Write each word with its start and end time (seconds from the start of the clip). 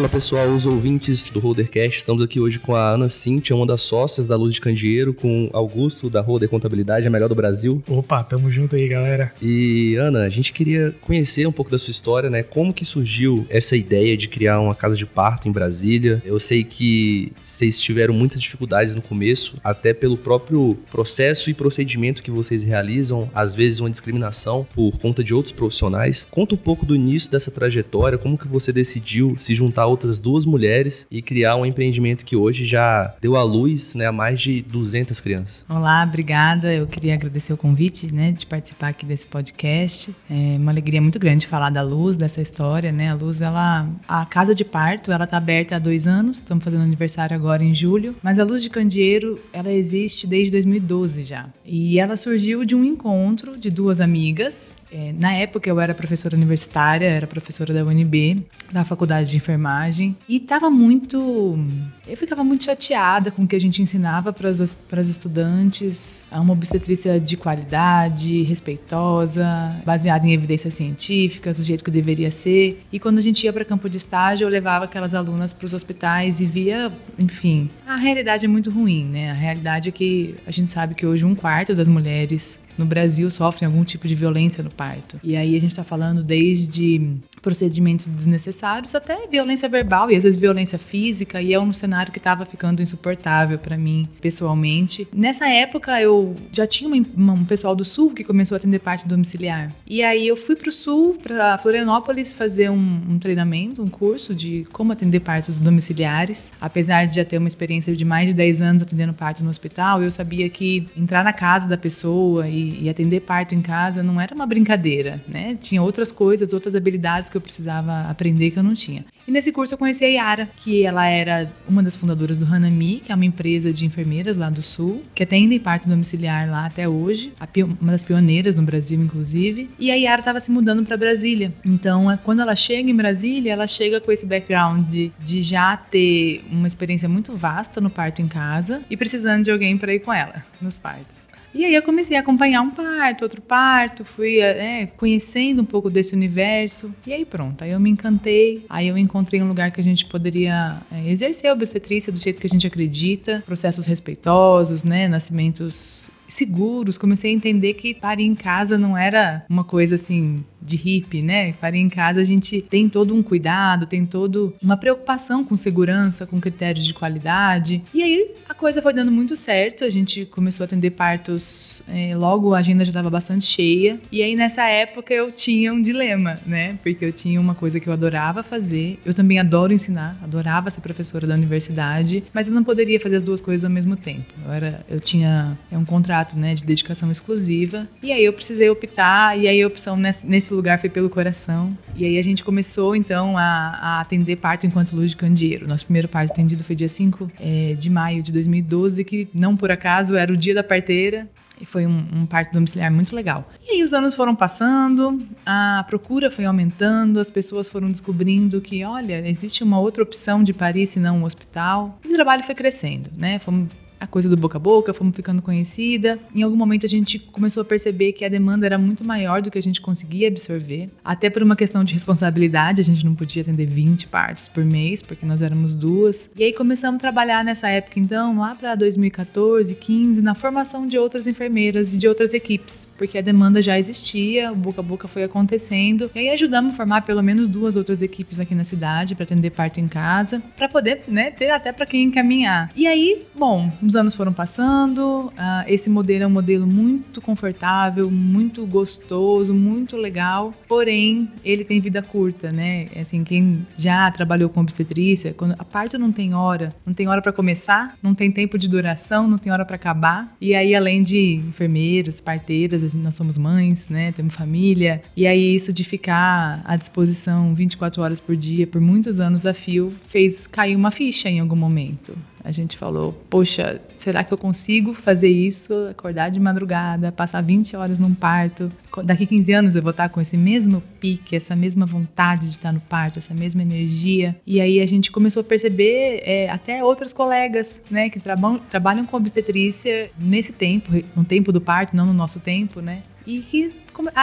Fala 0.00 0.08
pessoal, 0.08 0.48
os 0.48 0.64
ouvintes 0.64 1.28
do 1.28 1.38
Rodercast, 1.40 1.98
estamos 1.98 2.22
aqui 2.22 2.40
hoje 2.40 2.58
com 2.58 2.74
a 2.74 2.92
Ana 2.92 3.10
Cintia, 3.10 3.54
uma 3.54 3.66
das 3.66 3.82
sócias 3.82 4.26
da 4.26 4.34
Luz 4.34 4.54
de 4.54 4.60
Candeeiro, 4.62 5.12
com 5.12 5.50
Augusto 5.52 6.08
da 6.08 6.22
Roder 6.22 6.48
Contabilidade, 6.48 7.06
a 7.06 7.10
melhor 7.10 7.28
do 7.28 7.34
Brasil. 7.34 7.82
Opa, 7.86 8.22
tamo 8.22 8.50
junto 8.50 8.76
aí, 8.76 8.88
galera. 8.88 9.30
E 9.42 9.96
Ana, 9.96 10.20
a 10.20 10.30
gente 10.30 10.54
queria 10.54 10.94
conhecer 11.02 11.46
um 11.46 11.52
pouco 11.52 11.70
da 11.70 11.76
sua 11.76 11.90
história, 11.90 12.30
né? 12.30 12.42
Como 12.42 12.72
que 12.72 12.82
surgiu 12.82 13.44
essa 13.50 13.76
ideia 13.76 14.16
de 14.16 14.26
criar 14.26 14.58
uma 14.60 14.74
casa 14.74 14.96
de 14.96 15.04
parto 15.04 15.46
em 15.46 15.52
Brasília? 15.52 16.22
Eu 16.24 16.40
sei 16.40 16.64
que 16.64 17.30
vocês 17.44 17.78
tiveram 17.78 18.14
muitas 18.14 18.40
dificuldades 18.40 18.94
no 18.94 19.02
começo, 19.02 19.58
até 19.62 19.92
pelo 19.92 20.16
próprio 20.16 20.78
processo 20.90 21.50
e 21.50 21.54
procedimento 21.54 22.22
que 22.22 22.30
vocês 22.30 22.62
realizam, 22.62 23.30
às 23.34 23.54
vezes 23.54 23.80
uma 23.80 23.90
discriminação 23.90 24.66
por 24.74 24.98
conta 24.98 25.22
de 25.22 25.34
outros 25.34 25.52
profissionais. 25.52 26.26
Conta 26.30 26.54
um 26.54 26.58
pouco 26.58 26.86
do 26.86 26.96
início 26.96 27.30
dessa 27.30 27.50
trajetória, 27.50 28.16
como 28.16 28.38
que 28.38 28.48
você 28.48 28.72
decidiu 28.72 29.36
se 29.38 29.54
juntar 29.54 29.89
outras 29.90 30.18
duas 30.18 30.44
mulheres 30.44 31.06
e 31.10 31.20
criar 31.20 31.56
um 31.56 31.66
empreendimento 31.66 32.24
que 32.24 32.36
hoje 32.36 32.64
já 32.64 33.14
deu 33.20 33.36
à 33.36 33.42
luz 33.42 33.94
né, 33.94 34.06
a 34.06 34.12
mais 34.12 34.40
de 34.40 34.62
200 34.62 35.20
crianças. 35.20 35.64
Olá, 35.68 36.04
obrigada. 36.06 36.72
Eu 36.72 36.86
queria 36.86 37.14
agradecer 37.14 37.52
o 37.52 37.56
convite 37.56 38.12
né, 38.12 38.32
de 38.32 38.46
participar 38.46 38.88
aqui 38.88 39.04
desse 39.04 39.26
podcast. 39.26 40.14
É 40.30 40.56
uma 40.56 40.70
alegria 40.70 41.00
muito 41.00 41.18
grande 41.18 41.46
falar 41.46 41.70
da 41.70 41.82
Luz, 41.82 42.16
dessa 42.16 42.40
história. 42.40 42.92
Né? 42.92 43.10
A 43.10 43.14
Luz, 43.14 43.40
ela, 43.40 43.88
a 44.08 44.24
casa 44.24 44.54
de 44.54 44.64
parto, 44.64 45.12
ela 45.12 45.24
está 45.24 45.36
aberta 45.36 45.76
há 45.76 45.78
dois 45.78 46.06
anos. 46.06 46.36
Estamos 46.36 46.62
fazendo 46.62 46.82
aniversário 46.82 47.36
agora 47.36 47.64
em 47.64 47.74
julho. 47.74 48.14
Mas 48.22 48.38
a 48.38 48.44
Luz 48.44 48.62
de 48.62 48.70
Candeeiro, 48.70 49.38
ela 49.52 49.70
existe 49.70 50.26
desde 50.26 50.52
2012 50.52 51.24
já. 51.24 51.48
E 51.64 51.98
ela 51.98 52.16
surgiu 52.16 52.64
de 52.64 52.74
um 52.74 52.84
encontro 52.84 53.56
de 53.58 53.70
duas 53.70 54.00
amigas 54.00 54.79
é, 54.92 55.12
na 55.12 55.32
época 55.32 55.68
eu 55.68 55.78
era 55.80 55.94
professora 55.94 56.36
universitária, 56.36 57.06
era 57.06 57.26
professora 57.26 57.72
da 57.72 57.84
UNB, 57.84 58.44
da 58.72 58.84
faculdade 58.84 59.30
de 59.30 59.36
enfermagem, 59.36 60.16
e 60.28 60.36
estava 60.36 60.70
muito. 60.70 61.58
Eu 62.06 62.16
ficava 62.16 62.42
muito 62.42 62.64
chateada 62.64 63.30
com 63.30 63.42
o 63.42 63.46
que 63.46 63.54
a 63.54 63.60
gente 63.60 63.80
ensinava 63.80 64.32
para 64.32 64.50
as 64.50 65.08
estudantes, 65.08 66.22
uma 66.32 66.52
obstetrícia 66.52 67.20
de 67.20 67.36
qualidade, 67.36 68.42
respeitosa, 68.42 69.76
baseada 69.84 70.26
em 70.26 70.32
evidências 70.32 70.74
científicas, 70.74 71.56
do 71.56 71.62
jeito 71.62 71.84
que 71.84 71.90
deveria 71.90 72.30
ser. 72.30 72.82
E 72.92 72.98
quando 72.98 73.18
a 73.18 73.22
gente 73.22 73.44
ia 73.44 73.52
para 73.52 73.64
campo 73.64 73.88
de 73.88 73.96
estágio, 73.96 74.44
eu 74.44 74.48
levava 74.48 74.86
aquelas 74.86 75.14
alunas 75.14 75.52
para 75.52 75.66
os 75.66 75.74
hospitais 75.74 76.40
e 76.40 76.46
via, 76.46 76.92
enfim, 77.18 77.70
a 77.86 77.96
realidade 77.96 78.44
é 78.44 78.48
muito 78.48 78.70
ruim, 78.70 79.04
né? 79.04 79.30
A 79.30 79.34
realidade 79.34 79.88
é 79.88 79.92
que 79.92 80.34
a 80.46 80.50
gente 80.50 80.70
sabe 80.70 80.94
que 80.94 81.06
hoje 81.06 81.24
um 81.24 81.34
quarto 81.34 81.74
das 81.74 81.86
mulheres 81.86 82.58
no 82.80 82.86
Brasil 82.86 83.30
sofrem 83.30 83.66
algum 83.66 83.84
tipo 83.84 84.08
de 84.08 84.14
violência 84.14 84.64
no 84.64 84.70
parto. 84.70 85.20
E 85.22 85.36
aí 85.36 85.54
a 85.54 85.60
gente 85.60 85.70
está 85.70 85.84
falando 85.84 86.24
desde 86.24 86.98
procedimentos 87.42 88.06
desnecessários 88.06 88.94
até 88.94 89.26
violência 89.26 89.68
verbal 89.68 90.10
e 90.10 90.16
às 90.16 90.22
vezes 90.22 90.38
violência 90.40 90.78
física 90.78 91.40
e 91.42 91.52
é 91.52 91.60
um 91.60 91.72
cenário 91.72 92.12
que 92.12 92.18
estava 92.18 92.44
ficando 92.44 92.82
insuportável 92.82 93.58
para 93.58 93.76
mim 93.76 94.08
pessoalmente. 94.20 95.06
Nessa 95.12 95.48
época 95.48 96.00
eu 96.00 96.36
já 96.52 96.66
tinha 96.66 96.88
uma, 96.88 97.32
um 97.32 97.44
pessoal 97.44 97.74
do 97.74 97.84
sul 97.84 98.12
que 98.12 98.24
começou 98.24 98.54
a 98.54 98.58
atender 98.58 98.78
parte 98.78 99.06
domiciliar 99.06 99.72
e 99.86 100.02
aí 100.02 100.26
eu 100.26 100.36
fui 100.36 100.56
para 100.56 100.68
o 100.68 100.72
sul, 100.72 101.18
para 101.22 101.58
Florianópolis 101.58 102.34
fazer 102.34 102.70
um, 102.70 103.02
um, 103.08 103.18
treinamento, 103.18 103.82
um 103.82 103.88
curso 103.88 104.34
de 104.34 104.66
como 104.72 104.92
atender 104.92 105.20
partos 105.20 105.58
domiciliares. 105.58 106.50
Apesar 106.60 107.06
de 107.06 107.16
já 107.16 107.24
ter 107.24 107.38
uma 107.38 107.48
experiência 107.48 107.94
de 107.94 108.04
mais 108.04 108.28
de 108.28 108.34
10 108.34 108.62
anos 108.62 108.82
atendendo 108.82 109.12
parto 109.12 109.42
no 109.42 109.50
hospital, 109.50 110.02
eu 110.02 110.10
sabia 110.10 110.48
que 110.48 110.88
entrar 110.96 111.24
na 111.24 111.32
casa 111.32 111.66
da 111.66 111.76
pessoa 111.76 112.48
e 112.48 112.70
e, 112.80 112.88
atender 112.88 113.20
parto 113.20 113.54
em 113.54 113.60
casa 113.60 114.02
não 114.02 114.20
era 114.20 114.34
uma 114.34 114.46
brincadeira, 114.46 115.22
né? 115.26 115.56
Tinha 115.60 115.82
outras 115.82 116.12
coisas, 116.12 116.52
outras 116.52 116.74
habilidades 116.74 117.29
que 117.30 117.36
eu 117.36 117.40
precisava 117.40 118.02
aprender 118.02 118.50
que 118.50 118.58
eu 118.58 118.62
não 118.62 118.74
tinha. 118.74 119.04
E 119.26 119.30
nesse 119.30 119.52
curso 119.52 119.74
eu 119.74 119.78
conheci 119.78 120.04
a 120.04 120.08
Yara, 120.08 120.48
que 120.56 120.84
ela 120.84 121.06
era 121.06 121.52
uma 121.68 121.82
das 121.82 121.94
fundadoras 121.94 122.36
do 122.36 122.44
Hanami, 122.44 123.00
que 123.00 123.12
é 123.12 123.14
uma 123.14 123.24
empresa 123.24 123.72
de 123.72 123.84
enfermeiras 123.84 124.36
lá 124.36 124.50
do 124.50 124.60
Sul, 124.62 125.04
que 125.14 125.22
atende 125.22 125.58
parto 125.60 125.88
domiciliar 125.88 126.50
lá 126.50 126.66
até 126.66 126.88
hoje, 126.88 127.32
uma 127.80 127.92
das 127.92 128.02
pioneiras 128.02 128.54
no 128.54 128.62
Brasil, 128.62 129.00
inclusive. 129.00 129.70
E 129.78 129.90
a 129.90 129.94
Yara 129.94 130.20
estava 130.20 130.40
se 130.40 130.50
mudando 130.50 130.84
para 130.84 130.96
Brasília. 130.96 131.52
Então, 131.64 132.10
é, 132.10 132.16
quando 132.16 132.40
ela 132.40 132.56
chega 132.56 132.90
em 132.90 132.96
Brasília, 132.96 133.52
ela 133.52 133.66
chega 133.66 134.00
com 134.00 134.10
esse 134.10 134.26
background 134.26 134.88
de, 134.88 135.12
de 135.22 135.42
já 135.42 135.76
ter 135.76 136.44
uma 136.50 136.66
experiência 136.66 137.08
muito 137.08 137.36
vasta 137.36 137.80
no 137.80 137.90
parto 137.90 138.20
em 138.20 138.28
casa 138.28 138.82
e 138.90 138.96
precisando 138.96 139.44
de 139.44 139.50
alguém 139.50 139.78
para 139.78 139.94
ir 139.94 140.00
com 140.00 140.12
ela 140.12 140.44
nos 140.60 140.78
partos. 140.78 141.29
E 141.54 141.64
aí 141.64 141.74
eu 141.74 141.82
comecei 141.82 142.16
a 142.16 142.20
acompanhar 142.20 142.62
um 142.62 142.70
parto, 142.70 143.22
outro 143.22 143.42
parto, 143.42 144.04
fui 144.04 144.38
é, 144.38 144.86
conhecendo 144.96 145.62
um 145.62 145.64
pouco 145.64 145.90
desse 145.90 146.14
universo. 146.14 146.94
E 147.06 147.12
aí 147.12 147.24
pronto, 147.24 147.62
aí 147.62 147.70
eu 147.70 147.80
me 147.80 147.90
encantei. 147.90 148.64
Aí 148.68 148.88
eu 148.88 148.96
encontrei 148.96 149.42
um 149.42 149.48
lugar 149.48 149.70
que 149.70 149.80
a 149.80 149.84
gente 149.84 150.06
poderia 150.06 150.80
é, 150.92 151.10
exercer 151.10 151.50
a 151.50 151.52
obstetrícia 151.52 152.12
do 152.12 152.18
jeito 152.18 152.40
que 152.40 152.46
a 152.46 152.50
gente 152.50 152.66
acredita, 152.66 153.42
processos 153.44 153.86
respeitosos, 153.86 154.84
né, 154.84 155.08
nascimentos 155.08 156.10
seguros, 156.28 156.96
comecei 156.96 157.32
a 157.32 157.34
entender 157.34 157.74
que 157.74 157.92
parir 157.92 158.24
em 158.24 158.34
casa 158.34 158.78
não 158.78 158.96
era 158.96 159.44
uma 159.48 159.64
coisa 159.64 159.96
assim 159.96 160.44
de 160.60 160.76
hippie, 160.76 161.22
né? 161.22 161.52
Parir 161.54 161.78
em 161.78 161.88
casa 161.88 162.20
a 162.20 162.24
gente 162.24 162.62
tem 162.62 162.88
todo 162.88 163.14
um 163.14 163.22
cuidado, 163.22 163.86
tem 163.86 164.04
todo 164.04 164.54
uma 164.62 164.76
preocupação 164.76 165.44
com 165.44 165.56
segurança, 165.56 166.26
com 166.26 166.40
critérios 166.40 166.84
de 166.84 166.94
qualidade. 166.94 167.82
E 167.94 168.02
aí 168.02 168.30
a 168.48 168.54
coisa 168.54 168.82
foi 168.82 168.92
dando 168.92 169.10
muito 169.10 169.36
certo, 169.36 169.84
a 169.84 169.90
gente 169.90 170.26
começou 170.26 170.64
a 170.64 170.66
atender 170.66 170.90
partos, 170.90 171.82
é, 171.88 172.16
logo 172.16 172.54
a 172.54 172.58
agenda 172.58 172.84
já 172.84 172.90
estava 172.90 173.10
bastante 173.10 173.44
cheia. 173.44 174.00
E 174.12 174.22
aí 174.22 174.36
nessa 174.36 174.64
época 174.66 175.12
eu 175.14 175.32
tinha 175.32 175.72
um 175.72 175.80
dilema, 175.80 176.38
né? 176.46 176.78
Porque 176.82 177.04
eu 177.04 177.12
tinha 177.12 177.40
uma 177.40 177.54
coisa 177.54 177.80
que 177.80 177.88
eu 177.88 177.92
adorava 177.92 178.42
fazer, 178.42 178.98
eu 179.04 179.14
também 179.14 179.38
adoro 179.38 179.72
ensinar, 179.72 180.18
adorava 180.22 180.70
ser 180.70 180.80
professora 180.80 181.26
da 181.26 181.34
universidade, 181.34 182.24
mas 182.32 182.48
eu 182.48 182.54
não 182.54 182.64
poderia 182.64 183.00
fazer 183.00 183.16
as 183.16 183.22
duas 183.22 183.40
coisas 183.40 183.64
ao 183.64 183.70
mesmo 183.70 183.96
tempo. 183.96 184.32
Eu 184.44 184.52
era, 184.52 184.84
eu 184.88 185.00
tinha 185.00 185.58
é 185.70 185.78
um 185.78 185.84
contrato 185.84 186.36
né, 186.36 186.54
de 186.54 186.64
dedicação 186.64 187.10
exclusiva. 187.10 187.88
E 188.02 188.12
aí 188.12 188.24
eu 188.24 188.32
precisei 188.32 188.68
optar, 188.68 189.38
e 189.38 189.48
aí 189.48 189.62
a 189.62 189.66
opção 189.66 189.96
nesse 189.96 190.49
lugar 190.54 190.78
foi 190.78 190.90
pelo 190.90 191.10
coração. 191.10 191.76
E 191.96 192.04
aí 192.04 192.18
a 192.18 192.22
gente 192.22 192.44
começou 192.44 192.96
então 192.96 193.36
a, 193.36 193.42
a 193.42 194.00
atender 194.00 194.36
parto 194.36 194.66
enquanto 194.66 194.94
luz 194.94 195.10
de 195.10 195.16
candeeiro. 195.16 195.66
Nosso 195.66 195.84
primeiro 195.84 196.08
parto 196.08 196.32
atendido 196.32 196.64
foi 196.64 196.76
dia 196.76 196.88
5 196.88 197.30
é, 197.40 197.74
de 197.78 197.90
maio 197.90 198.22
de 198.22 198.32
2012, 198.32 199.04
que 199.04 199.28
não 199.34 199.56
por 199.56 199.70
acaso 199.70 200.14
era 200.16 200.32
o 200.32 200.36
dia 200.36 200.54
da 200.54 200.62
parteira. 200.62 201.28
E 201.60 201.66
foi 201.66 201.86
um, 201.86 202.04
um, 202.14 202.26
parto 202.26 202.52
domiciliar 202.54 202.90
muito 202.90 203.14
legal. 203.14 203.46
E 203.62 203.72
aí 203.72 203.82
os 203.82 203.92
anos 203.92 204.14
foram 204.14 204.34
passando, 204.34 205.20
a 205.44 205.84
procura 205.86 206.30
foi 206.30 206.46
aumentando, 206.46 207.20
as 207.20 207.28
pessoas 207.28 207.68
foram 207.68 207.90
descobrindo 207.90 208.62
que, 208.62 208.82
olha, 208.82 209.28
existe 209.28 209.62
uma 209.62 209.78
outra 209.78 210.02
opção 210.02 210.42
de 210.42 210.54
parir 210.54 210.86
senão 210.86 211.18
um 211.18 211.24
hospital. 211.24 211.98
E 212.02 212.08
o 212.08 212.14
trabalho 212.14 212.42
foi 212.42 212.54
crescendo, 212.54 213.10
né? 213.14 213.38
Fomos 213.38 213.68
a 214.00 214.06
coisa 214.06 214.28
do 214.28 214.36
boca 214.36 214.56
a 214.56 214.60
boca, 214.60 214.94
fomos 214.94 215.14
ficando 215.14 215.42
conhecida. 215.42 216.18
Em 216.34 216.42
algum 216.42 216.56
momento 216.56 216.86
a 216.86 216.88
gente 216.88 217.18
começou 217.18 217.60
a 217.60 217.64
perceber 217.64 218.12
que 218.12 218.24
a 218.24 218.28
demanda 218.28 218.66
era 218.66 218.78
muito 218.78 219.04
maior 219.04 219.42
do 219.42 219.50
que 219.50 219.58
a 219.58 219.62
gente 219.62 219.80
conseguia 219.80 220.28
absorver, 220.28 220.88
até 221.04 221.28
por 221.28 221.42
uma 221.42 221.54
questão 221.54 221.84
de 221.84 221.92
responsabilidade, 221.92 222.80
a 222.80 222.84
gente 222.84 223.04
não 223.04 223.14
podia 223.14 223.42
atender 223.42 223.66
20 223.66 224.08
partos 224.08 224.48
por 224.48 224.64
mês, 224.64 225.02
porque 225.02 225.26
nós 225.26 225.42
éramos 225.42 225.74
duas. 225.74 226.30
E 226.36 226.42
aí 226.42 226.52
começamos 226.52 226.96
a 226.96 227.00
trabalhar 227.00 227.44
nessa 227.44 227.68
época 227.68 228.00
então, 228.00 228.38
lá 228.38 228.54
para 228.54 228.74
2014, 228.74 229.74
15, 229.74 230.22
na 230.22 230.34
formação 230.34 230.86
de 230.86 230.96
outras 230.96 231.26
enfermeiras 231.26 231.92
e 231.92 231.98
de 231.98 232.08
outras 232.08 232.32
equipes, 232.32 232.88
porque 232.96 233.18
a 233.18 233.20
demanda 233.20 233.60
já 233.60 233.78
existia, 233.78 234.50
o 234.50 234.56
boca 234.56 234.80
a 234.80 234.84
boca 234.84 235.06
foi 235.06 235.24
acontecendo. 235.24 236.10
E 236.14 236.18
aí 236.18 236.30
ajudamos 236.30 236.72
a 236.72 236.76
formar 236.76 237.02
pelo 237.02 237.22
menos 237.22 237.48
duas 237.48 237.76
outras 237.76 238.02
equipes 238.02 238.38
aqui 238.38 238.54
na 238.54 238.64
cidade 238.64 239.14
para 239.14 239.24
atender 239.24 239.50
parto 239.50 239.78
em 239.78 239.88
casa, 239.88 240.42
para 240.56 240.68
poder, 240.68 241.02
né, 241.06 241.30
ter 241.30 241.50
até 241.50 241.72
para 241.72 241.86
quem 241.86 242.04
encaminhar. 242.04 242.70
E 242.74 242.86
aí, 242.86 243.26
bom, 243.36 243.70
os 243.90 243.96
anos 243.96 244.14
foram 244.14 244.32
passando, 244.32 245.32
uh, 245.36 245.64
esse 245.66 245.90
modelo 245.90 246.24
é 246.24 246.26
um 246.26 246.30
modelo 246.30 246.66
muito 246.66 247.20
confortável, 247.20 248.10
muito 248.10 248.64
gostoso, 248.64 249.52
muito 249.52 249.96
legal, 249.96 250.54
porém 250.68 251.28
ele 251.44 251.64
tem 251.64 251.80
vida 251.80 252.00
curta, 252.00 252.50
né? 252.50 252.86
Assim, 252.98 253.24
quem 253.24 253.66
já 253.76 254.10
trabalhou 254.10 254.48
com 254.48 254.60
obstetrícia, 254.60 255.34
quando 255.34 255.54
a 255.58 255.64
parto 255.64 255.98
não 255.98 256.12
tem 256.12 256.34
hora, 256.34 256.72
não 256.86 256.94
tem 256.94 257.08
hora 257.08 257.20
para 257.20 257.32
começar, 257.32 257.96
não 258.02 258.14
tem 258.14 258.30
tempo 258.30 258.56
de 258.56 258.68
duração, 258.68 259.28
não 259.28 259.38
tem 259.38 259.52
hora 259.52 259.64
para 259.64 259.76
acabar. 259.76 260.34
E 260.40 260.54
aí, 260.54 260.74
além 260.74 261.02
de 261.02 261.34
enfermeiras, 261.48 262.20
parteiras, 262.20 262.94
nós 262.94 263.14
somos 263.14 263.36
mães, 263.36 263.88
né? 263.88 264.12
Temos 264.12 264.34
família. 264.34 265.02
E 265.16 265.26
aí, 265.26 265.54
isso 265.56 265.72
de 265.72 265.82
ficar 265.82 266.62
à 266.64 266.76
disposição 266.76 267.54
24 267.54 268.02
horas 268.02 268.20
por 268.20 268.36
dia, 268.36 268.66
por 268.66 268.80
muitos 268.80 269.18
anos 269.18 269.44
a 269.46 269.52
fio, 269.52 269.92
fez 270.06 270.46
cair 270.46 270.76
uma 270.76 270.90
ficha 270.90 271.28
em 271.28 271.40
algum 271.40 271.56
momento. 271.56 272.16
A 272.42 272.52
gente 272.52 272.76
falou, 272.76 273.12
poxa, 273.28 273.80
será 273.96 274.24
que 274.24 274.32
eu 274.32 274.38
consigo 274.38 274.94
fazer 274.94 275.28
isso? 275.28 275.72
Acordar 275.90 276.30
de 276.30 276.40
madrugada, 276.40 277.12
passar 277.12 277.42
20 277.42 277.76
horas 277.76 277.98
num 277.98 278.14
parto. 278.14 278.68
Daqui 279.04 279.26
15 279.26 279.52
anos 279.52 279.76
eu 279.76 279.82
vou 279.82 279.90
estar 279.90 280.08
com 280.08 280.20
esse 280.20 280.36
mesmo 280.36 280.82
pique, 280.98 281.36
essa 281.36 281.54
mesma 281.54 281.86
vontade 281.86 282.46
de 282.46 282.56
estar 282.56 282.72
no 282.72 282.80
parto, 282.80 283.18
essa 283.18 283.34
mesma 283.34 283.62
energia. 283.62 284.36
E 284.46 284.60
aí 284.60 284.80
a 284.80 284.86
gente 284.86 285.10
começou 285.10 285.40
a 285.40 285.44
perceber 285.44 286.22
é, 286.24 286.48
até 286.50 286.82
outras 286.82 287.12
colegas, 287.12 287.80
né, 287.90 288.08
que 288.08 288.18
trabam, 288.18 288.58
trabalham 288.70 289.04
com 289.04 289.16
obstetrícia 289.16 290.10
nesse 290.18 290.52
tempo, 290.52 290.90
no 291.14 291.24
tempo 291.24 291.52
do 291.52 291.60
parto, 291.60 291.94
não 291.94 292.06
no 292.06 292.14
nosso 292.14 292.40
tempo, 292.40 292.80
né? 292.80 293.02
E 293.26 293.40
que 293.40 293.68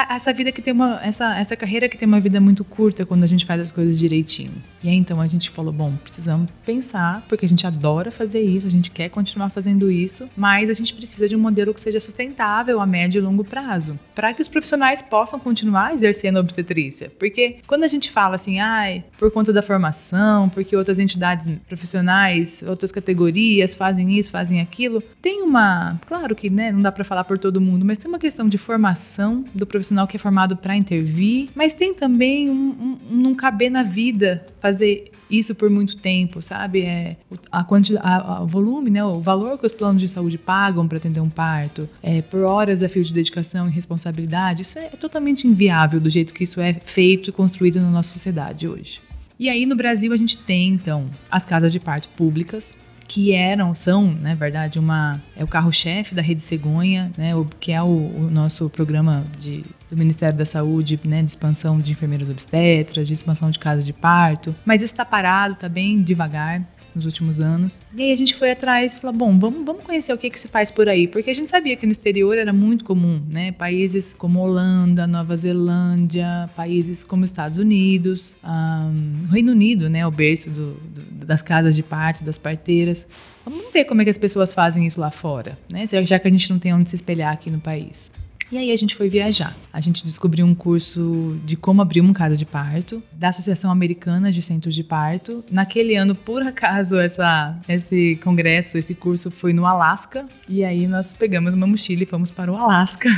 essa 0.09 0.33
vida 0.33 0.51
que 0.51 0.61
tem 0.61 0.73
uma 0.73 0.99
essa 1.03 1.37
essa 1.37 1.55
carreira 1.55 1.89
que 1.89 1.97
tem 1.97 2.07
uma 2.07 2.19
vida 2.19 2.39
muito 2.39 2.63
curta 2.63 3.05
quando 3.05 3.23
a 3.23 3.27
gente 3.27 3.45
faz 3.45 3.61
as 3.61 3.71
coisas 3.71 3.99
direitinho. 3.99 4.51
E 4.83 4.89
aí 4.89 4.95
então 4.95 5.19
a 5.21 5.27
gente 5.27 5.49
falou, 5.49 5.73
bom, 5.73 5.93
precisamos 6.03 6.49
pensar, 6.65 7.23
porque 7.27 7.45
a 7.45 7.49
gente 7.49 7.65
adora 7.67 8.11
fazer 8.11 8.41
isso, 8.41 8.67
a 8.67 8.69
gente 8.69 8.91
quer 8.91 9.09
continuar 9.09 9.49
fazendo 9.49 9.91
isso, 9.91 10.29
mas 10.35 10.69
a 10.69 10.73
gente 10.73 10.93
precisa 10.93 11.27
de 11.27 11.35
um 11.35 11.39
modelo 11.39 11.73
que 11.73 11.81
seja 11.81 11.99
sustentável 11.99 12.79
a 12.79 12.85
médio 12.85 13.19
e 13.19 13.21
longo 13.21 13.43
prazo, 13.43 13.99
para 14.15 14.33
que 14.33 14.41
os 14.41 14.47
profissionais 14.47 15.01
possam 15.01 15.39
continuar 15.39 15.93
exercendo 15.93 16.37
obstetrícia. 16.37 17.11
Porque 17.19 17.57
quando 17.67 17.83
a 17.83 17.87
gente 17.87 18.09
fala 18.09 18.35
assim, 18.35 18.59
ai, 18.59 19.03
por 19.17 19.31
conta 19.31 19.53
da 19.53 19.61
formação, 19.61 20.49
porque 20.49 20.75
outras 20.75 20.99
entidades 20.99 21.49
profissionais, 21.67 22.63
outras 22.67 22.91
categorias 22.91 23.75
fazem 23.75 24.17
isso, 24.17 24.31
fazem 24.31 24.61
aquilo, 24.61 25.01
tem 25.21 25.43
uma, 25.43 25.99
claro 26.07 26.35
que, 26.35 26.49
né, 26.49 26.71
não 26.71 26.81
dá 26.81 26.91
para 26.91 27.03
falar 27.03 27.23
por 27.23 27.37
todo 27.37 27.61
mundo, 27.61 27.85
mas 27.85 27.97
tem 27.97 28.09
uma 28.09 28.19
questão 28.19 28.47
de 28.47 28.57
formação 28.57 29.45
do 29.53 29.66
profissional 29.67 30.07
que 30.07 30.15
é 30.15 30.19
formado 30.19 30.57
para 30.57 30.75
intervir, 30.75 31.49
mas 31.53 31.73
tem 31.73 31.93
também 31.93 32.49
um, 32.49 32.53
um, 32.53 32.97
um 33.11 33.15
não 33.17 33.35
caber 33.35 33.69
na 33.69 33.83
vida 33.83 34.45
fazer 34.59 35.11
isso 35.29 35.53
por 35.53 35.69
muito 35.69 35.97
tempo, 35.97 36.41
sabe? 36.41 36.81
É, 36.81 37.17
a 37.51 37.63
quantidade, 37.63 38.43
o 38.43 38.47
volume, 38.47 38.89
né? 38.89 39.03
O 39.03 39.19
valor 39.19 39.57
que 39.57 39.65
os 39.65 39.73
planos 39.73 40.01
de 40.01 40.07
saúde 40.07 40.37
pagam 40.37 40.87
para 40.87 40.97
atender 40.97 41.19
um 41.19 41.29
parto, 41.29 41.87
é, 42.01 42.21
por 42.21 42.41
horas 42.41 42.81
a 42.81 42.89
fio 42.89 43.03
de 43.03 43.13
dedicação 43.13 43.67
e 43.67 43.71
responsabilidade, 43.71 44.61
isso 44.61 44.79
é 44.79 44.89
totalmente 44.89 45.47
inviável 45.47 45.99
do 45.99 46.09
jeito 46.09 46.33
que 46.33 46.43
isso 46.43 46.59
é 46.61 46.73
feito 46.73 47.29
e 47.29 47.33
construído 47.33 47.79
na 47.81 47.89
nossa 47.89 48.11
sociedade 48.11 48.67
hoje. 48.67 49.01
E 49.39 49.49
aí 49.49 49.65
no 49.65 49.75
Brasil 49.75 50.11
a 50.13 50.17
gente 50.17 50.37
tem 50.37 50.69
então 50.69 51.05
as 51.29 51.45
casas 51.45 51.71
de 51.71 51.79
parto 51.79 52.09
públicas, 52.09 52.77
que 53.07 53.33
eram, 53.33 53.73
são, 53.73 54.05
na 54.05 54.29
né, 54.29 54.35
verdade, 54.35 54.77
uma 54.77 55.21
é 55.35 55.43
o 55.43 55.47
carro-chefe 55.47 56.13
da 56.13 56.21
Rede 56.21 56.41
Cegonha, 56.41 57.11
né, 57.17 57.35
o, 57.35 57.45
que 57.59 57.71
é 57.71 57.81
o, 57.81 57.85
o, 57.85 58.29
nosso 58.29 58.69
programa 58.69 59.25
de, 59.37 59.63
do 59.89 59.95
Ministério 59.95 60.37
da 60.37 60.45
Saúde, 60.45 60.99
né, 61.03 61.23
de 61.23 61.29
expansão 61.29 61.79
de 61.79 61.91
enfermeiras 61.91 62.29
obstetras, 62.29 63.07
de 63.07 63.13
expansão 63.13 63.49
de 63.49 63.57
casas 63.57 63.85
de 63.85 63.93
parto. 63.93 64.53
Mas 64.65 64.81
isso 64.81 64.93
está 64.93 65.05
parado, 65.05 65.53
está 65.53 65.69
bem 65.69 66.01
devagar 66.01 66.61
nos 66.97 67.05
últimos 67.05 67.39
anos. 67.39 67.81
E 67.95 68.01
aí 68.01 68.11
a 68.11 68.15
gente 68.15 68.35
foi 68.35 68.51
atrás 68.51 68.93
e 68.93 68.99
falou, 68.99 69.15
bom, 69.15 69.39
vamos, 69.39 69.65
vamos 69.65 69.83
conhecer 69.83 70.11
o 70.11 70.17
que, 70.17 70.29
que 70.29 70.39
se 70.39 70.47
faz 70.47 70.69
por 70.71 70.89
aí, 70.89 71.07
porque 71.07 71.29
a 71.29 71.33
gente 71.33 71.49
sabia 71.49 71.77
que 71.77 71.85
no 71.85 71.91
exterior 71.91 72.37
era 72.37 72.51
muito 72.51 72.83
comum, 72.83 73.21
né? 73.29 73.51
Países 73.51 74.13
como 74.13 74.39
Holanda, 74.39 75.07
Nova 75.07 75.37
Zelândia, 75.37 76.49
países 76.55 77.03
como 77.03 77.23
Estados 77.23 77.57
Unidos, 77.57 78.37
um, 78.43 79.27
Reino 79.31 79.51
Unido, 79.51 79.89
né? 79.89 80.05
O 80.05 80.11
berço 80.11 80.49
do, 80.49 80.73
do, 80.73 81.25
das 81.25 81.41
casas 81.41 81.75
de 81.75 81.83
parto, 81.83 82.23
das 82.23 82.37
parteiras. 82.37 83.07
Vamos 83.45 83.71
ver 83.71 83.85
como 83.85 84.01
é 84.01 84.03
que 84.03 84.09
as 84.09 84.17
pessoas 84.17 84.53
fazem 84.53 84.85
isso 84.85 84.99
lá 84.99 85.11
fora, 85.11 85.57
né? 85.69 85.85
Já 86.03 86.19
que 86.19 86.27
a 86.27 86.31
gente 86.31 86.49
não 86.49 86.59
tem 86.59 86.73
onde 86.73 86.89
se 86.89 86.95
espelhar 86.95 87.31
aqui 87.31 87.49
no 87.49 87.59
país. 87.59 88.11
E 88.51 88.57
aí 88.57 88.71
a 88.71 88.77
gente 88.77 88.95
foi 88.95 89.09
viajar. 89.09 89.55
A 89.73 89.81
gente 89.81 90.05
descobriu 90.05 90.45
um 90.45 90.55
curso 90.55 91.37
de 91.43 91.57
como 91.57 91.81
abrir 91.81 91.99
uma 91.99 92.13
casa 92.13 92.37
de 92.37 92.45
parto 92.45 93.03
da 93.11 93.29
Associação 93.29 93.69
Americana 93.69 94.31
de 94.31 94.41
Centros 94.41 94.73
de 94.73 94.83
Parto. 94.83 95.43
Naquele 95.51 95.95
ano, 95.95 96.15
por 96.15 96.41
acaso, 96.41 96.97
essa, 96.97 97.57
esse 97.67 98.17
congresso, 98.23 98.77
esse 98.77 98.95
curso 98.95 99.29
foi 99.29 99.51
no 99.51 99.65
Alasca. 99.65 100.25
E 100.47 100.63
aí 100.63 100.87
nós 100.87 101.13
pegamos 101.13 101.53
uma 101.53 101.67
mochila 101.67 102.03
e 102.03 102.05
fomos 102.05 102.31
para 102.31 102.51
o 102.51 102.55
Alasca 102.55 103.09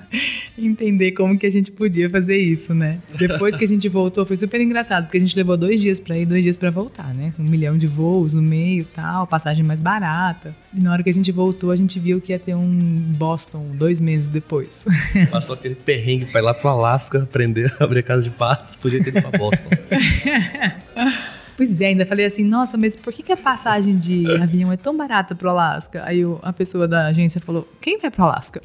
entender 0.58 1.12
como 1.12 1.38
que 1.38 1.46
a 1.46 1.50
gente 1.50 1.70
podia 1.70 2.08
fazer 2.08 2.38
isso, 2.38 2.72
né? 2.72 2.98
Depois 3.18 3.54
que 3.56 3.64
a 3.64 3.68
gente 3.68 3.88
voltou, 3.88 4.24
foi 4.24 4.36
super 4.36 4.60
engraçado, 4.60 5.04
porque 5.04 5.18
a 5.18 5.20
gente 5.20 5.36
levou 5.36 5.56
dois 5.56 5.80
dias 5.80 6.00
para 6.00 6.16
ir, 6.16 6.24
dois 6.24 6.42
dias 6.42 6.56
para 6.56 6.70
voltar, 6.70 7.12
né? 7.14 7.34
Um 7.38 7.44
milhão 7.44 7.76
de 7.76 7.86
voos 7.86 8.32
no 8.32 8.42
meio, 8.42 8.86
tal, 8.94 9.26
passagem 9.26 9.64
mais 9.64 9.80
barata. 9.80 10.54
E 10.72 10.80
na 10.80 10.92
hora 10.92 11.02
que 11.02 11.10
a 11.10 11.12
gente 11.12 11.32
voltou, 11.32 11.70
a 11.70 11.76
gente 11.76 11.98
viu 11.98 12.20
que 12.20 12.32
ia 12.32 12.38
ter 12.38 12.54
um 12.54 12.78
Boston 13.18 13.74
dois 13.74 13.98
meses 14.00 14.28
depois. 14.28 14.84
Passou 15.30 15.54
aquele 15.54 15.74
perrengue 15.74 16.26
pra 16.26 16.40
ir 16.40 16.44
lá 16.44 16.54
pro 16.54 16.68
Alasca 16.68 17.22
aprender 17.22 17.74
a 17.78 17.84
abrir 17.84 18.02
casa 18.04 18.22
de 18.22 18.30
pato. 18.30 18.78
Podia 18.78 19.02
ter 19.02 19.10
ido 19.10 19.20
pra 19.22 19.36
Boston. 19.36 19.70
Pois 21.60 21.78
é, 21.78 21.88
ainda 21.88 22.06
falei 22.06 22.24
assim, 22.24 22.42
nossa, 22.42 22.78
mas 22.78 22.96
por 22.96 23.12
que, 23.12 23.22
que 23.22 23.30
a 23.30 23.36
passagem 23.36 23.98
de 23.98 24.24
avião 24.40 24.72
é 24.72 24.78
tão 24.78 24.96
barata 24.96 25.34
pro 25.34 25.50
Alasca? 25.50 26.02
Aí 26.06 26.22
a 26.40 26.54
pessoa 26.54 26.88
da 26.88 27.08
agência 27.08 27.38
falou, 27.38 27.68
quem 27.82 27.98
vai 27.98 28.10
pro 28.10 28.24
Alasca? 28.24 28.62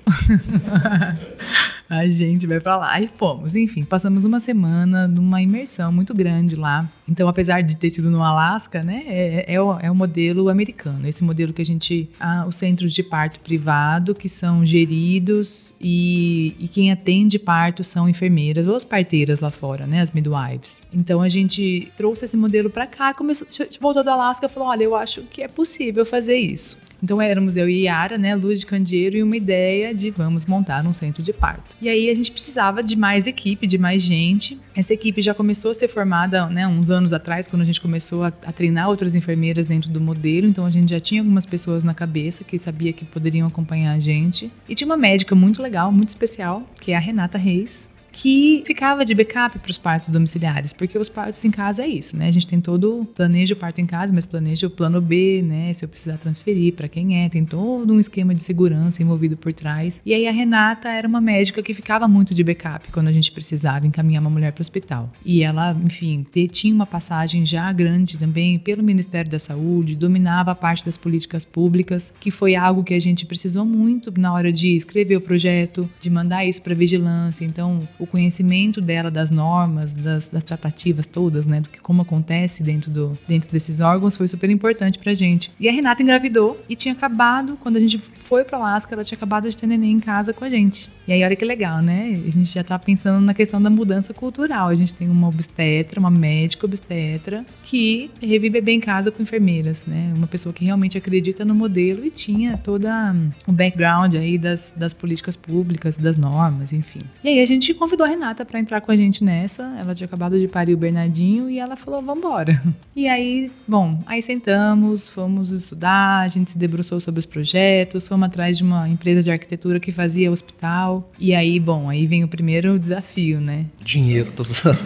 a 1.90 2.08
gente 2.08 2.48
vai 2.48 2.62
para 2.62 2.78
lá. 2.78 3.02
E 3.02 3.10
fomos. 3.10 3.54
Enfim, 3.54 3.84
passamos 3.84 4.24
uma 4.24 4.40
semana 4.40 5.10
numa 5.10 5.42
imersão 5.42 5.92
muito 5.92 6.14
grande 6.14 6.56
lá. 6.56 6.90
Então, 7.08 7.28
apesar 7.28 7.62
de 7.62 7.78
ter 7.78 7.90
sido 7.90 8.10
no 8.10 8.24
Alasca, 8.24 8.84
né, 8.84 9.04
é, 9.08 9.54
é, 9.54 9.62
o, 9.62 9.78
é 9.80 9.92
o 9.92 9.96
modelo 9.96 10.50
americano. 10.50 11.08
Esse 11.08 11.24
modelo 11.24 11.54
que 11.54 11.62
a 11.62 11.66
gente. 11.66 12.10
Ah, 12.20 12.46
os 12.48 12.56
centros 12.56 12.94
de 12.94 13.04
parto 13.04 13.40
privado, 13.40 14.16
que 14.16 14.28
são 14.28 14.66
geridos 14.66 15.74
e, 15.80 16.56
e 16.60 16.68
quem 16.68 16.92
atende 16.92 17.38
parto 17.38 17.84
são 17.84 18.10
enfermeiras 18.10 18.66
ou 18.66 18.76
as 18.76 18.84
parteiras 18.84 19.40
lá 19.40 19.52
fora, 19.52 19.86
né, 19.86 20.02
as 20.02 20.12
midwives. 20.12 20.82
Então, 20.94 21.22
a 21.22 21.30
gente 21.30 21.92
trouxe 21.96 22.26
esse 22.26 22.38
modelo 22.38 22.70
para 22.70 22.88
cá, 22.88 23.14
começou, 23.14 23.48
voltou 23.80 24.04
do 24.04 24.10
Alasca 24.10 24.48
e 24.48 24.50
falou: 24.50 24.70
olha, 24.70 24.84
eu 24.84 24.96
acho 24.96 25.22
que 25.24 25.42
é 25.42 25.48
possível 25.48 26.06
fazer 26.06 26.38
isso. 26.38 26.78
Então 27.06 27.22
éramos 27.22 27.56
eu 27.56 27.70
e 27.70 27.84
Yara, 27.84 28.18
né, 28.18 28.34
Luz 28.34 28.60
de 28.60 28.66
Candeeiro, 28.66 29.16
e 29.16 29.22
uma 29.22 29.38
ideia 29.38 29.94
de 29.94 30.10
vamos 30.10 30.46
montar 30.48 30.86
um 30.88 30.92
centro 30.92 31.22
de 31.22 31.32
parto. 31.32 31.76
E 31.80 31.88
aí 31.88 32.10
a 32.10 32.16
gente 32.16 32.32
precisava 32.32 32.82
de 32.82 32.96
mais 32.96 33.28
equipe, 33.28 33.68
de 33.68 33.78
mais 33.78 34.02
gente. 34.02 34.60
Essa 34.76 34.94
equipe 34.94 35.22
já 35.22 35.32
começou 35.32 35.70
a 35.70 35.74
ser 35.76 35.88
formada, 35.88 36.48
né, 36.48 36.68
uns 36.68 36.90
anos 36.90 36.95
atrás, 37.14 37.48
quando 37.48 37.62
a 37.62 37.66
gente 37.66 37.82
começou 37.82 38.24
a, 38.24 38.28
a 38.28 38.52
treinar 38.52 38.90
outras 38.90 39.16
enfermeiras 39.16 39.66
dentro 39.66 39.90
do 39.90 40.00
modelo. 40.00 40.48
Então 40.48 40.66
a 40.66 40.70
gente 40.70 40.90
já 40.90 41.00
tinha 41.00 41.22
algumas 41.22 41.46
pessoas 41.46 41.84
na 41.84 41.94
cabeça 41.94 42.44
que 42.44 42.58
sabia 42.60 42.94
que 42.94 43.06
poderiam 43.06 43.48
acompanhar 43.48 43.94
a 43.94 44.00
gente. 44.00 44.52
E 44.68 44.76
tinha 44.76 44.86
uma 44.86 44.98
médica 44.98 45.36
muito 45.36 45.62
legal, 45.62 45.92
muito 45.92 46.10
especial, 46.10 46.64
que 46.80 46.92
é 46.92 46.96
a 46.96 47.00
Renata 47.00 47.38
Reis, 47.38 47.88
que 48.16 48.64
ficava 48.66 49.04
de 49.04 49.14
backup 49.14 49.60
para 49.60 49.70
os 49.70 49.78
partos 49.78 50.08
domiciliares, 50.08 50.72
porque 50.72 50.98
os 50.98 51.10
partos 51.10 51.44
em 51.44 51.52
casa 51.52 51.84
é 51.84 51.88
isso, 51.88 52.16
né? 52.16 52.30
A 52.30 52.32
gente 52.32 52.48
tem 52.48 52.62
todo 52.62 53.06
planeja 53.14 53.54
o 53.54 53.58
parto 53.58 53.82
em 53.82 53.86
casa, 53.86 54.14
mas 54.14 54.26
planeja 54.26 54.68
o 54.68 54.70
plano 54.70 55.02
B, 55.02 55.44
né? 55.46 55.74
Se 55.74 55.84
eu 55.84 55.90
precisar 55.90 56.18
transferir 56.18 56.74
para 56.74 56.88
quem 56.88 57.24
é, 57.24 57.28
tem 57.28 57.44
todo 57.44 57.94
um 57.94 58.00
esquema 58.00 58.34
de 58.34 58.42
segurança 58.42 59.04
envolvido 59.04 59.36
por 59.36 59.52
trás. 59.52 60.02
E 60.06 60.14
aí 60.14 60.28
a 60.30 60.32
Renata 60.32 60.88
era 60.88 61.06
uma 61.06 61.20
médica 61.20 61.62
que 61.62 61.74
ficava 61.74 62.08
muito 62.08 62.34
de 62.34 62.42
backup 62.42 62.90
quando 62.94 63.10
a 63.10 63.12
gente 63.12 63.32
precisava 63.34 63.86
encaminhar 63.86 64.22
uma 64.22 64.30
mulher 64.30 64.54
para 64.54 64.62
o 64.62 64.64
hospital. 64.64 65.12
E 65.26 65.44
ela, 65.44 65.76
enfim, 65.84 66.26
tinha 66.50 66.74
uma 66.74 66.86
passagem 66.86 67.46
já 67.46 67.70
grande 67.74 68.18
também 68.18 68.58
pelo 68.58 68.82
Ministério 68.82 69.30
da 69.30 69.40
Saúde, 69.40 69.94
dominava 69.94 70.52
a 70.52 70.56
parte 70.56 70.86
das 70.86 70.98
políticas 70.98 71.44
públicas, 71.44 72.14
que 72.18 72.32
foi 72.32 72.56
algo 72.56 72.82
que 72.82 72.94
a 72.94 73.02
gente 73.02 73.26
precisou 73.26 73.66
muito 73.66 74.10
na 74.18 74.32
hora 74.32 74.54
de 74.54 74.74
escrever 74.74 75.18
o 75.18 75.22
projeto, 75.22 75.90
de 76.00 76.10
mandar 76.10 76.46
isso 76.46 76.62
para 76.62 76.74
vigilância. 76.74 77.44
Então, 77.44 77.86
o 78.00 78.05
conhecimento 78.08 78.82
dela 78.82 79.12
das 79.12 79.30
normas, 79.30 79.94
das, 79.94 80.28
das 80.28 80.44
tratativas 80.44 81.06
todas, 81.06 81.46
né, 81.46 81.62
do 81.62 81.70
que 81.70 81.80
como 81.80 82.02
acontece 82.02 82.64
dentro, 82.64 82.90
do, 82.92 83.18
dentro 83.28 83.52
desses 83.52 83.80
órgãos 83.80 84.18
foi 84.18 84.28
super 84.28 84.50
importante 84.50 84.98
pra 84.98 85.14
gente. 85.14 85.52
E 85.60 85.70
a 85.70 85.72
Renata 85.72 86.02
engravidou 86.02 86.60
e 86.68 86.76
tinha 86.76 86.94
acabado, 86.94 87.58
quando 87.62 87.78
a 87.78 87.80
gente 87.80 87.98
foi 87.98 88.44
para 88.44 88.58
Alaska, 88.58 88.94
ela 88.94 89.04
tinha 89.04 89.16
acabado 89.16 89.50
de 89.50 89.58
ter 89.58 89.68
neném 89.68 89.92
em 89.92 90.00
casa 90.00 90.34
com 90.34 90.44
a 90.44 90.50
gente. 90.50 90.92
E 91.08 91.14
aí 91.14 91.24
olha 91.24 91.36
que 91.36 91.46
legal, 91.46 91.82
né? 91.82 92.20
A 92.28 92.32
gente 92.32 92.52
já 92.52 92.64
tá 92.64 92.78
pensando 92.80 93.24
na 93.24 93.34
questão 93.34 93.62
da 93.62 93.70
mudança 93.70 94.14
cultural. 94.14 94.70
A 94.70 94.76
gente 94.76 94.94
tem 94.94 95.08
uma 95.08 95.28
obstetra, 95.28 96.00
uma 96.00 96.10
médica 96.10 96.66
obstetra 96.66 97.46
que 97.64 98.10
revive 98.20 98.50
bebê 98.50 98.72
em 98.72 98.80
casa 98.80 99.12
com 99.12 99.22
enfermeiras, 99.22 99.86
né? 99.86 100.12
Uma 100.16 100.28
pessoa 100.28 100.52
que 100.52 100.66
realmente 100.66 100.98
acredita 100.98 101.46
no 101.46 101.54
modelo 101.54 102.04
e 102.06 102.10
tinha 102.10 102.58
toda 102.58 103.16
o 103.46 103.52
background 103.52 104.16
aí 104.16 104.38
das, 104.38 104.74
das 104.76 104.94
políticas 104.94 105.36
públicas, 105.36 105.98
das 105.98 106.18
normas, 106.18 106.74
enfim. 106.74 107.02
E 107.24 107.30
aí 107.30 107.40
a 107.40 107.46
gente 107.46 107.74
convidou 107.74 107.95
convidou 107.96 108.06
a 108.06 108.10
Renata 108.10 108.46
para 108.46 108.60
entrar 108.60 108.82
com 108.82 108.92
a 108.92 108.96
gente 108.96 109.24
nessa. 109.24 109.64
Ela 109.80 109.96
tinha 109.96 110.06
acabado 110.06 110.38
de 110.38 110.48
parir 110.48 110.74
o 110.74 110.78
Bernardinho 110.78 111.50
e 111.50 111.60
ela 111.60 111.78
falou: 111.78 112.02
"Vambora". 112.02 112.62
E 112.96 113.10
aí, 113.10 113.52
bom, 113.68 114.02
aí 114.06 114.22
sentamos, 114.22 115.10
fomos 115.10 115.52
estudar, 115.52 116.22
a 116.22 116.28
gente 116.30 116.52
se 116.52 116.58
debruçou 116.58 116.98
sobre 117.02 117.20
os 117.20 117.26
projetos, 117.26 118.08
fomos 118.08 118.26
atrás 118.26 118.58
de 118.58 118.64
uma 118.64 118.88
empresa 118.88 119.22
de 119.22 119.32
arquitetura 119.32 119.82
que 119.82 119.92
fazia 119.92 120.32
hospital. 120.32 121.12
E 121.20 121.36
aí, 121.36 121.60
bom, 121.60 121.90
aí 121.90 122.08
vem 122.08 122.24
o 122.24 122.28
primeiro 122.28 122.80
desafio, 122.80 123.42
né? 123.42 123.66
Dinheiro, 123.84 124.32
tô... 124.32 124.44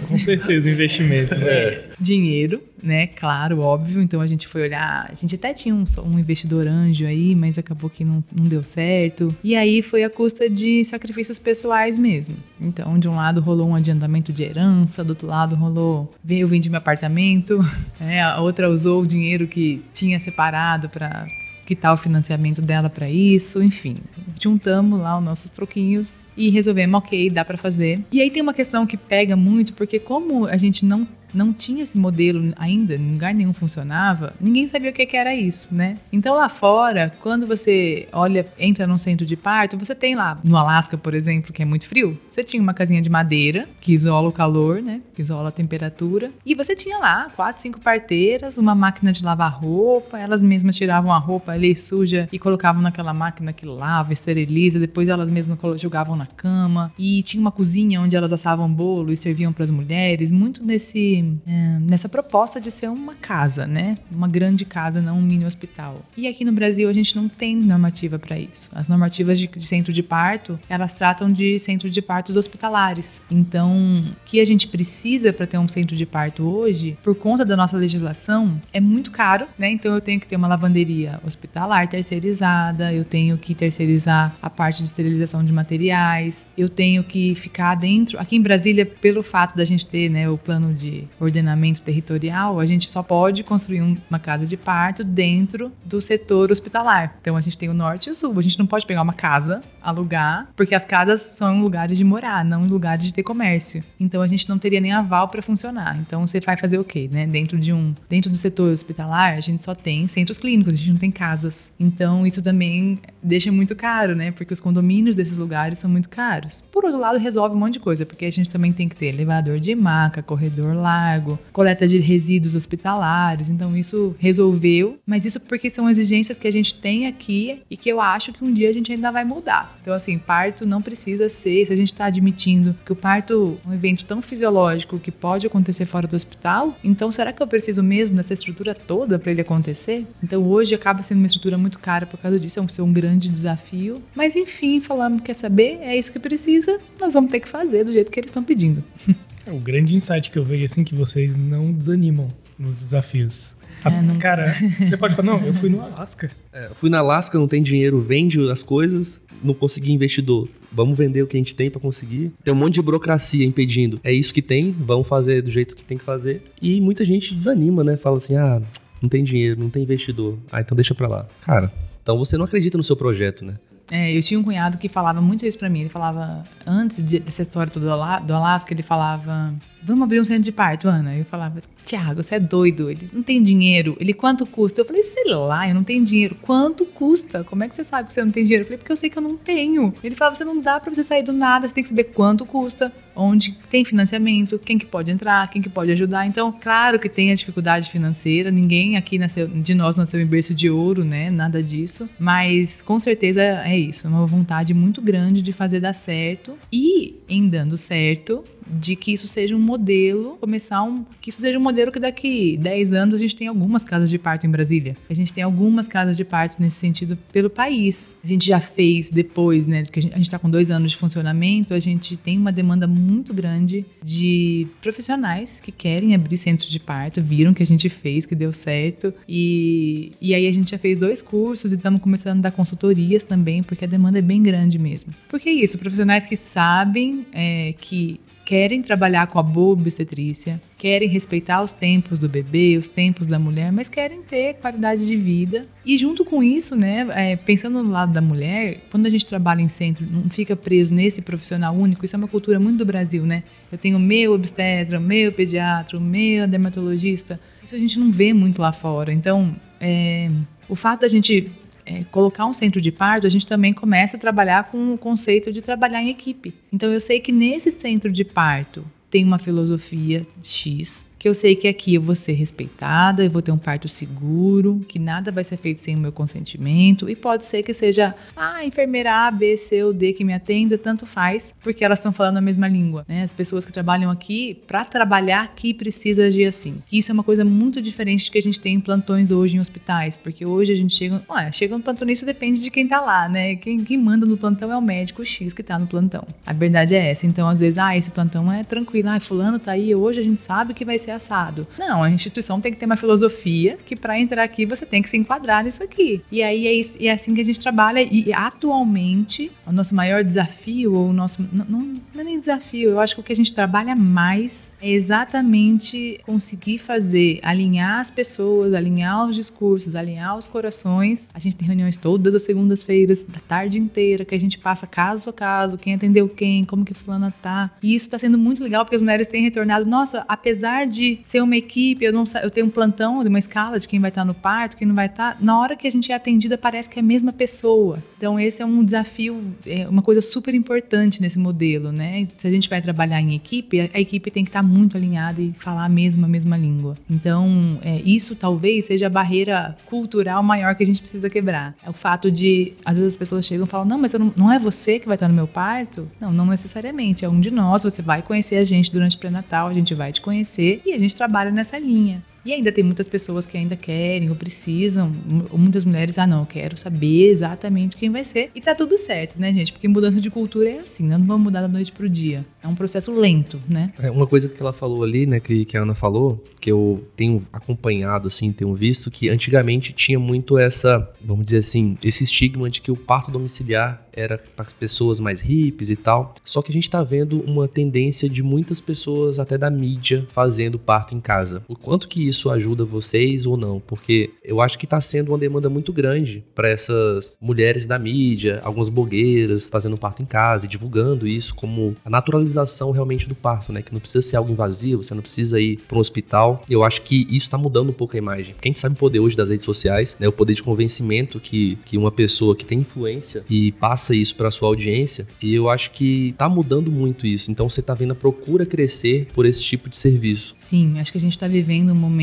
com 0.08 0.18
certeza, 0.18 0.72
investimento, 0.72 1.36
né? 1.36 1.48
É. 1.48 1.89
Dinheiro, 2.00 2.62
né? 2.82 3.08
Claro, 3.08 3.60
óbvio. 3.60 4.02
Então 4.02 4.22
a 4.22 4.28
gente 4.28 4.48
foi 4.48 4.64
olhar. 4.64 5.08
A 5.10 5.14
gente 5.14 5.36
até 5.36 5.54
tinha 5.54 5.76
um, 5.76 5.84
um 6.06 6.20
investidor 6.20 6.68
anjo 6.68 7.06
aí, 7.06 7.36
mas 7.36 7.58
acabou 7.58 7.90
que 7.90 8.04
não, 8.04 8.24
não 8.34 8.46
deu 8.46 8.64
certo. 8.64 9.36
E 9.44 9.56
aí 9.56 9.82
foi 9.82 10.04
a 10.04 10.10
custa 10.10 10.50
de 10.50 10.84
sacrifícios 10.86 11.38
pessoais 11.38 11.98
mesmo. 11.98 12.36
Então, 12.60 12.98
de 13.00 13.08
um 13.08 13.16
lado 13.16 13.42
rolou 13.42 13.70
um 13.70 13.76
adiantamento 13.76 14.32
de 14.32 14.44
herança, 14.44 15.04
do 15.04 15.12
outro 15.12 15.28
lado 15.28 15.56
rolou. 15.56 16.14
Eu 16.28 16.48
vendi 16.48 16.70
meu 16.70 16.78
apartamento, 16.78 17.60
é, 18.00 18.22
a 18.22 18.40
outra 18.40 18.70
usou 18.70 19.04
o 19.04 19.08
dinheiro 19.08 19.48
que 19.48 19.82
tinha 19.94 20.20
separado 20.20 20.90
para 20.90 21.28
quitar 21.70 21.94
o 21.94 21.98
financiamento 21.98 22.64
dela 22.64 22.90
para 22.90 23.08
isso, 23.08 23.62
enfim. 23.62 23.98
Juntamos 24.42 25.00
lá 25.00 25.20
os 25.20 25.24
nossos 25.24 25.52
troquinhos 25.52 26.28
e 26.36 26.50
resolvemos, 26.50 26.98
ok, 26.98 27.30
dá 27.30 27.46
para 27.46 27.60
fazer. 27.60 28.04
E 28.12 28.20
aí 28.20 28.32
tem 28.32 28.42
uma 28.42 28.56
questão 28.56 28.88
que 28.88 28.98
pega 28.98 29.36
muito, 29.36 29.74
porque 29.74 30.00
como 30.00 30.48
a 30.48 30.58
gente 30.58 30.84
não 30.84 31.08
não 31.34 31.54
tinha 31.54 31.84
esse 31.84 31.98
modelo 31.98 32.54
ainda, 32.58 32.96
em 32.96 33.14
lugar 33.14 33.34
nenhum 33.34 33.54
funcionava, 33.54 34.34
ninguém 34.40 34.68
sabia 34.68 34.90
o 34.90 34.94
que, 34.94 35.10
era 35.16 35.36
isso, 35.36 35.68
né? 35.72 35.96
Então 36.14 36.36
lá 36.36 36.48
fora, 36.48 37.12
quando 37.22 37.46
você 37.46 38.08
olha, 38.14 38.46
entra 38.58 38.86
num 38.88 38.98
centro 38.98 39.26
de 39.26 39.36
parto, 39.36 39.78
você 39.78 39.96
tem 39.96 40.16
lá, 40.16 40.40
no 40.44 40.56
Alasca, 40.56 40.98
por 40.98 41.14
exemplo, 41.14 41.52
que 41.52 41.62
é 41.62 41.66
muito 41.66 41.88
frio, 41.88 42.18
você 42.32 42.44
tinha 42.44 42.62
uma 42.62 42.74
casinha 42.74 43.02
de 43.02 43.10
madeira 43.10 43.68
que 43.82 43.92
isola 43.94 44.30
o 44.30 44.32
calor, 44.32 44.82
né? 44.82 45.02
Que 45.14 45.22
isola 45.22 45.50
a 45.50 45.52
temperatura. 45.52 46.32
E 46.46 46.56
você 46.56 46.76
tinha 46.76 46.98
lá 46.98 47.30
quatro, 47.36 47.62
cinco 47.62 47.80
parteiras, 47.80 48.58
uma 48.58 48.74
máquina 48.74 49.12
de 49.12 49.24
lavar 49.24 49.52
roupa, 49.52 50.18
elas 50.18 50.42
mesmas 50.42 50.76
tiravam 50.76 51.12
a 51.12 51.18
roupa 51.18 51.52
ali 51.52 51.78
suja 51.78 52.30
e 52.32 52.40
colocavam 52.40 52.82
naquela 52.82 53.14
máquina 53.14 53.52
que 53.52 53.66
lava, 53.66 54.14
esteriliza, 54.14 54.80
depois 54.80 55.10
elas 55.10 55.30
mesmas 55.30 55.60
jogavam 55.82 56.16
na 56.16 56.26
cama. 56.26 56.94
E 56.98 57.22
tinha 57.24 57.42
uma 57.42 57.52
cozinha 57.52 58.02
onde 58.02 58.16
elas 58.16 58.32
assavam 58.32 58.72
bolo 58.72 59.12
e 59.12 59.18
serviam 59.18 59.52
para 59.52 59.64
as 59.64 59.70
mulheres, 59.70 60.32
muito 60.32 60.64
nesse 60.64 61.19
é, 61.48 61.80
nessa 61.80 62.08
proposta 62.08 62.62
de 62.62 62.72
ser 62.72 62.90
uma 62.90 63.16
casa, 63.16 63.66
né? 63.66 63.98
Uma 64.12 64.28
grande 64.28 64.66
casa, 64.66 65.02
não 65.02 65.18
um 65.18 65.22
mini 65.22 65.46
hospital. 65.46 65.96
E 66.16 66.28
aqui 66.28 66.46
no 66.46 66.52
Brasil 66.52 66.88
a 66.88 66.94
gente 66.94 67.16
não 67.16 67.28
tem 67.28 67.56
normativa 67.56 68.20
para 68.20 68.38
isso. 68.38 68.70
As 68.74 68.88
normativas 68.88 69.40
de, 69.40 69.48
de 69.48 69.68
centro 69.68 69.92
de 69.92 70.04
parto, 70.04 70.60
elas 70.70 70.94
tratam 70.94 71.32
de 71.32 71.58
centro 71.60 71.90
de 71.90 72.02
parto 72.02 72.20
partos 72.20 72.36
hospitalares. 72.36 73.24
Então, 73.32 74.04
o 74.04 74.26
que 74.26 74.40
a 74.42 74.46
gente 74.46 74.68
precisa 74.68 75.32
para 75.32 75.48
ter 75.48 75.58
um 75.58 75.68
centro 75.68 75.96
de 75.96 76.06
parto 76.06 76.44
hoje, 76.44 76.98
por 77.02 77.16
conta 77.16 77.46
da 77.46 77.56
nossa 77.56 77.78
legislação, 77.78 78.60
é 78.74 78.80
muito 78.80 79.10
caro, 79.10 79.48
né? 79.58 79.70
Então 79.70 79.94
eu 79.94 80.02
tenho 80.02 80.20
que 80.20 80.28
ter 80.28 80.36
uma 80.36 80.48
lavanderia 80.48 81.20
hospitalar 81.26 81.88
terceirizada, 81.88 82.94
eu 82.94 83.06
tenho 83.06 83.38
que 83.38 83.56
terceirizar 83.56 84.36
a 84.42 84.50
parte 84.50 84.80
de 84.80 84.90
esterilização 84.90 85.44
de 85.44 85.54
materiais, 85.54 86.46
eu 86.58 86.68
tenho 86.68 87.04
que 87.04 87.34
ficar 87.36 87.76
dentro. 87.76 88.20
Aqui 88.20 88.36
em 88.36 88.42
Brasília, 88.42 88.86
pelo 88.86 89.24
fato 89.24 89.56
da 89.56 89.64
gente 89.64 89.88
ter 89.88 90.10
né, 90.10 90.30
o 90.30 90.38
plano 90.38 90.74
de 90.74 91.08
ordenamento 91.20 91.82
territorial, 91.82 92.60
a 92.60 92.66
gente 92.66 92.90
só 92.90 93.04
pode 93.04 93.44
construir 93.44 93.82
uma 93.82 94.20
casa 94.20 94.46
de 94.46 94.58
parto 94.58 95.04
dentro 95.04 95.72
do 95.86 96.02
setor 96.02 96.52
hospitalar. 96.52 97.16
Então 97.22 97.36
a 97.36 97.42
gente 97.42 97.58
tem 97.58 97.70
o 97.70 97.74
norte 97.74 98.08
e 98.08 98.12
o 98.12 98.16
sul. 98.16 98.38
A 98.38 98.42
gente 98.42 98.60
não 98.60 98.66
pode 98.66 98.86
pegar 98.86 99.02
uma 99.02 99.14
casa, 99.14 99.62
alugar, 99.82 100.50
porque 100.56 100.76
as 100.76 100.86
casas 100.86 101.22
são 101.22 101.62
lugares 101.62 101.98
de 101.98 102.04
morar, 102.04 102.44
não 102.44 102.66
lugares 102.66 103.06
de 103.06 103.14
ter 103.14 103.24
comércio. 103.24 103.84
Então 104.00 104.22
a 104.22 104.28
gente 104.28 104.48
não 104.48 104.58
teria 104.58 104.80
nem 104.80 104.92
aval 104.92 105.28
para 105.28 105.42
funcionar. 105.42 105.98
Então 106.00 106.26
você 106.26 106.40
vai 106.40 106.58
fazer 106.58 106.78
o 106.80 106.84
quê, 106.84 107.10
né? 107.12 107.26
Dentro 107.26 107.58
de 107.58 107.74
um, 107.74 107.94
dentro 108.10 108.30
do 108.30 108.38
setor 108.38 108.72
hospitalar, 108.72 109.34
a 109.34 109.40
gente 109.40 109.64
só 109.64 109.74
tem 109.76 110.08
centros 110.08 110.38
clínicos, 110.38 110.74
a 110.74 110.78
gente 110.78 110.92
não 110.92 110.98
tem 110.98 111.12
casas. 111.12 111.72
Então 111.80 112.26
isso 112.26 112.42
também 112.42 113.00
deixa 113.22 113.52
muito 113.52 113.76
caro, 113.76 114.16
né? 114.16 114.32
Porque 114.32 114.54
os 114.54 114.62
condomínios 114.62 115.16
desses 115.16 115.38
lugares 115.38 115.80
são 115.80 115.90
muito 115.90 116.10
caros. 116.10 116.64
Por 116.72 116.86
outro 116.86 117.00
lado, 117.00 117.18
resolve 117.18 117.56
um 117.56 117.60
monte 117.60 117.74
de 117.74 117.80
coisa, 117.80 118.06
porque 118.06 118.26
a 118.26 118.32
gente 118.32 118.50
também 118.50 118.72
tem 118.72 118.88
que 118.88 118.96
ter 118.96 119.08
elevador 119.08 119.60
de 119.60 119.74
maca, 119.76 120.22
corredor 120.22 120.76
largo, 121.00 121.40
coleta 121.54 121.88
de 121.88 121.98
resíduos 121.98 122.56
hospitalares. 122.56 123.50
Então 123.50 123.76
isso 123.76 124.16
resolveu, 124.20 124.98
mas 125.06 125.26
isso 125.26 125.40
porque 125.40 125.70
são 125.70 125.90
exigências 125.90 126.38
que 126.38 126.48
a 126.48 126.52
gente 126.52 126.76
tem 126.76 127.08
aqui 127.08 127.62
e 127.70 127.78
que 127.78 127.90
eu 127.90 128.02
acho 128.02 128.34
que 128.34 128.44
um 128.44 128.54
dia 128.54 128.70
a 128.70 128.74
gente 128.74 128.92
ainda 128.92 129.12
vai 129.12 129.24
mudar. 129.24 129.78
Então 129.82 129.94
assim, 129.94 130.18
parto 130.18 130.66
não 130.66 130.82
precisa 130.82 131.30
ser, 131.30 131.66
se 131.66 131.74
a 131.74 131.76
gente 131.76 131.94
está 131.94 132.06
admitindo 132.06 132.76
que 132.86 132.92
o 132.92 132.96
parto 132.96 133.58
é 133.66 133.70
um 133.70 133.74
evento 133.74 134.06
tão 134.06 134.22
fisiológico 134.22 135.00
que 135.00 135.12
pode 135.12 135.48
acontecer 135.48 135.86
fora 135.86 136.08
do 136.08 136.16
hospital, 136.16 136.78
então 136.84 137.12
será 137.12 137.32
que 137.32 137.42
eu 137.42 137.48
preciso 137.48 137.82
mesmo 137.82 138.16
dessa 138.18 138.34
estrutura 138.34 138.76
toda 138.76 139.18
para 139.18 139.32
ele 139.32 139.42
acontecer? 139.42 140.06
Então 140.24 140.44
hoje 140.44 140.76
acaba 140.76 141.02
sendo 141.02 141.20
uma 141.20 141.28
estrutura 141.28 141.58
muito 141.58 141.80
cara 141.80 142.06
por 142.06 142.20
causa 142.20 142.40
disso, 142.40 142.60
é 142.60 142.62
um, 142.62 142.86
um 142.86 142.94
grande 142.94 143.30
desafio. 143.30 144.02
Mas 144.16 144.36
enfim, 144.36 144.82
falamos, 144.82 145.22
quer 145.22 145.34
saber? 145.34 145.80
É 145.82 145.96
isso 145.98 146.12
que 146.12 146.20
precisa, 146.20 146.80
nós 147.00 147.14
vamos 147.14 147.32
ter 147.32 147.40
que 147.40 147.48
fazer 147.48 147.84
do 147.84 147.92
jeito 147.92 148.12
que 148.12 148.20
eles 148.20 148.30
estão 148.30 148.44
pedindo. 148.44 148.84
É 149.50 149.52
o 149.52 149.60
grande 149.60 149.96
insight 149.96 150.30
que 150.30 150.38
eu 150.38 150.44
vejo 150.44 150.64
assim 150.64 150.84
que 150.84 150.94
vocês 150.94 151.36
não 151.36 151.74
desanimam 151.74 152.28
nos 152.58 152.78
desafios. 152.78 153.56
É, 153.84 153.90
não... 153.90 154.20
Cara, 154.20 154.46
você 154.80 154.96
pode 154.96 155.16
falar, 155.16 155.26
não, 155.26 155.44
eu 155.44 155.56
fui 155.56 155.70
no 155.70 155.82
Alasca. 155.82 156.30
É, 156.54 156.70
fui 156.76 156.88
na 156.88 157.00
Alasca, 157.00 157.40
não 157.40 157.48
tem 157.48 157.64
dinheiro, 157.64 158.00
vende 158.00 158.40
as 158.52 158.62
coisas, 158.62 159.20
não 159.44 159.56
consegui 159.56 159.92
investidor. 159.92 160.48
Vamos 160.72 160.96
vender 160.96 161.24
o 161.24 161.28
que 161.28 161.36
a 161.36 161.40
gente 161.40 161.56
tem 161.56 161.68
para 161.68 161.82
conseguir. 161.82 162.32
Tem 162.44 162.54
um 162.54 162.58
monte 162.58 162.76
de 162.76 162.82
burocracia 162.84 163.44
impedindo. 163.44 164.00
É 164.04 164.14
isso 164.14 164.32
que 164.32 164.42
tem, 164.42 164.72
vamos 164.72 165.08
fazer 165.08 165.42
do 165.42 165.50
jeito 165.50 165.76
que 165.76 165.84
tem 165.84 165.98
que 165.98 166.04
fazer. 166.04 166.44
E 166.62 166.80
muita 166.80 167.04
gente 167.04 167.34
desanima, 167.34 167.84
né? 167.84 167.98
Fala 167.98 168.18
assim: 168.18 168.36
ah, 168.36 168.62
não 169.02 169.10
tem 169.10 169.24
dinheiro, 169.24 169.60
não 169.60 169.72
tem 169.72 169.82
investidor. 169.82 170.38
Ah, 170.52 170.62
então 170.62 170.76
deixa 170.76 170.94
pra 170.94 171.08
lá. 171.08 171.28
Cara, 171.42 171.74
então 172.04 172.20
você 172.20 172.38
não 172.38 172.46
acredita 172.46 172.78
no 172.78 172.84
seu 172.84 172.96
projeto, 172.96 173.44
né? 173.44 173.56
É, 173.92 174.16
eu 174.16 174.22
tinha 174.22 174.40
um 174.40 174.44
cunhado 174.44 174.78
que 174.78 174.88
falava 174.88 175.22
muito 175.22 175.46
isso 175.46 175.58
para 175.58 175.70
mim. 175.70 175.82
Ele 175.82 175.90
falava, 175.90 176.44
antes 176.66 177.04
de, 177.04 177.20
dessa 177.20 177.42
história 177.42 177.72
toda 177.72 177.88
do 178.20 178.34
Alasca, 178.34 178.74
ele 178.74 178.84
falava: 178.84 179.54
Vamos 179.84 180.04
abrir 180.04 180.22
um 180.22 180.26
centro 180.26 180.44
de 180.44 180.52
parto, 180.52 180.88
Ana? 180.88 181.16
Eu 181.16 181.26
falava: 181.26 181.62
Tiago, 181.90 182.22
você 182.22 182.36
é 182.36 182.40
doido. 182.40 182.88
Ele 182.88 183.10
não 183.12 183.24
tem 183.24 183.42
dinheiro. 183.42 183.98
Ele, 184.00 184.14
quanto 184.14 184.46
custa? 184.46 184.82
Eu 184.82 184.86
falei: 184.86 185.02
Sei 185.02 185.24
lá, 185.26 185.68
eu 185.68 185.74
não 185.74 185.84
tenho 185.84 186.04
dinheiro. 186.04 186.36
Quanto 186.40 186.86
custa? 186.86 187.44
Como 187.44 187.64
é 187.64 187.68
que 187.68 187.76
você 187.76 187.84
sabe 187.84 188.08
que 188.08 188.14
você 188.14 188.24
não 188.24 188.32
tem 188.32 188.44
dinheiro? 188.44 188.62
Eu 188.62 188.66
falei: 188.68 188.78
Porque 188.78 188.92
eu 188.92 188.98
sei 188.98 189.10
que 189.10 189.18
eu 189.18 189.24
não 189.24 189.36
tenho. 189.36 189.92
Ele 190.04 190.14
falava: 190.14 190.36
Você 190.36 190.46
não 190.46 190.62
dá 190.62 190.80
para 190.80 190.94
você 190.94 191.04
sair 191.04 191.24
do 191.24 191.34
nada, 191.34 191.68
você 191.68 191.74
tem 191.74 191.84
que 191.84 191.90
saber 191.90 192.04
quanto 192.06 192.46
custa, 192.46 192.94
onde 193.16 193.58
tem 193.72 193.84
financiamento, 193.84 194.60
quem 194.60 194.78
que 194.78 194.86
pode 194.86 195.10
entrar, 195.10 195.50
quem 195.50 195.64
que 195.64 195.70
pode 195.70 195.92
ajudar. 195.92 196.28
Então, 196.28 196.52
claro 196.52 197.00
que 197.00 197.10
tem 197.10 197.32
a 197.32 197.36
dificuldade 197.36 197.90
financeira. 197.90 198.52
Ninguém 198.52 198.96
aqui 198.96 199.18
nasceu, 199.18 199.48
de 199.48 199.74
nós 199.74 199.96
nasceu 199.96 200.22
em 200.22 200.28
berço 200.28 200.54
de 200.54 200.70
ouro, 200.70 201.04
né? 201.04 201.32
Nada 201.32 201.64
disso. 201.64 202.08
Mas 202.20 202.84
com 202.84 203.00
certeza 203.00 203.42
é 203.42 203.76
isso, 203.76 204.06
é 204.06 204.10
uma 204.12 204.28
vontade 204.28 204.76
muito 204.76 205.02
grande 205.02 205.42
de 205.42 205.52
fazer 205.52 205.80
dar 205.80 205.94
certo 205.94 206.56
e 206.72 207.16
em 207.28 207.50
dando 207.50 207.78
certo, 207.78 208.44
de 208.70 208.96
que 208.96 209.14
isso 209.14 209.28
seja 209.28 209.56
um 209.56 209.60
modelo, 209.60 210.38
começar 210.40 210.84
um. 210.84 211.06
que 211.22 211.30
isso 211.30 211.42
seja 211.42 211.58
um 211.58 211.62
modelo 211.62 211.92
que 211.92 212.00
daqui 212.00 212.58
10 212.58 212.94
anos 212.94 213.16
a 213.16 213.18
gente 213.18 213.36
tem 213.36 213.48
algumas 213.48 213.84
casas 213.84 214.10
de 214.10 214.18
parto 214.18 214.46
em 214.46 214.50
Brasília. 214.50 214.96
A 215.10 215.14
gente 215.14 215.34
tem 215.34 215.44
algumas 215.44 215.88
casas 215.88 216.16
de 216.16 216.24
parto 216.24 216.62
nesse 216.62 216.78
sentido 216.78 217.18
pelo 217.32 217.50
país. 217.50 218.16
A 218.24 218.28
gente 218.28 218.46
já 218.48 218.60
fez 218.60 219.10
depois, 219.10 219.66
né? 219.66 219.84
Que 219.84 220.00
a 220.00 220.02
gente 220.02 220.22
está 220.22 220.38
com 220.38 220.50
dois 220.50 220.70
anos 220.70 220.92
de 220.92 220.98
funcionamento, 220.98 221.74
a 221.74 221.80
gente 221.80 222.16
tem 222.16 222.38
uma 222.38 222.52
demanda 222.52 222.88
muito 222.88 223.34
grande 223.34 223.86
de 224.04 224.68
profissionais 224.82 225.60
que 225.60 225.72
querem 225.72 226.14
abrir 226.14 226.38
centros 226.38 226.70
de 226.70 226.80
parto, 226.80 227.22
viram 227.22 227.54
que 227.54 227.64
a 227.64 227.66
gente 227.66 227.90
fez, 227.90 228.26
que 228.26 228.36
deu 228.36 228.52
certo. 228.52 229.14
E, 229.28 230.12
e 230.22 230.34
aí 230.34 230.48
a 230.48 230.54
gente 230.54 230.72
já 230.72 230.78
fez 230.78 230.98
dois 230.98 231.22
cursos 231.22 231.72
e 231.72 231.76
estamos 231.76 232.02
começando 232.02 232.40
a 232.40 232.42
dar 232.44 232.52
consultorias 232.52 233.24
também, 233.24 233.64
porque 233.64 233.86
a 233.86 233.88
demanda 233.88 234.20
é 234.20 234.22
bem 234.22 234.42
grande 234.42 234.78
mesmo. 234.78 235.14
Porque 235.28 235.50
é 235.50 235.54
isso, 235.54 235.78
profissionais 235.78 236.26
que 236.26 236.36
sabem 236.36 237.26
é, 237.34 237.74
que 237.80 238.20
querem 238.50 238.82
trabalhar 238.82 239.28
com 239.28 239.38
a 239.38 239.44
boa 239.44 239.74
obstetrícia, 239.74 240.60
querem 240.76 241.08
respeitar 241.08 241.62
os 241.62 241.72
tempos 241.72 242.18
do 242.18 242.28
bebê, 242.28 242.78
os 242.80 242.88
tempos 242.88 243.28
da 243.28 243.38
mulher, 243.38 243.72
mas 243.72 243.88
querem 243.88 244.24
ter 244.24 244.56
qualidade 244.56 245.06
de 245.06 245.16
vida. 245.16 245.68
E 245.86 245.96
junto 246.00 246.26
com 246.26 246.42
isso, 246.42 246.76
né, 246.76 247.08
é, 247.12 247.36
pensando 247.36 247.84
no 247.84 247.92
lado 247.92 248.12
da 248.12 248.22
mulher, 248.22 248.80
quando 248.90 249.06
a 249.06 249.10
gente 249.12 249.28
trabalha 249.28 249.62
em 249.62 249.70
centro, 249.70 250.04
não 250.12 250.32
fica 250.32 250.56
preso 250.56 250.92
nesse 250.92 251.22
profissional 251.22 251.76
único, 251.76 252.04
isso 252.04 252.16
é 252.16 252.18
uma 252.18 252.28
cultura 252.28 252.60
muito 252.60 252.80
do 252.80 252.86
Brasil, 252.88 253.24
né? 253.24 253.44
Eu 253.72 253.78
tenho 253.78 254.00
meu 254.00 254.34
obstetra, 254.34 255.00
meu 255.00 255.32
pediatra, 255.32 256.00
meu 256.00 256.48
dermatologista. 256.48 257.40
Isso 257.64 257.76
a 257.76 257.80
gente 257.80 258.00
não 258.00 258.12
vê 258.12 258.34
muito 258.34 258.60
lá 258.60 258.72
fora. 258.72 259.14
Então, 259.14 259.56
é, 259.80 260.28
o 260.68 260.76
fato 260.76 261.02
da 261.02 261.08
gente 261.08 261.52
é, 261.90 262.04
colocar 262.12 262.46
um 262.46 262.54
centro 262.54 262.80
de 262.80 262.92
parto, 262.92 263.26
a 263.26 263.30
gente 263.30 263.48
também 263.48 263.74
começa 263.74 264.16
a 264.16 264.20
trabalhar 264.20 264.66
com 264.66 264.94
o 264.94 264.98
conceito 264.98 265.52
de 265.52 265.62
trabalhar 265.62 266.04
em 266.04 266.10
equipe. 266.10 266.54
Então 266.72 266.92
eu 266.92 267.00
sei 267.00 267.20
que 267.20 267.32
nesse 267.32 267.72
centro 267.72 268.12
de 268.12 268.24
parto 268.24 268.86
tem 269.10 269.26
uma 269.26 269.40
filosofia 269.40 270.26
X, 270.44 271.06
que 271.20 271.28
eu 271.28 271.34
sei 271.34 271.54
que 271.54 271.68
aqui 271.68 271.96
eu 271.96 272.02
vou 272.02 272.16
ser 272.16 272.32
respeitada, 272.32 273.26
eu 273.26 273.30
vou 273.30 273.42
ter 273.42 273.52
um 273.52 273.58
parto 273.58 273.90
seguro, 273.90 274.84
que 274.88 274.98
nada 274.98 275.32
vai 275.32 275.44
ser 275.44 275.58
feito 275.58 275.82
sem 275.82 275.96
o 275.96 276.00
meu 276.00 276.14
consentimento, 276.14 277.10
e 277.10 277.16
pode 277.16 277.46
ser 277.46 277.62
que 277.62 277.74
seja 277.74 278.16
a 278.36 278.66
enfermeira 278.66 279.28
A, 279.28 279.30
B, 279.30 279.58
C 279.58 279.84
ou 279.84 279.94
D 279.94 280.14
que 280.14 280.24
me 280.24 280.34
atenda, 280.34 280.78
tanto 280.78 281.06
faz, 281.06 281.54
porque 281.62 281.84
elas 281.84 282.00
estão 282.00 282.14
falando 282.14 282.38
a 282.38 282.42
mesma 282.42 282.70
língua. 282.70 283.06
Né? 283.08 283.24
As 283.24 283.34
pessoas 283.34 283.66
que 283.66 283.72
trabalham 283.72 284.10
aqui, 284.10 284.58
para 284.66 284.86
trabalhar 284.86 285.42
aqui, 285.44 285.74
precisa 285.74 286.26
agir 286.26 286.46
assim. 286.46 286.82
E 286.90 287.00
isso 287.00 287.12
é 287.12 287.14
uma 287.14 287.24
coisa 287.24 287.44
muito 287.44 287.82
diferente 287.82 288.30
do 288.30 288.32
que 288.32 288.38
a 288.38 288.42
gente 288.42 288.60
tem 288.60 288.76
em 288.76 288.80
plantões 288.80 289.30
hoje 289.30 289.58
em 289.58 289.60
hospitais, 289.60 290.16
porque 290.16 290.46
hoje 290.46 290.72
a 290.72 290.76
gente 290.76 290.96
chega. 290.96 291.22
Ué, 291.30 291.52
chega 291.52 291.78
no 291.78 291.84
plantonista 291.84 292.26
depende 292.26 292.62
de 292.62 292.72
quem 292.72 292.88
tá 292.88 293.02
lá, 293.02 293.28
né? 293.28 293.58
Quem, 293.58 293.84
quem 293.84 293.98
manda 293.98 294.26
no 294.26 294.38
plantão 294.38 294.72
é 294.72 294.78
o 294.78 294.82
médico 294.82 295.26
X 295.26 295.52
que 295.52 295.62
tá 295.62 295.78
no 295.78 295.86
plantão. 295.86 296.26
A 296.46 296.54
verdade 296.54 296.96
é 296.96 297.12
essa. 297.12 297.26
Então, 297.26 297.48
às 297.48 297.60
vezes, 297.60 297.78
ah, 297.78 297.98
esse 297.98 298.10
plantão 298.10 298.52
é 298.52 298.64
tranquilo, 298.64 299.10
ah, 299.10 299.20
fulano 299.20 299.60
tá 299.60 299.74
aí, 299.74 299.94
hoje 299.94 300.22
a 300.22 300.24
gente 300.24 300.40
sabe 300.40 300.74
que 300.74 300.86
vai 300.86 300.98
ser 300.98 301.09
ser 301.10 301.12
assado. 301.12 301.68
Não, 301.78 302.04
a 302.04 302.10
instituição 302.10 302.62
tem 302.62 302.72
que 302.72 302.78
ter 302.78 302.86
uma 302.86 302.96
filosofia 302.96 303.78
que 303.86 303.96
para 303.96 304.20
entrar 304.20 304.44
aqui 304.44 304.66
você 304.66 304.86
tem 304.86 305.02
que 305.02 305.10
se 305.10 305.18
enquadrar 305.18 305.64
nisso 305.64 305.84
aqui. 305.84 306.22
E 306.32 306.44
aí 306.44 306.68
é, 306.68 306.74
isso, 306.74 306.98
é 307.02 307.12
assim 307.12 307.34
que 307.34 307.42
a 307.42 307.46
gente 307.46 307.60
trabalha. 307.60 308.02
E 308.02 308.32
atualmente, 308.34 309.52
o 309.66 309.72
nosso 309.72 309.96
maior 309.96 310.24
desafio, 310.24 310.94
ou 310.94 311.10
o 311.10 311.14
nosso. 311.14 311.42
Não, 311.52 311.66
não, 311.66 311.80
não 312.14 312.22
é 312.22 312.24
nem 312.24 312.40
desafio, 312.40 312.92
eu 312.92 313.00
acho 313.00 313.16
que 313.16 313.22
o 313.22 313.24
que 313.24 313.34
a 313.34 313.36
gente 313.36 313.54
trabalha 313.54 313.96
mais 313.96 314.72
é 314.82 314.92
exatamente 314.92 316.20
conseguir 316.26 316.78
fazer, 316.78 317.40
alinhar 317.42 318.00
as 318.00 318.12
pessoas, 318.12 318.74
alinhar 318.74 319.28
os 319.28 319.36
discursos, 319.36 319.96
alinhar 319.96 320.38
os 320.38 320.48
corações. 320.48 321.30
A 321.34 321.40
gente 321.40 321.56
tem 321.56 321.68
reuniões 321.68 321.98
todas 321.98 322.36
as 322.36 322.44
segundas-feiras, 322.44 323.24
da 323.24 323.40
tarde 323.40 323.80
inteira, 323.80 324.26
que 324.26 324.36
a 324.36 324.40
gente 324.40 324.58
passa 324.58 324.86
caso 324.86 325.30
a 325.30 325.34
caso, 325.34 325.78
quem 325.78 325.96
atendeu 325.96 326.28
quem, 326.30 326.66
como 326.66 326.86
que 326.86 326.94
fulana 326.94 327.34
tá. 327.42 327.72
E 327.82 327.96
isso 327.96 328.06
está 328.06 328.20
sendo 328.20 328.38
muito 328.38 328.64
legal 328.64 328.86
porque 328.86 328.96
as 328.96 329.02
mulheres 329.02 329.28
têm 329.28 329.44
retornado. 329.44 329.90
Nossa, 329.90 330.26
apesar 330.28 330.86
de 330.86 330.99
de 331.00 331.20
ser 331.22 331.42
uma 331.42 331.56
equipe, 331.56 332.04
eu 332.04 332.12
não 332.12 332.26
eu 332.44 332.50
tenho 332.50 332.68
um 332.68 332.70
plantão, 332.70 333.22
uma 333.22 333.40
escala 333.40 333.80
de 333.80 333.88
quem 333.88 334.00
vai 334.00 334.10
estar 334.10 334.26
no 334.26 334.34
parto, 334.34 334.76
quem 334.76 334.88
não 334.88 334.96
vai 334.96 335.06
estar. 335.06 335.38
Na 335.40 335.60
hora 335.60 335.76
que 335.76 335.88
a 335.88 335.92
gente 335.92 336.12
é 336.12 336.16
atendida, 336.16 336.58
parece 336.58 336.90
que 336.90 337.00
é 337.00 337.02
a 337.02 337.06
mesma 337.06 337.32
pessoa. 337.32 338.04
Então, 338.18 338.38
esse 338.38 338.62
é 338.62 338.66
um 338.66 338.84
desafio, 338.84 339.42
é 339.66 339.88
uma 339.88 340.02
coisa 340.02 340.20
super 340.20 340.54
importante 340.54 341.22
nesse 341.22 341.40
modelo, 341.40 341.92
né? 341.92 342.28
Se 342.38 342.46
a 342.46 342.52
gente 342.52 342.70
vai 342.70 342.82
trabalhar 342.82 343.22
em 343.22 343.34
equipe, 343.34 343.80
a, 343.80 344.00
equipe 344.00 344.30
tem 344.30 344.44
que 344.44 344.50
estar 344.50 344.62
muito 344.62 344.98
alinhada 344.98 345.42
e 345.42 345.54
falar 345.54 345.86
a 345.86 345.90
mesma, 345.90 346.28
a 346.28 346.30
mesma 346.30 346.58
língua. 346.58 346.96
Então, 347.10 347.80
é, 347.82 348.02
isso 348.02 348.36
talvez 348.36 348.86
seja 348.86 349.08
a 349.08 349.10
barreira 349.10 349.78
cultural 349.86 350.44
maior 350.44 350.76
que 350.76 350.84
a 350.84 350.86
gente 350.86 351.00
precisa 351.00 351.30
quebrar. 351.30 351.76
É 351.82 351.90
o 351.90 351.94
fato 351.94 352.30
de, 352.30 352.74
às 352.84 352.98
vezes 352.98 353.14
as 353.14 353.18
pessoas 353.18 353.46
chegam 353.46 353.66
e 353.66 353.70
falam, 353.70 353.88
não, 353.88 353.98
mas 353.98 354.12
não, 354.14 354.34
não 354.36 354.52
é 354.52 354.60
você 354.60 355.00
que 355.00 355.08
vai 355.08 355.16
estar 355.16 355.30
no 355.30 355.34
meu 355.34 355.48
parto? 355.48 356.10
Não, 356.20 356.34
não 356.34 356.46
necessariamente. 356.46 357.24
É 357.24 357.30
um 357.30 357.40
de 357.40 357.52
nós. 357.52 357.84
Você 357.84 358.02
vai 358.02 358.22
conhecer 358.22 358.58
a 358.58 358.66
gente 358.66 358.92
durante 358.92 359.16
o 359.16 359.20
pré-natal, 359.20 359.68
a 359.68 359.74
gente 359.74 359.94
vai 359.94 360.12
te 360.12 360.20
conhecer 360.20 360.82
e 360.90 360.94
a 360.94 361.00
gente 361.00 361.16
trabalha 361.16 361.52
nessa 361.52 361.78
linha. 361.78 362.24
E 362.46 362.54
ainda 362.54 362.72
tem 362.72 362.84
muitas 362.84 363.08
pessoas 363.08 363.46
que 363.46 363.58
ainda 363.58 363.76
querem 363.76 364.30
ou 364.30 364.36
precisam, 364.36 365.14
muitas 365.52 365.86
mulheres, 365.86 366.18
ah, 366.18 366.26
não, 366.26 366.42
eu 366.42 366.46
quero 366.46 366.78
saber 366.78 367.30
exatamente 367.30 367.98
quem 367.98 368.10
vai 368.10 368.24
ser. 368.24 368.52
E 368.56 368.62
tá 368.62 368.74
tudo 368.74 368.98
certo, 368.98 369.40
né, 369.40 369.54
gente? 369.54 369.74
Porque 369.74 369.88
mudança 369.88 370.20
de 370.20 370.30
cultura 370.30 370.70
é 370.70 370.80
assim, 370.80 371.04
né? 371.04 371.18
não 371.18 371.26
vamos 371.26 371.44
mudar 371.44 371.62
da 371.62 371.68
noite 371.68 371.92
pro 371.92 372.10
dia. 372.10 372.46
É 372.64 372.68
um 372.68 372.76
processo 372.76 373.12
lento, 373.12 373.62
né? 373.68 373.94
É 374.00 374.10
uma 374.10 374.28
coisa 374.28 374.48
que 374.48 374.62
ela 374.62 374.74
falou 374.74 375.04
ali, 375.04 375.26
né, 375.26 375.40
que, 375.40 375.66
que 375.66 375.78
a 375.78 375.82
Ana 375.82 375.96
falou, 375.96 376.44
que 376.60 376.72
eu 376.72 377.06
tenho 377.16 377.46
acompanhado, 377.52 378.28
assim, 378.28 378.52
tenho 378.52 378.74
visto, 378.74 379.10
que 379.12 379.30
antigamente 379.30 379.94
tinha 379.94 380.20
muito 380.20 380.58
essa, 380.58 381.10
vamos 381.24 381.46
dizer 381.46 381.60
assim, 381.60 381.98
esse 382.04 382.24
estigma 382.24 382.70
de 382.70 382.82
que 382.82 382.92
o 382.92 382.96
parto 382.96 383.32
domiciliar 383.32 384.06
era 384.14 384.38
para 384.38 384.66
pessoas 384.78 385.20
mais 385.20 385.40
hippies 385.40 385.90
e 385.90 385.96
tal. 385.96 386.36
Só 386.44 386.62
que 386.62 386.72
a 386.72 386.74
gente 386.74 386.90
tá 386.90 387.02
vendo 387.04 387.42
uma 387.42 387.68
tendência 387.68 388.30
de 388.30 388.44
muitas 388.44 388.82
pessoas, 388.82 389.40
até 389.40 389.58
da 389.58 389.70
mídia, 389.70 390.28
fazendo 390.32 390.78
parto 390.78 391.16
em 391.16 391.22
casa. 391.22 391.64
O 391.68 391.76
quanto 391.76 392.08
que 392.08 392.28
isso 392.30 392.50
ajuda 392.50 392.86
vocês 392.86 393.46
ou 393.46 393.58
não? 393.58 393.80
Porque 393.80 394.32
eu 394.44 394.62
acho 394.62 394.78
que 394.78 394.88
tá 394.88 395.02
sendo 395.02 395.30
uma 395.30 395.38
demanda 395.38 395.70
muito 395.70 395.92
grande 395.92 396.44
para 396.56 396.70
essas 396.70 397.38
mulheres 397.42 397.86
da 397.86 398.00
mídia, 398.00 398.62
algumas 398.64 398.90
blogueiras 398.90 399.70
fazendo 399.70 399.98
parto 399.98 400.22
em 400.22 400.26
casa 400.26 400.66
e 400.66 400.70
divulgando 400.70 401.28
isso 401.28 401.54
como 401.56 401.96
a 402.04 402.10
naturalização 402.10 402.92
realmente 402.92 403.28
do 403.28 403.36
parto, 403.36 403.74
né? 403.74 403.82
Que 403.82 403.94
não 403.94 404.00
precisa 404.00 404.22
ser 404.22 404.38
algo 404.38 404.52
invasivo, 404.52 405.04
você 405.04 405.14
não 405.14 405.22
precisa 405.22 405.60
ir 405.60 405.78
para 405.88 405.98
um 405.98 406.02
hospital. 406.02 406.62
Eu 406.70 406.84
acho 406.84 407.02
que 407.02 407.28
isso 407.30 407.46
está 407.46 407.58
mudando 407.58 407.90
um 407.90 407.94
pouco 407.94 408.16
a 408.16 408.18
imagem. 408.18 408.56
Quem 408.62 408.74
sabe 408.74 408.96
o 408.96 408.98
poder 408.98 409.20
hoje 409.20 409.36
das 409.36 409.50
redes 409.50 409.66
sociais, 409.66 410.16
né? 410.20 410.28
O 410.28 410.32
poder 410.32 410.54
de 410.54 410.64
convencimento 410.64 411.40
que, 411.40 411.78
que 411.86 411.98
uma 411.98 412.12
pessoa 412.12 412.56
que 412.56 412.66
tem 412.66 412.80
influência 412.80 413.44
e 413.50 413.72
passa 413.74 414.16
isso 414.16 414.36
para 414.36 414.52
sua 414.52 414.68
audiência 414.68 415.28
e 415.42 415.54
eu 415.54 415.70
acho 415.70 415.92
que 415.92 416.34
tá 416.38 416.48
mudando 416.48 416.92
muito 416.92 417.26
isso. 417.26 417.52
Então 417.52 417.70
você 417.70 417.82
tá 417.82 417.94
vendo 417.94 418.12
a 418.12 418.16
procura 418.16 418.66
crescer 418.66 419.28
por 419.34 419.46
esse 419.46 419.64
tipo 419.64 419.90
de 419.90 419.98
serviço. 419.98 420.56
Sim, 420.58 421.00
acho 421.00 421.12
que 421.12 421.18
a 421.18 421.22
gente 421.22 421.34
está 421.34 421.48
vivendo 421.48 421.92
um 421.92 421.96
momento 421.96 422.19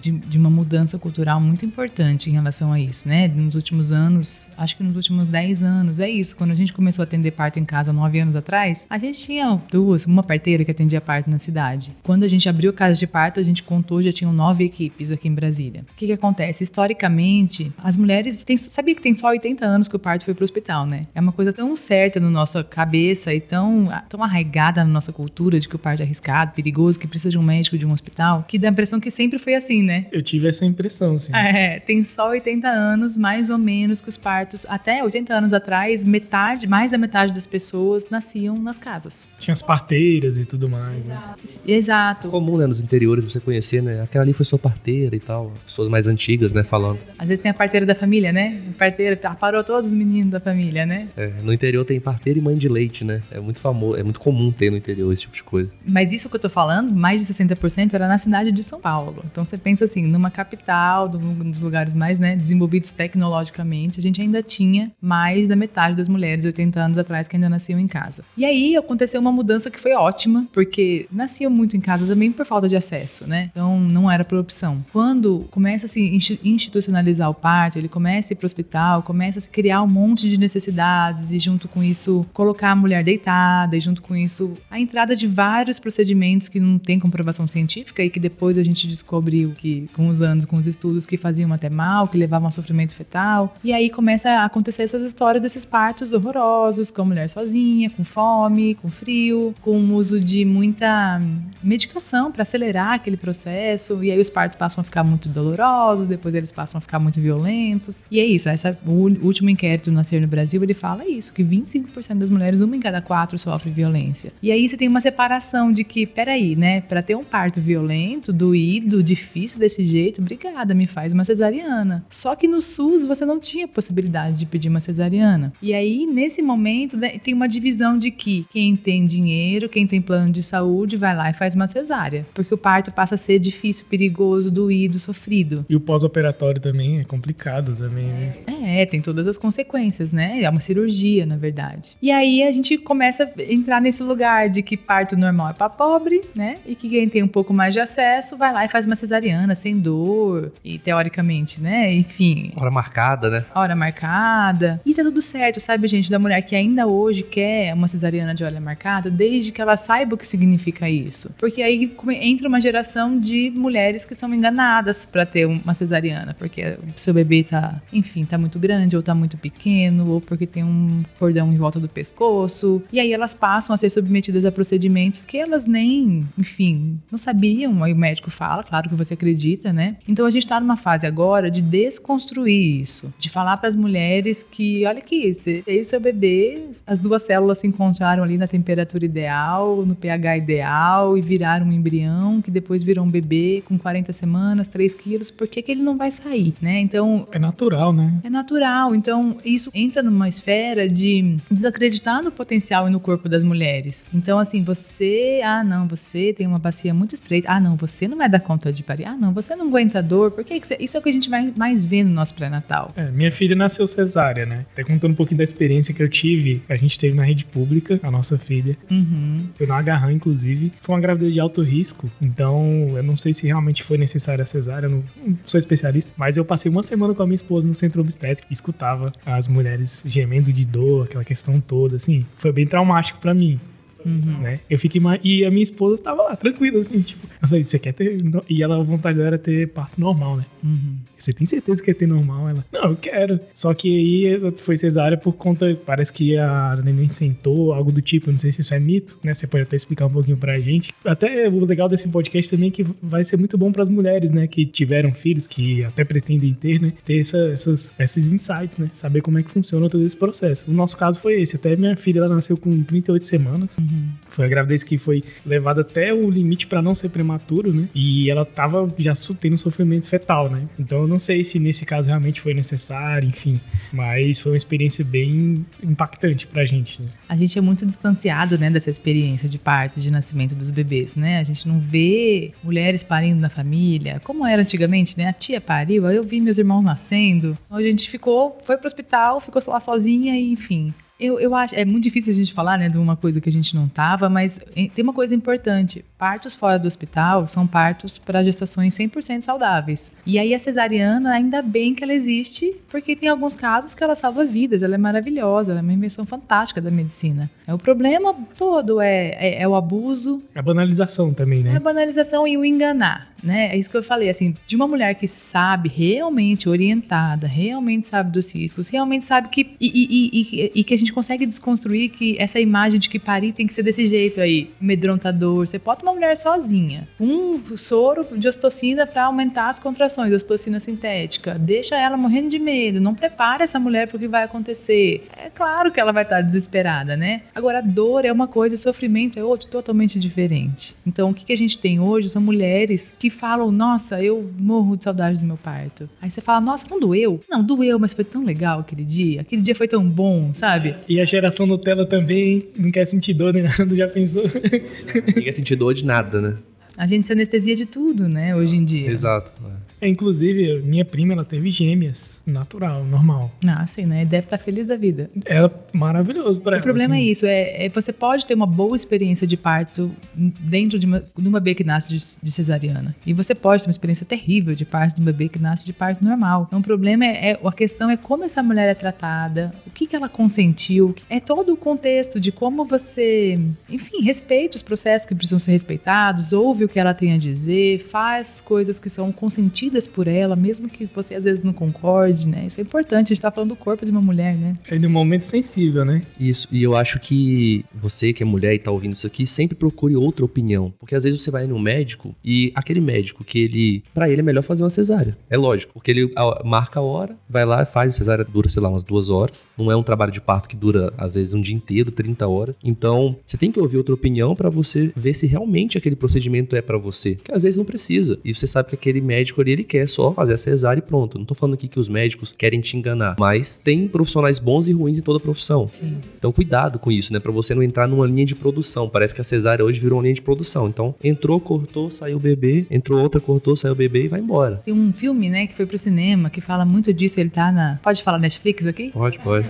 de, 0.00 0.12
de, 0.12 0.38
uma 0.38 0.50
mudança 0.50 0.98
cultural 0.98 1.40
muito 1.40 1.64
importante 1.66 2.30
em 2.30 2.32
relação 2.32 2.72
a 2.72 2.78
isso, 2.78 3.08
né? 3.08 3.28
Nos 3.28 3.54
últimos 3.56 3.90
anos, 3.90 4.48
acho 4.56 4.76
que 4.76 4.82
nos 4.82 4.94
últimos 4.94 5.26
10 5.26 5.62
anos, 5.62 5.98
é 5.98 6.08
isso. 6.08 6.36
Quando 6.36 6.52
a 6.52 6.54
gente 6.54 6.72
começou 6.72 7.02
a 7.02 7.04
atender 7.04 7.32
parto 7.32 7.58
em 7.58 7.64
casa 7.64 7.92
9 7.92 8.20
anos 8.20 8.36
atrás, 8.36 8.86
a 8.88 8.98
gente 8.98 9.20
tinha 9.20 9.60
duas, 9.70 10.06
uma 10.06 10.22
parteira 10.22 10.64
que 10.64 10.70
atendia 10.70 11.00
parto 11.00 11.28
na 11.28 11.38
cidade. 11.38 11.92
Quando 12.02 12.22
a 12.22 12.28
gente 12.28 12.48
abriu 12.48 12.72
casa 12.72 12.94
de 12.94 13.06
parto, 13.06 13.40
a 13.40 13.42
gente 13.42 13.62
contou, 13.62 14.00
já 14.00 14.12
tinham 14.12 14.32
nove 14.32 14.64
equipes 14.64 15.10
aqui 15.10 15.28
em 15.28 15.34
Brasília. 15.34 15.84
O 15.92 15.96
que, 15.96 16.06
que 16.06 16.12
acontece? 16.12 16.62
Historicamente, 16.62 17.72
as 17.78 17.96
mulheres. 17.96 18.44
Tem, 18.44 18.56
sabia 18.56 18.94
que 18.94 19.02
tem 19.02 19.16
só 19.16 19.28
80 19.28 19.64
anos 19.66 19.88
que 19.88 19.96
o 19.96 19.98
parto 19.98 20.24
foi 20.24 20.34
pro 20.34 20.44
hospital, 20.44 20.86
né? 20.86 20.92
né? 20.92 21.02
É 21.14 21.20
uma 21.20 21.32
coisa 21.32 21.52
tão 21.52 21.74
certa 21.74 22.20
na 22.20 22.30
nossa 22.30 22.62
cabeça 22.62 23.34
e 23.34 23.40
tão, 23.40 23.88
tão 24.08 24.22
arraigada 24.22 24.84
na 24.84 24.90
nossa 24.90 25.12
cultura 25.12 25.58
de 25.58 25.68
que 25.68 25.74
o 25.74 25.78
parto 25.78 26.00
é 26.00 26.04
arriscado, 26.04 26.52
perigoso, 26.52 27.00
que 27.00 27.06
precisa 27.06 27.30
de 27.30 27.38
um 27.38 27.42
médico, 27.42 27.78
de 27.78 27.86
um 27.86 27.92
hospital, 27.92 28.44
que 28.46 28.58
dá 28.58 28.68
a 28.68 28.70
impressão 28.70 29.00
que 29.02 29.10
sempre 29.10 29.38
foi 29.38 29.54
assim, 29.54 29.82
né? 29.82 30.06
Eu 30.10 30.22
tive 30.22 30.48
essa 30.48 30.64
impressão, 30.64 31.18
sim. 31.18 31.34
É, 31.34 31.80
tem 31.80 32.02
só 32.04 32.30
80 32.30 32.66
anos, 32.68 33.16
mais 33.18 33.50
ou 33.50 33.58
menos, 33.58 34.00
que 34.00 34.08
os 34.08 34.16
partos, 34.16 34.64
até 34.68 35.04
80 35.04 35.34
anos 35.34 35.52
atrás, 35.52 36.04
metade, 36.04 36.66
mais 36.66 36.90
da 36.90 36.96
metade 36.96 37.34
das 37.34 37.46
pessoas 37.46 38.08
nasciam 38.08 38.56
nas 38.56 38.78
casas. 38.78 39.26
Tinha 39.38 39.52
as 39.52 39.62
parteiras 39.62 40.38
e 40.38 40.44
tudo 40.44 40.68
mais, 40.68 41.04
né? 41.04 41.20
Exato. 41.66 42.28
Comum, 42.28 42.56
né, 42.56 42.66
nos 42.66 42.80
interiores 42.80 43.24
você 43.24 43.40
conhecer, 43.40 43.82
né? 43.82 44.02
Aquela 44.02 44.24
ali 44.24 44.32
foi 44.32 44.46
sua 44.46 44.58
parteira 44.58 45.14
e 45.16 45.20
tal, 45.20 45.52
pessoas 45.66 45.88
mais 45.88 46.06
antigas, 46.06 46.52
né, 46.52 46.62
falando. 46.62 46.98
Às 47.18 47.28
vezes 47.28 47.42
tem 47.42 47.50
a 47.50 47.54
parteira 47.54 47.84
da 47.84 47.94
família, 47.94 48.32
né? 48.32 48.62
A 48.70 48.78
parteira, 48.78 49.16
parou 49.38 49.64
todos 49.64 49.90
os 49.90 49.96
meninos 49.96 50.30
da 50.30 50.40
família, 50.40 50.86
né? 50.86 51.08
É, 51.16 51.32
no 51.42 51.52
interior 51.52 51.84
tem 51.84 51.98
parteira 52.00 52.38
e 52.38 52.42
mãe 52.42 52.56
de 52.56 52.68
leite, 52.68 53.04
né? 53.04 53.22
É 53.30 53.40
muito 53.40 53.58
famoso, 53.58 53.98
é 53.98 54.02
muito 54.02 54.20
comum 54.20 54.52
ter 54.52 54.70
no 54.70 54.76
interior 54.76 55.12
esse 55.12 55.22
tipo 55.22 55.34
de 55.34 55.42
coisa. 55.42 55.72
Mas 55.84 56.12
isso 56.12 56.28
que 56.28 56.36
eu 56.36 56.40
tô 56.40 56.48
falando, 56.48 56.94
mais 56.94 57.26
de 57.26 57.32
60% 57.32 57.92
era 57.94 58.06
na 58.06 58.18
cidade 58.18 58.52
de 58.52 58.62
São 58.62 58.80
Paulo. 58.80 58.91
Então 59.30 59.44
você 59.44 59.56
pensa 59.56 59.84
assim, 59.84 60.02
numa 60.06 60.30
capital, 60.30 61.10
um 61.14 61.50
dos 61.50 61.60
lugares 61.60 61.94
mais 61.94 62.18
né, 62.18 62.36
desenvolvidos 62.36 62.92
tecnologicamente, 62.92 63.98
a 63.98 64.02
gente 64.02 64.20
ainda 64.20 64.42
tinha 64.42 64.90
mais 65.00 65.48
da 65.48 65.56
metade 65.56 65.96
das 65.96 66.08
mulheres 66.08 66.42
de 66.42 66.48
80 66.48 66.80
anos 66.80 66.98
atrás 66.98 67.28
que 67.28 67.36
ainda 67.36 67.48
nasciam 67.48 67.78
em 67.78 67.88
casa. 67.88 68.24
E 68.36 68.44
aí 68.44 68.76
aconteceu 68.76 69.20
uma 69.20 69.32
mudança 69.32 69.70
que 69.70 69.80
foi 69.80 69.92
ótima, 69.92 70.46
porque 70.52 71.06
nasciam 71.10 71.50
muito 71.50 71.76
em 71.76 71.80
casa 71.80 72.06
também 72.06 72.32
por 72.32 72.44
falta 72.44 72.68
de 72.68 72.76
acesso, 72.76 73.26
né? 73.26 73.50
Então 73.52 73.78
não 73.80 74.10
era 74.10 74.24
por 74.24 74.38
opção. 74.38 74.84
Quando 74.92 75.46
começa 75.50 75.86
a 75.86 75.88
se 75.88 76.00
institucionalizar 76.44 77.30
o 77.30 77.34
parto, 77.34 77.78
ele 77.78 77.88
começa 77.88 78.32
a 78.32 78.34
ir 78.34 78.36
para 78.36 78.44
o 78.44 78.46
hospital, 78.46 79.02
começa 79.02 79.38
a 79.38 79.42
se 79.42 79.48
criar 79.48 79.82
um 79.82 79.86
monte 79.86 80.28
de 80.28 80.38
necessidades 80.38 81.32
e 81.32 81.38
junto 81.38 81.68
com 81.68 81.82
isso 81.82 82.26
colocar 82.32 82.70
a 82.70 82.76
mulher 82.76 83.04
deitada 83.04 83.76
e 83.76 83.80
junto 83.80 84.02
com 84.02 84.14
isso 84.14 84.52
a 84.70 84.78
entrada 84.78 85.14
de 85.14 85.26
vários 85.26 85.78
procedimentos 85.78 86.48
que 86.48 86.60
não 86.60 86.78
tem 86.78 86.98
comprovação 86.98 87.46
científica 87.46 88.02
e 88.02 88.10
que 88.10 88.20
depois 88.20 88.58
a 88.58 88.62
gente 88.62 88.81
descobriu 88.86 89.52
que 89.52 89.88
com 89.94 90.08
os 90.08 90.22
anos, 90.22 90.44
com 90.44 90.56
os 90.56 90.66
estudos 90.66 91.04
que 91.04 91.16
faziam 91.16 91.52
até 91.52 91.68
mal, 91.68 92.08
que 92.08 92.16
levavam 92.16 92.48
a 92.48 92.50
sofrimento 92.50 92.94
fetal. 92.94 93.54
E 93.62 93.72
aí 93.72 93.90
começa 93.90 94.30
a 94.30 94.44
acontecer 94.44 94.82
essas 94.84 95.02
histórias 95.02 95.42
desses 95.42 95.64
partos 95.64 96.12
horrorosos, 96.12 96.90
com 96.90 97.02
a 97.02 97.04
mulher 97.04 97.28
sozinha, 97.28 97.90
com 97.90 98.04
fome, 98.04 98.74
com 98.76 98.88
frio, 98.88 99.54
com 99.60 99.78
o 99.78 99.94
uso 99.94 100.20
de 100.20 100.44
muita 100.44 101.20
medicação 101.62 102.32
para 102.32 102.42
acelerar 102.42 102.94
aquele 102.94 103.16
processo. 103.16 104.02
E 104.02 104.10
aí 104.10 104.20
os 104.20 104.30
partos 104.30 104.56
passam 104.56 104.80
a 104.80 104.84
ficar 104.84 105.04
muito 105.04 105.28
dolorosos, 105.28 106.08
depois 106.08 106.34
eles 106.34 106.52
passam 106.52 106.78
a 106.78 106.80
ficar 106.80 106.98
muito 106.98 107.20
violentos. 107.20 108.04
E 108.10 108.18
é 108.18 108.24
isso, 108.24 108.48
essa, 108.48 108.78
o 108.86 108.92
último 109.24 109.50
inquérito 109.50 109.90
do 109.90 109.94
Nascer 109.94 110.20
no 110.20 110.28
Brasil, 110.28 110.62
ele 110.62 110.74
fala 110.74 110.92
fala 110.92 111.08
isso, 111.08 111.32
que 111.32 111.42
25% 111.42 112.18
das 112.18 112.30
mulheres, 112.30 112.60
uma 112.60 112.76
em 112.76 112.80
cada 112.80 113.00
quatro, 113.00 113.38
sofre 113.38 113.70
violência. 113.70 114.32
E 114.42 114.52
aí 114.52 114.68
você 114.68 114.76
tem 114.76 114.88
uma 114.88 115.00
separação 115.00 115.72
de 115.72 115.84
que, 115.84 116.06
peraí, 116.06 116.54
né, 116.54 116.82
para 116.82 117.02
ter 117.02 117.16
um 117.16 117.24
parto 117.24 117.60
violento, 117.60 118.32
doído, 118.32 118.71
difícil 118.80 119.58
desse 119.58 119.84
jeito, 119.84 120.20
obrigada, 120.20 120.74
me 120.74 120.86
faz 120.86 121.12
uma 121.12 121.24
cesariana. 121.24 122.04
Só 122.08 122.34
que 122.34 122.46
no 122.46 122.60
SUS 122.60 123.04
você 123.04 123.24
não 123.24 123.40
tinha 123.40 123.66
possibilidade 123.66 124.38
de 124.38 124.46
pedir 124.46 124.68
uma 124.68 124.80
cesariana. 124.80 125.52
E 125.62 125.74
aí, 125.74 126.06
nesse 126.06 126.42
momento, 126.42 126.96
né, 126.96 127.18
tem 127.18 127.34
uma 127.34 127.48
divisão 127.48 127.96
de 127.98 128.10
que 128.10 128.46
quem 128.50 128.76
tem 128.76 129.06
dinheiro, 129.06 129.68
quem 129.68 129.86
tem 129.86 130.00
plano 130.00 130.32
de 130.32 130.42
saúde, 130.42 130.96
vai 130.96 131.16
lá 131.16 131.30
e 131.30 131.32
faz 131.32 131.54
uma 131.54 131.66
cesárea. 131.66 132.26
Porque 132.34 132.52
o 132.52 132.58
parto 132.58 132.92
passa 132.92 133.14
a 133.14 133.18
ser 133.18 133.38
difícil, 133.38 133.86
perigoso, 133.88 134.50
doído, 134.50 134.98
sofrido. 134.98 135.64
E 135.68 135.76
o 135.76 135.80
pós-operatório 135.80 136.60
também 136.60 137.00
é 137.00 137.04
complicado 137.04 137.74
também, 137.76 138.06
né? 138.06 138.34
É, 138.64 138.86
tem 138.86 139.00
todas 139.00 139.26
as 139.26 139.36
consequências, 139.36 140.12
né? 140.12 140.42
É 140.42 140.50
uma 140.50 140.60
cirurgia 140.60 140.82
cirurgia, 140.82 141.26
na 141.26 141.36
verdade. 141.36 141.96
E 142.00 142.10
aí 142.10 142.42
a 142.42 142.50
gente 142.50 142.76
começa 142.78 143.24
a 143.24 143.42
entrar 143.42 143.80
nesse 143.80 144.02
lugar 144.02 144.48
de 144.48 144.62
que 144.62 144.76
parto 144.76 145.16
normal 145.16 145.50
é 145.50 145.52
para 145.52 145.68
pobre, 145.68 146.22
né? 146.34 146.56
E 146.66 146.74
que 146.74 146.88
quem 146.88 147.08
tem 147.08 147.22
um 147.22 147.28
pouco 147.28 147.52
mais 147.52 147.72
de 147.72 147.80
acesso 147.80 148.36
vai 148.36 148.52
lá 148.52 148.61
e 148.64 148.68
faz 148.68 148.86
uma 148.86 148.96
cesariana 148.96 149.54
sem 149.54 149.78
dor 149.78 150.52
e 150.64 150.78
teoricamente, 150.78 151.60
né? 151.60 151.92
Enfim. 151.92 152.52
Hora 152.56 152.70
marcada, 152.70 153.30
né? 153.30 153.44
Hora 153.54 153.76
marcada. 153.76 154.80
E 154.84 154.94
tá 154.94 155.02
tudo 155.02 155.20
certo, 155.20 155.60
sabe, 155.60 155.86
gente, 155.88 156.10
da 156.10 156.18
mulher 156.18 156.42
que 156.42 156.54
ainda 156.54 156.86
hoje 156.86 157.22
quer 157.22 157.74
uma 157.74 157.88
cesariana 157.88 158.34
de 158.34 158.44
hora 158.44 158.60
marcada, 158.60 159.10
desde 159.10 159.52
que 159.52 159.60
ela 159.60 159.76
saiba 159.76 160.14
o 160.14 160.18
que 160.18 160.26
significa 160.26 160.88
isso. 160.88 161.30
Porque 161.38 161.62
aí 161.62 161.94
entra 162.20 162.48
uma 162.48 162.60
geração 162.60 163.18
de 163.18 163.50
mulheres 163.54 164.04
que 164.04 164.14
são 164.14 164.32
enganadas 164.32 165.06
para 165.06 165.24
ter 165.26 165.46
uma 165.46 165.74
cesariana, 165.74 166.34
porque 166.34 166.76
o 166.96 167.00
seu 167.00 167.14
bebê 167.14 167.44
tá, 167.44 167.80
enfim, 167.92 168.24
tá 168.24 168.38
muito 168.38 168.58
grande 168.58 168.96
ou 168.96 169.02
tá 169.02 169.14
muito 169.14 169.36
pequeno 169.36 170.08
ou 170.08 170.20
porque 170.20 170.46
tem 170.46 170.64
um 170.64 171.02
cordão 171.18 171.52
em 171.52 171.56
volta 171.56 171.80
do 171.80 171.88
pescoço. 171.88 172.82
E 172.92 173.00
aí 173.00 173.12
elas 173.12 173.34
passam 173.34 173.74
a 173.74 173.76
ser 173.76 173.90
submetidas 173.90 174.44
a 174.44 174.52
procedimentos 174.52 175.22
que 175.22 175.38
elas 175.38 175.66
nem, 175.66 176.26
enfim, 176.38 176.98
não 177.10 177.18
sabiam. 177.18 177.82
Aí 177.82 177.92
o 177.92 177.96
médico 177.96 178.30
fala 178.30 178.51
fala, 178.52 178.62
claro 178.62 178.88
que 178.88 178.94
você 178.94 179.14
acredita, 179.14 179.72
né? 179.72 179.96
Então 180.06 180.26
a 180.26 180.30
gente 180.30 180.44
está 180.44 180.60
numa 180.60 180.76
fase 180.76 181.06
agora 181.06 181.50
de 181.50 181.62
desconstruir 181.62 182.80
isso, 182.80 183.12
de 183.18 183.30
falar 183.30 183.56
para 183.56 183.68
as 183.68 183.74
mulheres 183.74 184.42
que, 184.42 184.84
olha 184.86 184.98
aqui, 184.98 185.32
você 185.32 185.62
fez 185.62 185.88
seu 185.88 186.00
bebê, 186.00 186.66
as 186.86 186.98
duas 186.98 187.22
células 187.22 187.58
se 187.58 187.66
encontraram 187.66 188.22
ali 188.22 188.36
na 188.36 188.46
temperatura 188.46 189.04
ideal, 189.04 189.84
no 189.86 189.94
pH 189.94 190.36
ideal 190.36 191.16
e 191.16 191.22
viraram 191.22 191.66
um 191.66 191.72
embrião 191.72 192.42
que 192.42 192.50
depois 192.50 192.82
virou 192.82 193.04
um 193.04 193.10
bebê 193.10 193.62
com 193.66 193.78
40 193.78 194.12
semanas, 194.12 194.68
3 194.68 194.94
quilos, 194.94 195.30
por 195.30 195.48
que, 195.48 195.62
que 195.62 195.72
ele 195.72 195.82
não 195.82 195.96
vai 195.96 196.10
sair, 196.10 196.54
né? 196.60 196.80
Então... 196.80 197.26
É 197.32 197.38
natural, 197.38 197.92
né? 197.92 198.20
É 198.22 198.30
natural. 198.30 198.94
Então 198.94 199.36
isso 199.44 199.70
entra 199.74 200.02
numa 200.02 200.28
esfera 200.28 200.88
de 200.88 201.36
desacreditar 201.50 202.22
no 202.22 202.30
potencial 202.30 202.88
e 202.88 202.90
no 202.90 203.00
corpo 203.00 203.28
das 203.28 203.42
mulheres. 203.42 204.08
Então 204.12 204.38
assim, 204.38 204.62
você, 204.62 205.40
ah 205.44 205.64
não, 205.64 205.88
você 205.88 206.32
tem 206.32 206.46
uma 206.46 206.58
bacia 206.58 206.92
muito 206.92 207.14
estreita, 207.14 207.50
ah 207.50 207.60
não, 207.60 207.76
você 207.76 208.06
não 208.06 208.18
vai 208.18 208.28
dar 208.32 208.40
conta 208.40 208.72
de 208.72 208.82
parir, 208.82 209.04
ah 209.04 209.16
não, 209.16 209.32
você 209.32 209.54
não 209.54 209.68
aguenta 209.68 210.02
dor, 210.02 210.30
por 210.30 210.44
que, 210.44 210.58
que 210.58 210.66
você... 210.66 210.76
Isso 210.80 210.96
é 210.96 211.00
o 211.00 211.02
que 211.02 211.08
a 211.08 211.12
gente 211.12 211.28
vai 211.28 211.52
mais 211.56 211.82
vê 211.82 212.02
no 212.02 212.10
nosso 212.10 212.34
pré-natal. 212.34 212.90
É, 212.96 213.10
minha 213.10 213.30
filha 213.30 213.54
nasceu 213.54 213.86
cesárea, 213.86 214.44
né? 214.46 214.66
Até 214.72 214.82
contando 214.82 215.12
um 215.12 215.14
pouquinho 215.14 215.38
da 215.38 215.44
experiência 215.44 215.94
que 215.94 216.02
eu 216.02 216.08
tive, 216.08 216.62
a 216.68 216.76
gente 216.76 216.98
teve 216.98 217.14
na 217.14 217.24
rede 217.24 217.44
pública, 217.44 218.00
a 218.02 218.10
nossa 218.10 218.38
filha. 218.38 218.76
Uhum. 218.90 219.46
Foi 219.54 219.66
no 219.66 219.74
agarrão, 219.74 220.10
inclusive. 220.10 220.72
Foi 220.80 220.94
uma 220.94 221.00
gravidez 221.00 221.34
de 221.34 221.40
alto 221.40 221.62
risco, 221.62 222.10
então 222.20 222.88
eu 222.96 223.02
não 223.02 223.16
sei 223.16 223.32
se 223.32 223.46
realmente 223.46 223.82
foi 223.82 223.98
necessária 223.98 224.42
a 224.42 224.46
cesárea, 224.46 224.86
eu 224.86 224.90
não, 224.90 225.04
não 225.26 225.38
sou 225.44 225.58
especialista, 225.58 226.12
mas 226.16 226.36
eu 226.36 226.44
passei 226.44 226.70
uma 226.70 226.82
semana 226.82 227.14
com 227.14 227.22
a 227.22 227.26
minha 227.26 227.34
esposa 227.34 227.68
no 227.68 227.74
centro 227.74 228.00
obstétrico 228.00 228.50
e 228.50 228.52
escutava 228.52 229.12
as 229.24 229.46
mulheres 229.46 230.02
gemendo 230.06 230.52
de 230.52 230.64
dor, 230.64 231.04
aquela 231.04 231.24
questão 231.24 231.60
toda, 231.60 231.96
assim. 231.96 232.26
Foi 232.36 232.52
bem 232.52 232.66
traumático 232.66 233.18
para 233.18 233.34
mim. 233.34 233.60
Uhum. 234.04 234.40
Né? 234.40 234.60
Eu 234.68 234.78
fiquei 234.78 235.00
e 235.22 235.44
a 235.44 235.50
minha 235.50 235.62
esposa 235.62 236.02
tava 236.02 236.22
lá, 236.22 236.36
tranquila, 236.36 236.78
assim, 236.78 237.00
tipo, 237.00 237.26
eu 237.40 237.48
falei, 237.48 237.64
você 237.64 237.78
quer 237.78 237.92
ter. 237.92 238.18
E 238.48 238.62
ela, 238.62 238.78
a 238.78 238.82
vontade 238.82 239.16
dela 239.16 239.28
era 239.28 239.38
ter 239.38 239.68
parto 239.68 240.00
normal, 240.00 240.36
né? 240.36 240.46
Uhum. 240.62 240.96
Você 241.18 241.32
tem 241.32 241.46
certeza 241.46 241.80
que 241.80 241.86
quer 241.92 241.98
ter 241.98 242.06
normal? 242.06 242.48
Ela, 242.48 242.64
não, 242.72 242.90
eu 242.90 242.96
quero. 242.96 243.40
Só 243.54 243.72
que 243.74 243.88
aí 243.88 244.52
foi 244.58 244.76
cesárea 244.76 245.16
por 245.16 245.32
conta, 245.34 245.78
parece 245.86 246.12
que 246.12 246.36
a 246.36 246.80
neném 246.82 247.08
sentou, 247.08 247.72
algo 247.72 247.92
do 247.92 248.02
tipo, 248.02 248.30
não 248.30 248.38
sei 248.38 248.50
se 248.50 248.60
isso 248.60 248.74
é 248.74 248.80
mito, 248.80 249.16
né? 249.22 249.34
Você 249.34 249.46
pode 249.46 249.62
até 249.62 249.76
explicar 249.76 250.06
um 250.06 250.10
pouquinho 250.10 250.36
pra 250.36 250.58
gente. 250.60 250.92
Até 251.04 251.48
o 251.48 251.64
legal 251.64 251.88
desse 251.88 252.08
podcast 252.08 252.50
também 252.50 252.68
é 252.68 252.72
que 252.72 252.86
vai 253.02 253.24
ser 253.24 253.36
muito 253.36 253.56
bom 253.56 253.70
para 253.70 253.82
as 253.82 253.88
mulheres, 253.88 254.30
né? 254.30 254.46
Que 254.46 254.66
tiveram 254.66 255.12
filhos, 255.12 255.46
que 255.46 255.84
até 255.84 256.04
pretendem 256.04 256.54
ter, 256.54 256.80
né? 256.80 256.92
Ter 257.04 257.20
essa, 257.20 257.38
essas, 257.38 257.92
esses 257.98 258.32
insights, 258.32 258.78
né? 258.78 258.88
Saber 258.94 259.20
como 259.20 259.38
é 259.38 259.42
que 259.42 259.50
funciona 259.50 259.88
todo 259.88 260.04
esse 260.04 260.16
processo. 260.16 260.70
O 260.70 260.74
nosso 260.74 260.96
caso 260.96 261.18
foi 261.18 261.40
esse. 261.40 261.56
Até 261.56 261.76
minha 261.76 261.96
filha, 261.96 262.18
ela 262.18 262.34
nasceu 262.34 262.56
com 262.56 262.82
38 262.82 263.24
semanas. 263.24 263.76
Uhum. 263.78 263.91
Foi 264.28 264.46
a 264.46 264.48
gravidez 264.48 264.82
que 264.82 264.98
foi 264.98 265.22
levada 265.44 265.82
até 265.82 266.12
o 266.12 266.30
limite 266.30 266.66
para 266.66 266.80
não 266.80 266.94
ser 266.94 267.08
prematuro, 267.08 267.72
né? 267.72 267.88
E 267.94 268.30
ela 268.30 268.44
tava 268.44 268.88
já 268.98 269.12
tendo 269.38 269.58
sofrimento 269.58 270.06
fetal, 270.06 270.50
né? 270.50 270.68
Então 270.78 271.02
eu 271.02 271.08
não 271.08 271.18
sei 271.18 271.44
se 271.44 271.58
nesse 271.58 271.84
caso 271.84 272.08
realmente 272.08 272.40
foi 272.40 272.54
necessário, 272.54 273.28
enfim. 273.28 273.60
Mas 273.92 274.40
foi 274.40 274.52
uma 274.52 274.56
experiência 274.56 275.04
bem 275.04 275.64
impactante 275.82 276.46
pra 276.46 276.64
gente. 276.64 277.02
Né? 277.02 277.08
A 277.28 277.36
gente 277.36 277.58
é 277.58 277.60
muito 277.60 277.84
distanciado, 277.86 278.58
né, 278.58 278.70
dessa 278.70 278.90
experiência 278.90 279.48
de 279.48 279.58
parto, 279.58 280.00
de 280.00 280.10
nascimento 280.10 280.54
dos 280.54 280.70
bebês, 280.70 281.16
né? 281.16 281.38
A 281.38 281.44
gente 281.44 281.66
não 281.66 281.78
vê 281.78 282.52
mulheres 282.62 283.02
parindo 283.02 283.40
na 283.40 283.48
família, 283.48 284.20
como 284.24 284.46
era 284.46 284.62
antigamente, 284.62 285.16
né? 285.16 285.28
A 285.28 285.32
tia 285.32 285.60
pariu, 285.60 286.10
eu 286.10 286.22
vi 286.22 286.40
meus 286.40 286.58
irmãos 286.58 286.82
nascendo. 286.82 287.56
A 287.70 287.82
gente 287.82 288.08
ficou, 288.10 288.58
foi 288.64 288.76
pro 288.76 288.86
hospital, 288.86 289.40
ficou 289.40 289.62
lá 289.66 289.80
sozinha 289.80 290.36
e, 290.38 290.52
enfim, 290.52 290.92
eu, 291.22 291.38
eu 291.40 291.54
acho, 291.54 291.74
é 291.74 291.84
muito 291.84 292.04
difícil 292.04 292.32
a 292.32 292.36
gente 292.36 292.52
falar, 292.52 292.78
né, 292.78 292.88
de 292.88 292.98
uma 292.98 293.16
coisa 293.16 293.40
que 293.40 293.48
a 293.48 293.52
gente 293.52 293.74
não 293.74 293.88
tava, 293.88 294.28
mas 294.28 294.58
tem 294.94 295.02
uma 295.02 295.12
coisa 295.12 295.34
importante. 295.34 296.04
Partos 296.18 296.54
fora 296.54 296.78
do 296.78 296.86
hospital 296.86 297.46
são 297.46 297.66
partos 297.66 298.18
para 298.18 298.42
gestações 298.42 298.96
100% 298.96 299.42
saudáveis. 299.42 300.10
E 300.26 300.38
aí 300.38 300.54
a 300.54 300.58
cesariana, 300.58 301.32
ainda 301.32 301.62
bem 301.62 301.94
que 301.94 302.04
ela 302.04 302.14
existe, 302.14 302.76
porque 302.88 303.16
tem 303.16 303.28
alguns 303.28 303.56
casos 303.56 303.94
que 303.94 304.02
ela 304.04 304.14
salva 304.14 304.44
vidas, 304.44 304.82
ela 304.82 304.94
é 304.94 304.98
maravilhosa, 304.98 305.72
ela 305.72 305.80
é 305.80 305.82
uma 305.82 305.92
invenção 305.92 306.24
fantástica 306.24 306.80
da 306.80 306.90
medicina. 306.90 307.50
É 307.66 307.74
o 307.74 307.78
problema 307.78 308.34
todo 308.56 309.00
é, 309.00 309.28
é, 309.38 309.62
é 309.62 309.68
o 309.68 309.74
abuso. 309.74 310.42
A 310.54 310.62
banalização 310.62 311.32
também, 311.32 311.62
né? 311.62 311.72
É 311.72 311.76
a 311.76 311.80
banalização 311.80 312.46
e 312.46 312.56
o 312.56 312.64
enganar 312.64 313.31
né? 313.42 313.70
É 313.72 313.76
isso 313.76 313.90
que 313.90 313.96
eu 313.96 314.02
falei, 314.02 314.28
assim, 314.28 314.54
de 314.66 314.76
uma 314.76 314.86
mulher 314.86 315.14
que 315.14 315.26
sabe, 315.26 315.88
realmente 315.88 316.68
orientada, 316.68 317.46
realmente 317.46 318.06
sabe 318.06 318.30
dos 318.30 318.54
riscos, 318.54 318.88
realmente 318.88 319.26
sabe 319.26 319.48
que. 319.48 319.76
E, 319.80 319.88
e, 319.88 320.40
e, 320.40 320.72
e, 320.74 320.84
que 320.84 320.94
a 320.94 320.98
gente 320.98 321.12
consegue 321.12 321.44
desconstruir 321.46 322.10
que 322.10 322.36
essa 322.38 322.60
imagem 322.60 323.00
de 323.00 323.08
que 323.08 323.18
parir 323.18 323.52
tem 323.52 323.66
que 323.66 323.74
ser 323.74 323.82
desse 323.82 324.06
jeito 324.06 324.40
aí, 324.40 324.70
medrontador. 324.80 325.66
Você 325.66 325.78
pode 325.78 326.02
uma 326.02 326.12
mulher 326.12 326.36
sozinha, 326.36 327.08
um 327.18 327.76
soro 327.76 328.26
de 328.36 328.48
ostocina 328.48 329.06
para 329.06 329.24
aumentar 329.24 329.70
as 329.70 329.78
contrações, 329.78 330.32
ostocina 330.32 330.80
sintética, 330.80 331.58
deixa 331.58 331.96
ela 331.96 332.16
morrendo 332.16 332.48
de 332.48 332.58
medo, 332.58 333.00
não 333.00 333.14
prepara 333.14 333.64
essa 333.64 333.78
mulher 333.78 334.06
para 334.08 334.16
o 334.16 334.20
que 334.20 334.28
vai 334.28 334.44
acontecer. 334.44 335.26
É 335.36 335.50
claro 335.50 335.90
que 335.90 336.00
ela 336.00 336.12
vai 336.12 336.22
estar 336.22 336.40
desesperada, 336.40 337.16
né? 337.16 337.42
Agora, 337.54 337.80
dor 337.80 338.24
é 338.24 338.32
uma 338.32 338.46
coisa, 338.46 338.76
sofrimento 338.76 339.38
é 339.38 339.44
outro, 339.44 339.68
totalmente 339.68 340.18
diferente. 340.18 340.94
Então, 341.06 341.30
o 341.30 341.34
que, 341.34 341.44
que 341.44 341.52
a 341.52 341.56
gente 341.56 341.78
tem 341.78 342.00
hoje 342.00 342.28
são 342.28 342.42
mulheres 342.42 343.12
que 343.18 343.30
falam, 343.32 343.70
nossa, 343.70 344.22
eu 344.22 344.50
morro 344.58 344.96
de 344.96 345.04
saudade 345.04 345.40
do 345.40 345.46
meu 345.46 345.56
parto. 345.56 346.08
Aí 346.20 346.30
você 346.30 346.40
fala, 346.40 346.60
nossa, 346.60 346.86
não 346.90 347.00
doeu? 347.00 347.40
Não, 347.48 347.62
doeu, 347.62 347.98
mas 347.98 348.12
foi 348.12 348.24
tão 348.24 348.44
legal 348.44 348.80
aquele 348.80 349.04
dia. 349.04 349.40
Aquele 349.40 349.62
dia 349.62 349.74
foi 349.74 349.88
tão 349.88 350.08
bom, 350.08 350.52
sabe? 350.54 350.94
E 351.08 351.20
a 351.20 351.24
geração 351.24 351.66
Nutella 351.66 352.06
também 352.06 352.68
não 352.76 352.90
quer 352.90 353.06
sentir 353.06 353.34
dor 353.34 353.52
nem 353.52 353.62
nada, 353.64 353.94
já 353.94 354.08
pensou? 354.08 354.44
Não 354.44 355.42
quer 355.42 355.52
sentir 355.52 355.76
dor 355.76 355.94
de 355.94 356.04
nada, 356.04 356.40
né? 356.40 356.56
A 356.96 357.06
gente 357.06 357.26
se 357.26 357.32
anestesia 357.32 357.74
de 357.74 357.86
tudo, 357.86 358.28
né, 358.28 358.54
hoje 358.54 358.76
em 358.76 358.84
dia. 358.84 359.10
Exato. 359.10 359.50
É, 359.64 359.70
inclusive, 360.08 360.80
minha 360.82 361.04
prima, 361.04 361.32
ela 361.32 361.44
teve 361.44 361.70
gêmeas, 361.70 362.42
natural, 362.46 363.04
normal. 363.04 363.50
Ah, 363.66 363.86
sim, 363.86 364.06
né? 364.06 364.24
Deve 364.24 364.46
estar 364.46 364.58
feliz 364.58 364.86
da 364.86 364.96
vida. 364.96 365.30
É 365.46 365.70
maravilhoso 365.92 366.60
para 366.60 366.76
ela. 366.76 366.80
O 366.80 366.84
problema 366.84 367.14
assim. 367.14 367.24
é 367.24 367.30
isso, 367.30 367.46
é, 367.46 367.86
é, 367.86 367.88
você 367.88 368.12
pode 368.12 368.46
ter 368.46 368.54
uma 368.54 368.66
boa 368.66 368.96
experiência 368.96 369.46
de 369.46 369.56
parto 369.56 370.10
dentro 370.34 370.98
de 370.98 371.06
uma, 371.06 371.20
de 371.20 371.48
uma 371.48 371.60
bebê 371.60 371.74
que 371.74 371.84
nasce 371.84 372.08
de, 372.08 372.16
de, 372.42 372.50
cesariana. 372.50 373.14
E 373.26 373.32
você 373.32 373.54
pode 373.54 373.82
ter 373.82 373.88
uma 373.88 373.92
experiência 373.92 374.26
terrível 374.26 374.74
de 374.74 374.84
parto 374.84 375.16
de 375.16 375.22
um 375.22 375.24
bebê 375.24 375.48
que 375.48 375.58
nasce 375.58 375.84
de 375.84 375.92
parto 375.92 376.24
normal. 376.24 376.64
Então, 376.66 376.80
o 376.80 376.82
problema 376.82 377.24
é, 377.24 377.52
é, 377.52 377.60
a 377.62 377.72
questão 377.72 378.10
é 378.10 378.16
como 378.16 378.44
essa 378.44 378.62
mulher 378.62 378.88
é 378.88 378.94
tratada, 378.94 379.72
o 379.86 379.90
que, 379.90 380.06
que 380.06 380.16
ela 380.16 380.28
consentiu, 380.28 381.14
é 381.28 381.40
todo 381.40 381.72
o 381.72 381.76
contexto 381.76 382.38
de 382.38 382.52
como 382.52 382.84
você, 382.84 383.58
enfim, 383.88 384.22
respeita 384.22 384.76
os 384.76 384.82
processos 384.82 385.26
que 385.26 385.34
precisam 385.34 385.58
ser 385.58 385.72
respeitados, 385.72 386.52
ouve 386.52 386.84
o 386.84 386.88
que 386.88 386.98
ela 386.98 387.14
tem 387.14 387.32
a 387.32 387.38
dizer, 387.38 387.98
faz 388.00 388.60
coisas 388.60 388.98
que 388.98 389.08
são 389.08 389.32
consentidas 389.32 389.91
por 390.08 390.28
ela, 390.28 390.56
mesmo 390.56 390.88
que 390.88 391.08
você 391.14 391.34
às 391.34 391.44
vezes 391.44 391.62
não 391.62 391.72
concorde, 391.72 392.48
né? 392.48 392.64
Isso 392.66 392.80
é 392.80 392.82
importante, 392.82 393.26
a 393.26 393.34
gente 393.34 393.40
tá 393.40 393.50
falando 393.50 393.70
do 393.70 393.76
corpo 393.76 394.04
de 394.04 394.10
uma 394.10 394.20
mulher, 394.20 394.56
né? 394.56 394.74
É 394.88 394.98
de 394.98 395.06
um 395.06 395.10
momento 395.10 395.44
sensível, 395.44 396.04
né? 396.04 396.22
Isso, 396.38 396.68
e 396.70 396.82
eu 396.82 396.96
acho 396.96 397.18
que 397.18 397.84
você 397.94 398.32
que 398.32 398.42
é 398.42 398.46
mulher 398.46 398.74
e 398.74 398.78
tá 398.78 398.90
ouvindo 398.90 399.12
isso 399.12 399.26
aqui, 399.26 399.46
sempre 399.46 399.76
procure 399.76 400.16
outra 400.16 400.44
opinião. 400.44 400.92
Porque 400.98 401.14
às 401.14 401.24
vezes 401.24 401.42
você 401.42 401.50
vai 401.50 401.66
no 401.66 401.78
médico 401.78 402.34
e 402.44 402.72
aquele 402.74 403.00
médico 403.00 403.44
que 403.44 403.58
ele, 403.58 404.04
para 404.14 404.28
ele 404.28 404.40
é 404.40 404.44
melhor 404.44 404.62
fazer 404.62 404.82
uma 404.82 404.90
cesárea. 404.90 405.36
É 405.48 405.56
lógico, 405.56 405.92
porque 405.94 406.10
ele 406.10 406.32
marca 406.64 407.00
a 407.00 407.02
hora, 407.02 407.36
vai 407.48 407.64
lá, 407.64 407.84
faz 407.84 408.14
a 408.14 408.16
cesárea, 408.16 408.44
dura, 408.44 408.68
sei 408.68 408.82
lá, 408.82 408.88
umas 408.88 409.04
duas 409.04 409.30
horas. 409.30 409.66
Não 409.76 409.90
é 409.90 409.96
um 409.96 410.02
trabalho 410.02 410.32
de 410.32 410.40
parto 410.40 410.68
que 410.68 410.76
dura, 410.76 411.12
às 411.16 411.34
vezes, 411.34 411.54
um 411.54 411.60
dia 411.60 411.74
inteiro, 411.74 412.10
30 412.10 412.46
horas. 412.46 412.76
Então, 412.82 413.36
você 413.44 413.56
tem 413.56 413.70
que 413.70 413.80
ouvir 413.80 413.96
outra 413.96 414.14
opinião 414.14 414.54
para 414.54 414.70
você 414.70 415.12
ver 415.16 415.34
se 415.34 415.46
realmente 415.46 415.98
aquele 415.98 416.16
procedimento 416.16 416.76
é 416.76 416.82
para 416.82 416.98
você. 416.98 417.36
Que 417.36 417.52
às 417.52 417.62
vezes 417.62 417.76
não 417.76 417.84
precisa. 417.84 418.38
E 418.44 418.54
você 418.54 418.66
sabe 418.66 418.90
que 418.90 418.94
aquele 418.94 419.20
médico 419.20 419.60
ali, 419.60 419.72
ele 419.72 419.81
ele 419.82 419.84
quer 419.84 420.08
só 420.08 420.32
fazer 420.32 420.54
a 420.54 420.58
cesárea 420.58 421.00
e 421.00 421.02
pronto. 421.02 421.38
Não 421.38 421.44
tô 421.44 421.54
falando 421.54 421.74
aqui 421.74 421.88
que 421.88 421.98
os 421.98 422.08
médicos 422.08 422.52
querem 422.52 422.80
te 422.80 422.96
enganar, 422.96 423.36
mas 423.38 423.80
tem 423.82 424.08
profissionais 424.08 424.58
bons 424.58 424.88
e 424.88 424.92
ruins 424.92 425.18
em 425.18 425.22
toda 425.22 425.40
profissão. 425.40 425.90
Sim. 425.92 426.18
Então 426.38 426.52
cuidado 426.52 426.98
com 426.98 427.10
isso, 427.10 427.32
né? 427.32 427.40
Pra 427.40 427.52
você 427.52 427.74
não 427.74 427.82
entrar 427.82 428.06
numa 428.06 428.26
linha 428.26 428.46
de 428.46 428.54
produção. 428.54 429.08
Parece 429.08 429.34
que 429.34 429.40
a 429.40 429.44
cesárea 429.44 429.84
hoje 429.84 430.00
virou 430.00 430.18
uma 430.18 430.22
linha 430.22 430.34
de 430.34 430.42
produção. 430.42 430.88
Então 430.88 431.14
entrou, 431.22 431.60
cortou, 431.60 432.10
saiu 432.10 432.36
o 432.36 432.40
bebê, 432.40 432.86
entrou 432.90 433.20
outra, 433.20 433.40
cortou, 433.40 433.76
saiu 433.76 433.92
o 433.92 433.96
bebê 433.96 434.24
e 434.24 434.28
vai 434.28 434.40
embora. 434.40 434.76
Tem 434.84 434.94
um 434.94 435.12
filme, 435.12 435.50
né, 435.50 435.66
que 435.66 435.74
foi 435.74 435.84
pro 435.84 435.98
cinema 435.98 436.48
que 436.48 436.60
fala 436.60 436.84
muito 436.84 437.12
disso. 437.12 437.40
Ele 437.40 437.50
tá 437.50 437.72
na. 437.72 437.98
Pode 438.02 438.22
falar 438.22 438.38
Netflix 438.38 438.86
aqui? 438.86 439.10
Pode, 439.10 439.38
pode. 439.40 439.68